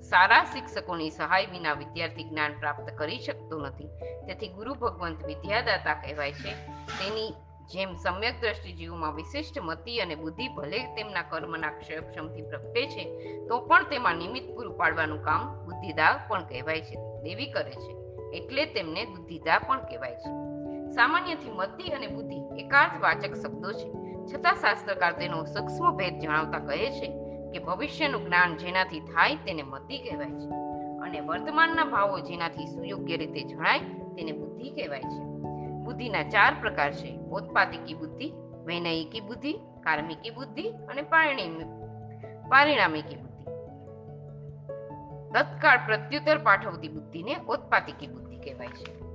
સારા 0.00 0.44
શિક્ષકોની 0.44 1.10
સહાય 1.10 1.50
વિના 1.50 1.74
વિદ્યાર્થી 1.74 2.24
જ્ઞાન 2.24 2.52
પ્રાપ્ત 2.60 2.90
કરી 2.98 3.18
શકતો 3.18 3.58
નથી. 3.58 3.90
તેથી 4.26 4.48
ગુરુ 4.48 4.74
ભગવંત 4.74 5.26
વિદ્યાદાતા 5.26 5.94
કહેવાય 5.94 6.32
છે, 6.32 6.54
તેની 6.98 7.34
જેમ 7.66 7.96
સમ્યક 7.96 8.40
દ્રષ્ટિ 8.40 8.72
જીવમાં 8.72 9.14
વિશિષ્ટ 9.14 9.58
મતિ 9.62 9.98
અને 9.98 10.14
બુદ્ધિ 10.14 10.48
ભલે 10.48 10.80
તેમના 10.96 11.22
કર્મના 11.22 11.70
ક્ષયક્ષમથી 11.70 12.42
પ્રગટે 12.42 12.86
છે, 12.86 13.04
તો 13.48 13.60
પણ 13.60 13.88
તેમાં 13.90 14.16
નિમિત્ત 14.16 14.54
પૂરું 14.54 14.76
પાડવાનું 14.76 15.22
કામ 15.22 15.42
બુદ્ધિદા 15.64 16.12
પણ 16.28 16.44
કહેવાય 16.44 16.80
છે, 16.80 16.96
દેવી 17.22 17.46
કરે 17.46 17.70
છે, 17.70 17.92
એટલે 18.32 18.66
તેમને 18.66 19.04
બુદ્ધિદા 19.04 19.58
પણ 19.58 19.78
કહેવાય 19.78 20.14
છે. 20.14 20.55
સામાન્યથી 20.96 21.50
મતિ 21.50 21.84
અને 21.90 22.06
બુદ્ધિ 22.06 22.38
એકાર્થ 22.58 23.00
વાચક 23.02 23.34
શબ્દો 23.34 23.72
છે. 23.72 23.88
છતાં 24.30 24.54
શાસ્ત્રકાર 24.54 25.12
તેનો 25.12 25.44
સૂક્ષ્મ 25.44 25.96
ભેદ 25.96 26.14
જણાવતા 26.20 26.58
કહે 26.58 26.90
છે 26.90 27.08
કે 27.52 27.58
ભવિષ્યનું 27.58 28.24
જ્ઞાન 28.24 28.56
જેનાથી 28.56 29.00
થાય 29.00 29.36
તેને 29.36 29.62
મતિ 29.62 29.98
કહેવાય 29.98 30.28
છે 30.28 30.48
અને 31.04 31.20
વર્તમાનના 31.20 31.84
ભાવો 31.84 32.18
જેનાથી 32.20 32.66
સુયોગ્ય 32.66 33.16
રીતે 33.16 33.42
જણાય 33.42 33.78
તેને 34.16 34.32
બુદ્ધિ 34.32 34.70
કહેવાય 34.70 35.00
છે. 35.00 35.22
બુદ્ધિના 35.84 36.22
ચાર 36.22 36.52
પ્રકાર 36.60 36.92
છે 36.92 37.16
ઉત્પાદિકી 37.16 37.94
બુદ્ધિ, 37.94 38.32
વૈનયિકી 38.64 39.20
બુદ્ધિ, 39.20 39.52
કાર્મિકી 39.82 40.30
બુદ્ધિ 40.30 40.62
અને 40.62 41.02
પારિણામિકી 42.48 43.16
બુદ્ધિ. 43.16 43.44
તત્કાળ 45.34 45.78
પ્રત્યુત્તર 45.86 46.38
પાઠવતી 46.38 46.88
બુદ્ધિને 46.88 47.36
ઉત્પાદિકી 47.48 48.06
બુદ્ધિ 48.06 48.36
કહેવાય 48.36 48.68
છે. 48.68 49.05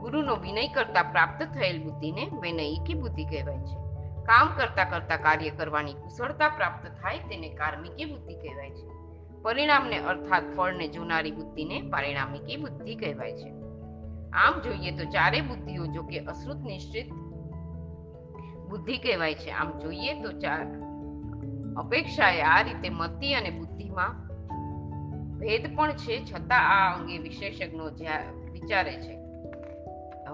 ગુરુનો 0.00 0.36
વિનય 0.36 0.68
કરતા 0.68 1.02
પ્રાપ્ત 1.02 1.54
થયેલ 1.54 1.82
બુદ્ધિને 1.82 2.30
વિનયિકી 2.40 2.94
બુદ્ધિ 2.94 3.24
કહેવાય 3.24 3.58
છે. 3.58 3.88
કામ 4.22 4.48
કરતા 4.56 4.84
કરતા 4.84 5.16
કાર્ય 5.16 5.50
કરવાની 5.50 5.92
કુશળતા 5.92 6.48
પ્રાપ્ત 6.48 6.88
થાય 6.88 7.18
તેને 7.18 7.48
કાર્મિકી 7.48 8.04
બુદ્ધિ 8.04 8.34
કહેવાય 8.34 8.70
છે. 8.70 8.98
પરિણામને 9.42 9.98
અર્થાત 9.98 10.42
ફળને 10.56 10.88
જોનારી 10.88 11.30
બુદ્ધિને 11.30 11.80
પારિણામિકી 11.80 12.56
બુદ્ધિ 12.56 12.94
કહેવાય 12.94 13.32
છે. 13.32 13.50
આમ 14.32 14.60
જોઈએ 14.60 14.90
તો 14.90 15.04
ચારે 15.04 15.40
બુદ્ધિઓ 15.40 15.86
જો 15.86 16.02
કે 16.02 16.18
અશ્રુત 16.18 16.56
નિશ્ચિત 16.56 17.12
બુદ્ધિ 18.68 18.98
કહેવાય 18.98 19.34
છે. 19.34 19.50
આમ 19.50 19.78
જોઈએ 19.78 20.22
તો 20.22 20.32
ચાર 20.32 20.66
અપેક્ષાએ 21.76 22.40
આ 22.42 22.62
રીતે 22.62 22.88
મતિ 22.90 23.32
અને 23.32 23.50
બુદ્ધિમાં 23.50 24.28
ભેદ 25.38 25.76
પણ 25.76 25.92
છે. 25.92 26.24
છતાં 26.24 26.60
આ 26.60 26.96
અંગે 26.96 27.18
વિશેષજ્ઞો 27.18 27.90
જ્યાં 27.90 28.52
વિચારે 28.52 28.92
છે. 28.92 29.17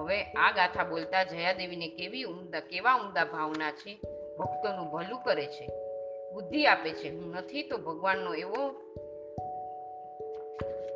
હવે 0.05 0.23
આ 0.23 0.51
ગાથા 0.51 0.85
બોલતા 0.85 1.23
જયાદેવીને 1.23 1.89
કેવી 1.89 2.23
ઉમદા 2.23 2.61
કેવા 2.61 2.95
ઉમદા 2.95 3.25
ભાવના 3.25 3.71
છે? 3.71 3.99
ભક્તોનું 4.39 4.91
ભલું 4.91 5.23
કરે 5.23 5.47
છે. 5.47 5.67
બુદ્ધિ 6.35 6.67
આપે 6.67 6.93
છે. 6.93 7.09
હું 7.09 7.31
નથી 7.31 7.63
તો 7.63 7.79
ભગવાનનો 7.79 8.35
એવો 8.35 8.69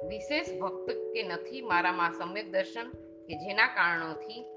વિશેષ 0.08 0.60
ભક્ત 0.60 0.90
કે 0.90 1.22
નથી 1.22 1.60
મારામાં 1.60 2.12
સમ્યક 2.12 2.50
દર્શન 2.50 2.90
કે 3.26 3.34
જેના 3.34 3.66
કારણોથી 3.66 4.54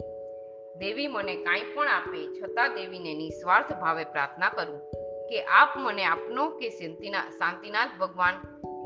દેવી 0.78 1.08
મને 1.08 1.36
કાંઈ 1.36 1.62
પણ 1.62 1.88
આપે 1.88 2.28
છતાં 2.28 2.76
દેવીને 2.76 3.14
નિસ્વાર્થ 3.14 3.74
ભાવે 3.74 4.04
પ્રાર્થના 4.04 4.50
કરું 4.50 4.82
કે 5.30 5.44
આપ 5.44 5.78
મને 5.78 6.06
આપનો 6.06 6.50
કે 6.50 6.70
શાંતિના, 6.70 7.22
શાંતિનાથ 7.22 7.90
ભગવાન 8.00 8.34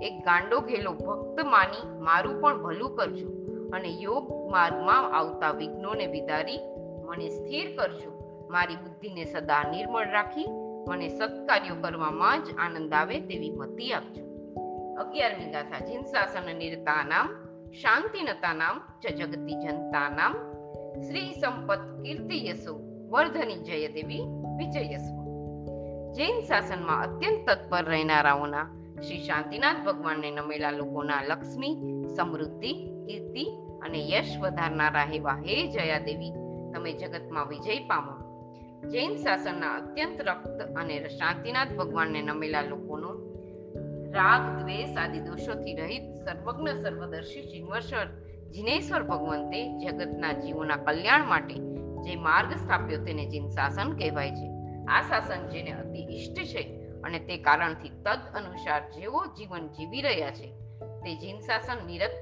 એક 0.03 0.13
ગાંડો 0.13 0.59
ઘેલો 0.59 0.91
ભક્ત 0.91 1.45
માની 1.45 1.99
મારું 1.99 2.41
પણ 2.41 2.63
ભલું 2.63 2.95
કરજો. 2.95 3.35
અને 3.76 3.90
યોગ 3.90 4.52
માર્ગમાં 4.52 5.14
આવતા 5.18 5.52
વિઘ્નોને 5.52 6.08
વિદારી 6.08 6.60
મને 7.06 7.30
સ્થિર 7.30 7.78
કરજો. 7.78 8.12
મારી 8.52 8.76
બુદ્ધિને 8.76 9.26
સદા 9.26 9.64
નિર્મળ 9.72 10.10
રાખી 10.10 10.48
મને 10.90 11.08
સત્કાર્યો 11.10 11.76
કરવામાં 11.82 12.44
જ 12.44 12.48
આનંદ 12.58 12.94
આવે 12.94 13.20
તેવી 13.20 13.52
મતિ 13.52 13.92
આપજો. 13.92 14.24
અગિયારમી 15.00 15.52
ગાથા 15.52 15.86
જીન 15.86 16.02
શાસન 16.02 16.50
શાંતિનતા 17.72 18.54
નામ 18.54 18.82
ચ 19.02 19.08
જગતી 19.12 19.56
જનતાનામ, 19.56 20.34
શ્રી 21.02 21.34
સંપત 21.34 21.80
કીર્તિ 22.04 22.48
યશો, 22.48 22.74
વર્ધની 23.10 23.56
જય 23.56 23.88
દેવી 23.88 24.22
વિજયસ્વ 24.58 25.16
જૈન 26.12 26.42
શાસનમાં 26.42 27.02
અત્યંત 27.02 27.50
તત્પર 27.50 27.86
રહેનારાઓના 27.86 28.64
શ્રી 29.08 29.24
શાંતિનાથ 29.24 29.86
ભગવાનને 29.86 30.32
નમેલા 30.32 30.72
લોકોના 30.72 31.24
લક્ષ્મી, 31.24 32.04
સમૃદ્ધિ, 32.16 32.74
કીર્તિ 33.06 33.44
અને 33.86 34.00
યશ 34.10 34.38
વધારનારા 34.40 35.08
એવા 35.14 35.38
હે 35.38 35.56
જયા 35.72 36.00
દેવી 36.00 36.32
તમે 36.74 36.94
જગતમાં 36.94 37.50
વિજય 37.50 37.80
પામો. 37.80 38.16
જૈન 38.90 39.16
શાસનના 39.16 39.72
અત્યંત 39.76 40.22
રક્ત 40.22 40.60
અને 40.78 41.10
શાંતિનાથ 41.10 41.72
ભગવાનને 41.74 42.22
નમેલા 42.22 42.62
લોકોનો 42.62 43.12
રાગ, 44.12 44.44
દ્વેષ 44.62 44.98
આદિ 44.98 45.20
દોષોથી 45.20 45.76
રહિત 45.76 46.04
સર્વજ્ઞ, 46.26 46.68
સર્વદર્શી 46.84 47.42
જીનવર્ષર 47.42 48.08
જિનેશ્વર 48.52 49.04
ભગવંતે 49.04 49.62
જગતના 49.78 50.34
જીવોના 50.34 50.78
કલ્યાણ 50.78 51.26
માટે 51.26 51.56
જે 52.04 52.16
માર્ગ 52.16 52.52
સ્થાપ્યો 52.54 53.04
તેને 53.04 53.26
જીન 53.26 53.48
શાસન 53.48 53.92
કહેવાય 53.98 54.32
છે. 54.32 54.48
આ 54.86 55.02
શાસન 55.02 55.50
જેને 55.50 55.72
અતિ 55.72 56.02
ઇષ્ટ 56.16 56.38
છે 56.38 56.64
અને 57.04 57.20
તે 57.20 57.38
કારણથી 57.38 57.90
તદ 57.90 58.22
અનુસાર 58.36 58.82
જેવો 58.92 59.26
જીવન 59.38 59.68
જીવી 59.68 60.02
રહ્યા 60.02 60.32
છે, 60.32 60.48
તે 61.04 61.16
જીન 61.16 61.40
શાસન 61.40 61.86
નિરત 61.88 62.16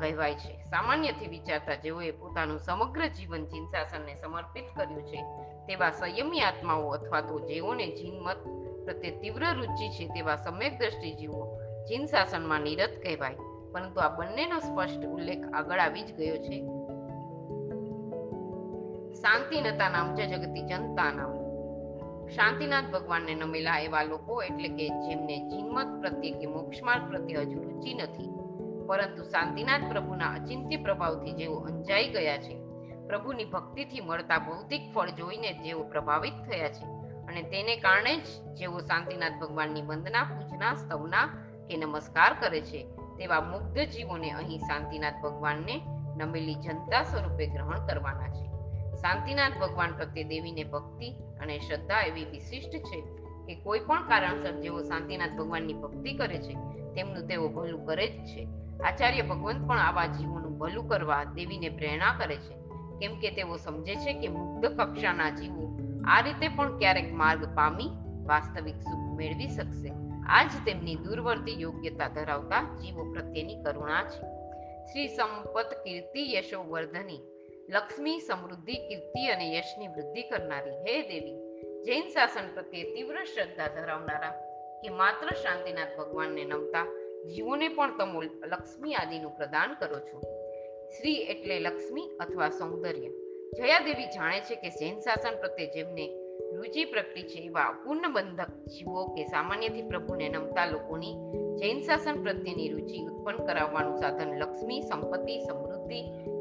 કહેવાય 0.00 0.34
છે. 0.34 0.64
સામાન્યથી 0.64 1.26
વિચારતા 1.26 1.74
જેઓએ 1.74 2.10
પોતાનું 2.10 2.58
સમગ્ર 2.58 3.06
જીવન 3.06 3.44
જીન 3.44 3.66
શાસનને 3.66 4.14
સમર્પિત 4.14 4.64
કર્યું 4.76 5.02
છે, 5.02 5.22
તેવા 5.66 5.90
સંયમી 5.90 6.40
આત્માઓ 6.40 6.88
અથવા 6.90 7.20
તો 7.20 7.40
જેઓને 7.40 7.86
જીનમત 7.86 8.36
પ્રત્યે 8.84 9.10
તીવ્ર 9.10 9.54
રુચિ 9.54 9.88
છે, 9.88 10.08
તેવા 10.08 10.36
સમ્યક 10.36 10.78
દ્રષ્ટિ 10.78 11.14
જીવો 11.14 11.60
જીન 11.88 12.06
શાસનમાં 12.06 12.60
નિરત 12.60 13.02
કહેવાય. 13.02 13.34
પરંતુ 13.72 14.00
આ 14.00 14.08
બંનેનો 14.08 14.58
સ્પષ્ટ 14.58 15.04
ઉલ્લેખ 15.06 15.44
આગળ 15.52 15.78
આવી 15.78 16.02
જ 16.02 16.16
ગયો 16.16 16.36
છે. 16.36 16.60
શાંતિનતા 19.14 19.88
નામ 19.88 20.16
છે 20.16 20.26
જગતી 20.26 20.62
જનતા 20.62 21.12
નામ. 21.12 21.40
શાંતિનાથ 22.28 22.84
ભગવાનને 22.84 23.34
નમેલા 23.34 23.78
એવા 23.78 24.02
લોકો 24.02 24.42
એટલે 24.42 24.68
કે 24.68 24.88
જેમને 24.88 25.48
જીનમત 25.48 26.00
પ્રત્યે 26.00 26.30
કે 26.30 26.46
મોક્ષમાર્ગ 26.46 27.08
પ્રત્યે 27.08 27.36
હજુ 27.36 27.62
રુચિ 27.62 27.94
નથી. 27.94 28.39
પરંતુ 28.90 29.22
શાંતિનાથ 29.22 29.84
પ્રભુના 29.88 30.30
અચિંત્ય 30.30 30.76
પ્રભાવથી 30.76 31.32
જેઓ 31.32 31.58
અંજાઈ 31.58 32.08
ગયા 32.08 32.36
છે, 32.36 32.54
પ્રભુની 33.06 33.44
ભક્તિથી 33.44 34.00
મળતા 34.00 34.38
ભૌતિક 34.38 34.94
ફળ 34.94 35.10
જોઈને 35.10 35.52
જેઓ 35.52 35.82
પ્રભાવિત 35.82 36.34
થયા 36.50 36.68
છે 36.68 36.84
અને 37.28 37.42
તેને 37.42 37.76
કારણે 37.76 38.16
જ 38.16 38.26
જેઓ 38.54 38.78
શાંતિનાથ 38.78 39.32
ભગવાનની 39.40 39.82
વંદના, 39.82 40.24
પૂજના, 40.24 40.74
સ્તવના 40.74 41.26
કે 41.68 41.76
નમસ્કાર 41.76 42.32
કરે 42.40 42.60
છે, 42.60 42.86
તેવા 43.18 43.40
મુગ્ધ 43.40 43.78
જીવોને 43.78 44.30
અહીં 44.30 44.58
શાંતિનાથ 44.58 45.14
ભગવાનને 45.22 45.82
નમેલી 46.16 46.54
જનતા 46.54 47.02
સ્વરૂપે 47.02 47.46
ગ્રહણ 47.46 47.86
કરવાના 47.86 48.28
છે. 48.28 48.46
શાંતિનાથ 48.96 49.58
ભગવાન 49.58 49.92
પ્રત્યે 49.92 50.24
દેવીને 50.24 50.64
ભક્તિ 50.64 51.12
અને 51.40 51.58
શ્રદ્ધા 51.58 52.00
એવી 52.00 52.24
વિશિષ્ટ 52.24 52.70
છે 52.70 53.02
કે 53.46 53.54
કોઈ 53.54 53.78
પણ 53.78 54.08
કારણસર 54.08 54.52
જેઓ 54.52 54.82
શાંતિનાથ 54.82 55.30
ભગવાનની 55.30 55.74
ભક્તિ 55.74 56.12
કરે 56.12 56.38
છે, 56.38 56.54
તેમનું 56.94 57.28
તેઓ 57.28 57.48
ભલું 57.48 57.86
કરે 57.86 58.06
જ 58.06 58.24
છે. 58.24 58.48
આચાર્ય 58.84 59.22
ભગવંત 59.22 59.68
પણ 59.68 59.78
આવા 59.78 60.06
જીવોનું 60.06 60.58
ભલું 60.58 60.88
કરવા 60.88 61.24
દેવીને 61.24 61.68
પ્રેરણા 61.68 62.14
કરે 62.18 62.36
છે. 62.36 62.54
કેમ 63.00 63.18
કે 63.20 63.30
તેઓ 63.30 63.56
સમજે 63.56 63.94
છે 63.94 64.12
કે 64.12 64.28
મુગ્ધ 64.28 64.66
કક્ષાના 64.66 65.30
જીવો 65.30 65.78
આ 66.06 66.20
રીતે 66.20 66.48
પણ 66.48 66.78
ક્યારેક 66.78 67.12
માર્ગ 67.12 67.56
પામી 67.56 67.90
વાસ્તવિક 68.26 68.76
સુખ 68.76 69.18
મેળવી 69.18 69.48
શકશે. 69.48 69.92
આ 70.28 70.42
જ 70.44 70.50
તેમની 70.66 70.94
દૂરવર્તી 70.94 71.60
યોગ્યતા 71.60 72.08
ધરાવતા 72.08 72.78
જીવો 72.78 73.12
પ્રત્યેની 73.12 73.62
કરુણા 73.62 74.02
છે. 74.02 74.22
શ્રી 74.84 75.08
સંપત 75.08 75.74
કીર્તિ 75.84 76.34
યશો 76.34 76.62
વર્ધની 76.62 77.20
લક્ષ્મી 77.70 78.20
સમૃદ્ધિ 78.20 78.72
કીર્તિ 78.72 79.26
અને 79.26 79.56
યશની 79.56 79.88
વૃદ્ધિ 79.88 80.22
કરનારી 80.22 80.70
હે 80.70 81.02
દેવી, 81.02 81.36
જૈન 81.82 82.06
શાસન 82.08 82.54
પ્રત્યે 82.54 82.82
તીવ્ર 82.82 83.24
શ્રદ્ધા 83.24 83.68
ધરાવનારા 83.68 84.32
કે 84.82 84.88
માત્ર 84.88 85.28
શાંતિનાથ 85.34 85.98
ભગવાનને 85.98 86.44
નમતા 86.44 86.86
જીવોને 87.28 87.68
પણ 87.68 87.98
તમો 87.98 88.22
લક્ષ્મી 88.22 88.94
આદિનું 88.94 89.36
પ્રદાન 89.36 89.74
કરો 89.74 90.00
છો. 90.00 90.20
શ્રી 90.90 91.12
એટલે 91.12 91.58
લક્ષ્મી 91.58 92.10
અથવા 92.20 92.50
સૌંદર્ય. 92.50 93.08
જયાદેવી 93.56 94.06
જાણે 94.06 94.40
છે 94.40 94.54
કે 94.54 94.68
જૈન 94.68 95.00
શાસન 95.00 95.40
પ્રત્યે 95.40 95.66
જેમને 95.66 96.08
રુચિ 96.56 96.84
પ્રગટી 96.84 97.22
છે 97.22 97.38
એવા 97.38 97.72
પૂર્ણ 97.84 98.12
બંધક 98.12 98.50
જીવો 98.50 99.06
કે 99.06 99.24
સામાન્યથી 99.24 99.82
પ્રભુને 99.82 100.28
નમતા 100.28 100.66
લોકોની 100.66 101.14
જૈન 101.56 101.80
શાસન 101.80 102.22
પ્રત્યેની 102.22 102.68
રુચિ 102.68 103.06
ઉત્પન્ન 103.06 103.46
કરાવવાનું 103.46 103.96
સાધન 103.96 104.38
લક્ષ્મી, 104.38 104.80
સંપત્તિ, 104.80 105.40
સમૃદ્ધિ, 105.40 106.00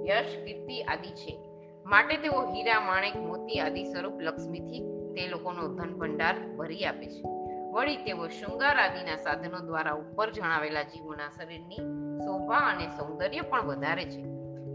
યશ, 0.10 0.44
કીર્તિ 0.46 0.82
આદિ 0.82 1.10
છે. 1.10 1.38
માટે 1.86 2.18
તેઓ 2.18 2.42
હીરા, 2.42 2.80
માણેક, 2.80 3.16
મોતી 3.16 3.60
આદિ 3.60 3.84
સ્વરૂપ 3.84 4.22
લક્ષ્મીથી 4.22 4.80
તે 5.14 5.28
લોકોનો 5.28 5.68
ધન 5.68 5.94
ભંડાર 5.94 6.40
ભરી 6.56 6.86
આપે 6.86 7.06
છે. 7.06 7.39
વળી 7.72 7.98
તેઓ 7.98 8.28
શૃંગાર 8.28 8.78
આદિના 8.78 9.16
સાધનો 9.16 9.60
દ્વારા 9.60 9.92
ઉપર 9.92 10.32
જણાવેલા 10.32 10.84
જીવોના 10.84 11.30
શરીરની 11.30 11.76
શોભા 12.20 12.58
અને 12.58 12.88
સૌંદર્ય 12.88 13.42
પણ 13.42 13.62
વધારે 13.62 14.06
છે. 14.06 14.24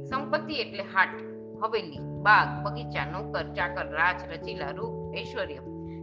સંપત્તિ 0.05 0.55
એટલે 0.55 0.83
હાટ, 0.83 1.09
હવેલી, 1.63 1.99
બાગ, 1.99 2.67
બગીચા, 2.67 3.05
નોકર, 3.05 3.45
ચાકર, 3.45 3.91
રાજ, 3.91 4.33
રચીલા, 4.33 4.71
રૂપ, 4.71 5.17
ઐશ્વર્ય. 5.17 5.57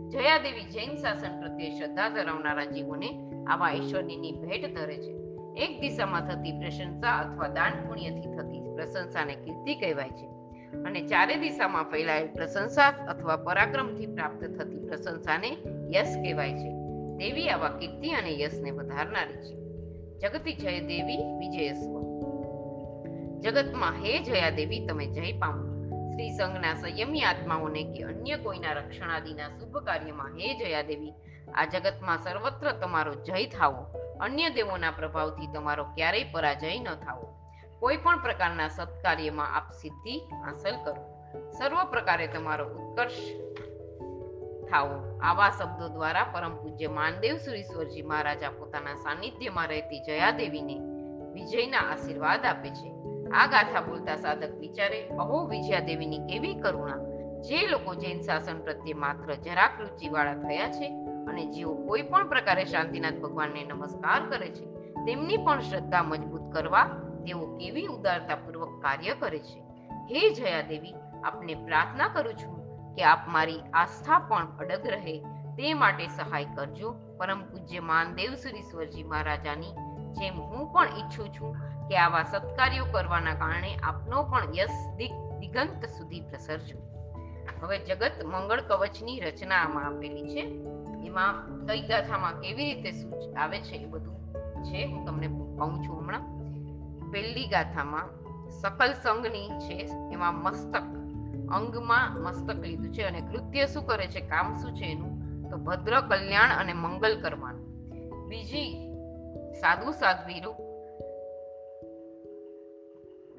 જયાદેવી 0.10 0.64
જૈન 0.64 0.96
શાસન 0.96 1.40
પ્રત્યે 1.40 1.70
શ્રદ્ધા 1.70 2.10
ધરાવનારા 2.10 2.66
જીવોને 2.66 3.32
આવા 3.48 3.72
ઐશ્વર્યની 3.72 4.32
ભેટ 4.32 4.76
ધરે 4.76 4.98
છે. 4.98 5.22
એક 5.64 5.82
દિશામાં 5.82 6.22
થતી 6.22 6.60
પ્રશંસા 6.60 7.12
અથવા 7.12 7.48
દાન 7.48 7.88
પુણ્યથી 7.88 8.38
થતી 8.38 8.60
પ્રશંસાને 8.76 9.36
કીર્તિ 9.36 9.76
કહેવાય 9.76 10.10
છે. 10.10 10.28
અને 10.84 11.02
ચારે 11.02 11.36
દિશામાં 11.36 11.84
ફેલાયેલ 11.84 12.28
પ્રશંસા 12.28 12.88
અથવા 12.88 13.38
પરાક્રમથી 13.38 14.06
પ્રાપ્ત 14.06 14.44
થતી 14.44 14.80
પ્રશંસાને 14.80 15.58
યશ 15.96 16.08
કહેવાય 16.08 16.54
છે. 16.54 16.81
દેવી 17.22 17.50
આવા 17.50 17.70
કીર્તિ 17.70 18.10
અને 18.10 18.40
યશને 18.42 18.72
વધારનારી 18.72 19.34
છે. 19.34 19.56
જગતી 20.20 20.54
જય 20.54 20.80
દેવી 20.80 21.18
વિજયસ્વ 21.18 22.02
જગતમાં 23.40 23.94
હે 23.94 24.24
જયા 24.24 24.50
દેવી, 24.50 24.88
તમે 24.88 25.06
જય 25.06 25.34
પામો. 25.34 25.64
શ્રી 26.12 26.32
સંઘના 26.38 26.74
સંયમી 26.74 27.22
આત્માઓને 27.22 27.84
કે 27.84 28.04
અન્ય 28.04 28.38
કોઈના 28.38 28.72
રક્ષણાદિના 28.72 29.50
શુભ 29.50 29.78
કાર્યમાં 29.78 30.34
હે 30.34 30.58
જયા 30.58 30.82
દેવી, 30.82 31.14
આ 31.56 31.66
જગતમાં 31.66 32.18
સર્વત્ર 32.18 32.72
તમારો 32.72 33.14
જય 33.16 33.46
થાવો. 33.46 33.84
અન્ય 34.22 34.50
દેવોના 34.50 34.92
પ્રભાવથી 34.92 35.48
તમારો 35.48 35.84
ક્યારેય 35.84 36.24
પરાજય 36.32 36.80
ન 36.80 36.96
થાવો. 36.96 37.28
કોઈ 37.80 37.98
પણ 37.98 38.24
પ્રકારના 38.24 38.68
સત્કાર્યમાં 38.68 39.56
આપ 39.56 39.72
સિદ્ધિ 39.72 40.18
હાંસલ 40.18 40.76
કરો. 40.84 41.02
સર્વ 41.52 41.86
પ્રકારે 41.92 42.28
તમારો 42.28 42.66
ઉત્કર્ષ 42.66 43.18
થાઓ 44.72 45.20
આવા 45.22 45.50
શબ્દો 45.50 45.88
દ્વારા 45.88 46.24
પરમ 46.24 46.56
પૂજ્ય 46.56 46.88
માનદેવ 46.88 47.38
સુરીશ્વરજી 47.38 48.02
મહારાજા 48.02 48.50
પોતાના 48.50 48.94
સાનિધ્યમાં 48.94 49.68
રહેતી 49.68 50.00
જયાદેવીને 50.00 50.80
વિજયના 51.34 51.80
આશીર્વાદ 51.80 52.46
આપે 52.46 52.70
છે. 52.70 52.92
આ 53.34 53.48
ગાથા 53.48 53.82
બોલતા 53.82 54.16
સાધક 54.16 54.60
વિચારે 54.60 55.08
અહો, 55.08 55.48
વિજયાદેવીની 55.48 56.18
કેવી 56.18 56.54
કરુણા! 56.54 56.96
જે 57.42 57.68
લોકો 57.68 57.96
જૈન 57.96 58.22
શાસન 58.22 58.62
પ્રત્યે 58.62 58.94
માત્ર 58.94 59.36
જરાક 59.36 59.82
રુચિવાળા 59.82 60.34
થયા 60.34 60.72
છે 60.72 60.88
અને 61.28 61.46
જેઓ 61.46 61.74
કોઈ 61.74 62.02
પણ 62.02 62.28
પ્રકારે 62.28 62.66
શાંતિનાથ 62.66 63.14
ભગવાનને 63.14 63.64
નમસ્કાર 63.64 64.30
કરે 64.30 64.50
છે, 64.50 64.66
તેમની 65.06 65.38
પણ 65.38 65.60
શ્રદ્ધા 65.60 66.04
મજબૂત 66.04 66.54
કરવા 66.54 66.84
તેઓ 67.26 67.58
કેવી 67.58 67.86
ઉદારતાપૂર્વક 67.86 68.82
કાર્ય 68.82 69.16
કરે 69.20 69.40
છે. 69.40 69.60
હે 70.12 70.30
જયાદેવી, 70.34 70.94
આપને 71.24 71.54
પ્રાર્થના 71.54 72.08
કરું 72.08 72.34
છું 72.34 72.61
કે 72.96 73.04
આપ 73.04 73.28
મારી 73.28 73.62
આસ્થા 73.74 74.20
પણ 74.20 74.58
અડગ 74.60 74.88
રહે, 74.88 75.20
તે 75.58 75.74
માટે 75.74 76.08
સહાય 76.08 76.46
કરજો. 76.46 76.92
પરમ 77.18 77.42
પૂજ્ય 77.44 77.80
માનદેવ 77.80 78.36
સુરીશ્વરજી 78.36 79.04
મહારાજાની 79.04 79.72
જેમ 80.12 80.42
હું 80.42 80.74
પણ 80.74 80.88
ઈચ્છું 80.88 81.34
છું 81.34 81.56
કે 81.88 81.98
આવા 81.98 82.24
સત્કાર્યો 82.24 82.86
કરવાના 82.86 83.34
કારણે 83.34 83.76
આપનો 83.84 84.24
પણ 84.24 84.56
યશ 84.56 84.96
દિગ, 84.98 85.12
દિગંત 85.40 85.86
સુધી 85.86 86.22
પ્રસરજો. 86.22 86.78
હવે 87.62 87.78
જગત 87.78 88.12
મંગળ 88.26 88.62
કવચની 88.62 89.20
રચના 89.20 89.56
આમાં 89.56 89.86
આપેલી 89.86 90.28
છે. 90.28 90.42
એમાં 91.06 91.66
કઈ 91.66 91.82
ગાથામાં 91.82 92.42
કેવી 92.42 92.74
રીતે 92.74 92.92
સૂચ 92.92 93.36
આવે 93.36 93.60
છે 93.60 93.76
એ 93.76 93.86
બધું 93.86 94.34
છે, 94.64 94.86
હું 94.86 95.06
તમને 95.06 95.28
કહું 95.28 95.84
છું 95.84 96.00
હમણાં. 96.00 96.24
પહેલી 97.12 97.48
ગાથામાં 97.48 98.10
સકલ 98.50 98.94
સંઘની 98.94 99.50
છે, 99.60 99.90
એમાં 100.14 100.36
મસ્તક 100.36 101.01
અંગમાં 101.54 102.22
મસ્તક 102.22 102.56
લીધું 102.56 102.94
છે 102.94 103.04
અને 103.04 103.22
કૃત્ય 103.22 103.66
શું 103.66 103.88
કરે 103.88 104.08
છે? 104.08 104.20
કામ 104.20 104.58
શું 104.58 104.76
છે 104.76 104.86
એનું? 104.86 105.22
તો 105.50 105.58
ભદ્ર 105.58 106.02
કલ્યાણ 106.02 106.60
અને 106.60 106.74
મંગલ 106.74 107.22
કરવાનું. 107.22 107.72
બીજી 108.28 108.92
સાધુ 109.62 109.92
સાધ્વી 109.92 110.40
રૂપ 110.40 110.56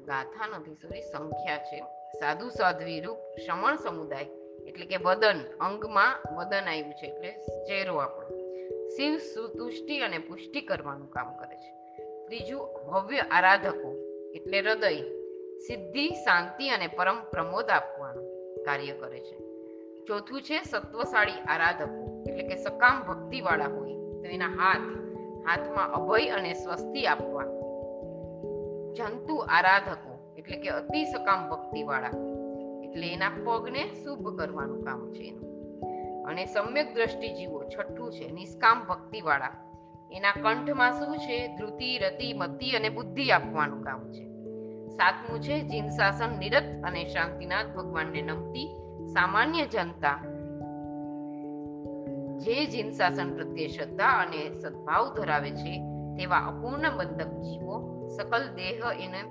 ગાથા 0.05 0.47
નથી 0.47 0.73
સોરી 0.73 1.01
સંખ્યા 1.01 1.57
છે. 1.57 1.79
સાધુ 2.19 2.49
સાધ્વી 2.49 2.99
રૂપ 2.99 3.17
શ્રમણ 3.17 3.75
સમુદાય 3.75 4.23
એટલે 4.67 4.85
કે 4.85 4.97
વદન, 4.97 5.39
અંગમાં 5.59 6.35
વદન 6.35 6.63
આવ્યું 6.69 6.93
છે 6.93 7.05
એટલે 7.05 7.31
ચહેરો 7.63 7.95
આપણો 7.95 8.29
શિવ 8.87 9.17
સુતુષ્ટિ 9.17 9.99
અને 9.99 10.17
પુષ્ટિ 10.17 10.61
કરવાનું 10.61 11.09
કામ 11.09 11.37
કરે 11.37 11.55
છે. 11.55 12.01
ત્રીજું 12.25 12.87
ભવ્ય 12.87 13.17
આરાધકો 13.17 13.95
એટલે 14.35 14.61
હૃદય. 14.61 15.22
સિદ્ધિ, 15.57 16.09
શાંતિ 16.09 16.69
અને 16.69 16.87
પરમ 16.87 17.15
પ્રમોદ 17.31 17.69
આપવાનું 17.69 18.25
કાર્ય 18.63 18.93
કરે 18.93 19.19
છે. 19.19 19.37
ચોથું 20.05 20.41
છે 20.41 20.63
સત્વશાળી 20.63 21.31
આરાધકો, 21.31 22.23
એટલે 22.29 22.47
કે 22.47 22.55
સકામ 22.55 23.03
ભક્તિવાળા 23.03 23.65
હોય, 23.65 23.93
તો 23.93 24.25
એના 24.25 24.47
હાથ, 24.47 24.81
હાથમાં 25.47 25.93
અભય 25.93 26.29
અને 26.29 26.53
સ્વસ્તિ 26.53 27.05
આપવા. 27.05 27.43
જંતુ 28.93 29.35
આરાધકો, 29.35 30.35
એટલે 30.37 30.57
કે 30.57 30.69
અતિ 30.69 31.05
સકામ 31.05 31.49
ભક્તિવાળા, 31.49 32.09
એટલે 32.83 33.13
એના 33.13 33.31
પગને 33.45 33.83
શુભ 34.03 34.37
કરવાનું 34.37 34.83
કામ 34.83 35.13
છે 35.13 35.23
એનું. 35.23 35.53
અને 36.25 36.45
સમ્યક 36.45 36.93
દ્રષ્ટિ 36.93 37.33
જીવો 37.33 37.63
છઠ્ઠું 37.63 38.11
છે 38.11 38.31
નિષ્કામ 38.31 38.85
ભક્તિવાળા, 38.85 39.51
એના 40.11 40.31
કંઠમાં 40.31 40.99
શું 40.99 41.17
છે? 41.17 41.55
ધૃતિ, 41.55 41.97
રતિ, 41.97 42.33
મતિ 42.33 42.71
અને 42.71 42.89
બુદ્ધિ 42.89 43.31
આપવાનું 43.31 43.81
કામ 43.83 44.11
છે. 44.11 44.32
સાતમું 44.93 45.41
છે 45.41 45.61
જીન 45.61 45.89
શાસન 45.89 46.39
નિરત 46.39 46.63
અને 46.83 47.05
શાંતિનાથ 47.05 47.65
ભગવાનને 47.75 48.21
નમતી 48.21 48.67
સામાન્ય 49.13 49.65
જનતા. 49.65 50.19
જે 52.37 52.65
જીન 52.65 52.91
શાસન 52.91 53.35
પ્રત્યે 53.35 53.67
શ્રદ્ધા 53.67 54.05
અને 54.05 54.53
સદભાવ 54.53 55.13
ધરાવે 55.15 55.51
છે, 55.51 55.79
તેવા 56.17 56.37
અપૂર્ણ 56.37 56.97
બંધક 56.97 57.31
જીવો 57.41 58.07
સકલ 58.07 58.47
દેહ 58.55 58.79
એને 58.99 59.21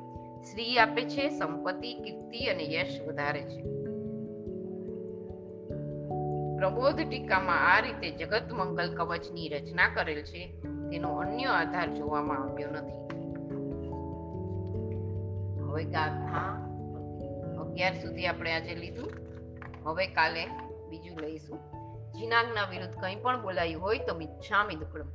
શ્રી 0.42 0.78
આપે 0.78 1.02
છે, 1.04 1.28
સંપત્તિ, 1.28 1.94
કીર્તિ 1.94 2.46
અને 2.46 2.74
યશ 2.74 3.00
વધારે 3.08 3.42
છે. 3.42 3.62
પ્રબોધ 6.56 7.00
ટીકામાં 7.08 7.76
આ 7.76 7.80
રીતે 7.80 8.10
જગત 8.10 8.52
મંગલ 8.52 8.96
કવચની 8.96 9.48
રચના 9.48 9.88
કરેલ 9.94 10.22
છે, 10.22 10.42
તેનો 10.90 11.16
અન્ય 11.16 11.44
આધાર 11.44 11.94
જોવામાં 11.94 12.38
આવ્યો 12.38 12.70
નથી. 12.70 13.01
હવે 15.73 15.85
ગાથા 15.85 16.68
અગિયાર 17.61 17.95
સુધી 17.95 18.27
આપણે 18.27 18.53
આજે 18.53 18.75
લીધું. 18.75 19.12
હવે 19.85 20.07
કાલે 20.07 20.47
બીજું 20.89 21.20
લઈશું. 21.20 21.59
જીનાગના 22.12 22.68
વિરુદ્ધ 22.70 22.95
કંઈ 22.95 23.14
પણ 23.14 23.43
બોલાયું 23.43 23.83
હોય 23.83 23.99
તો 23.99 24.14
મિચ્છામી 24.14 24.75
દુક્કડમ 24.75 25.09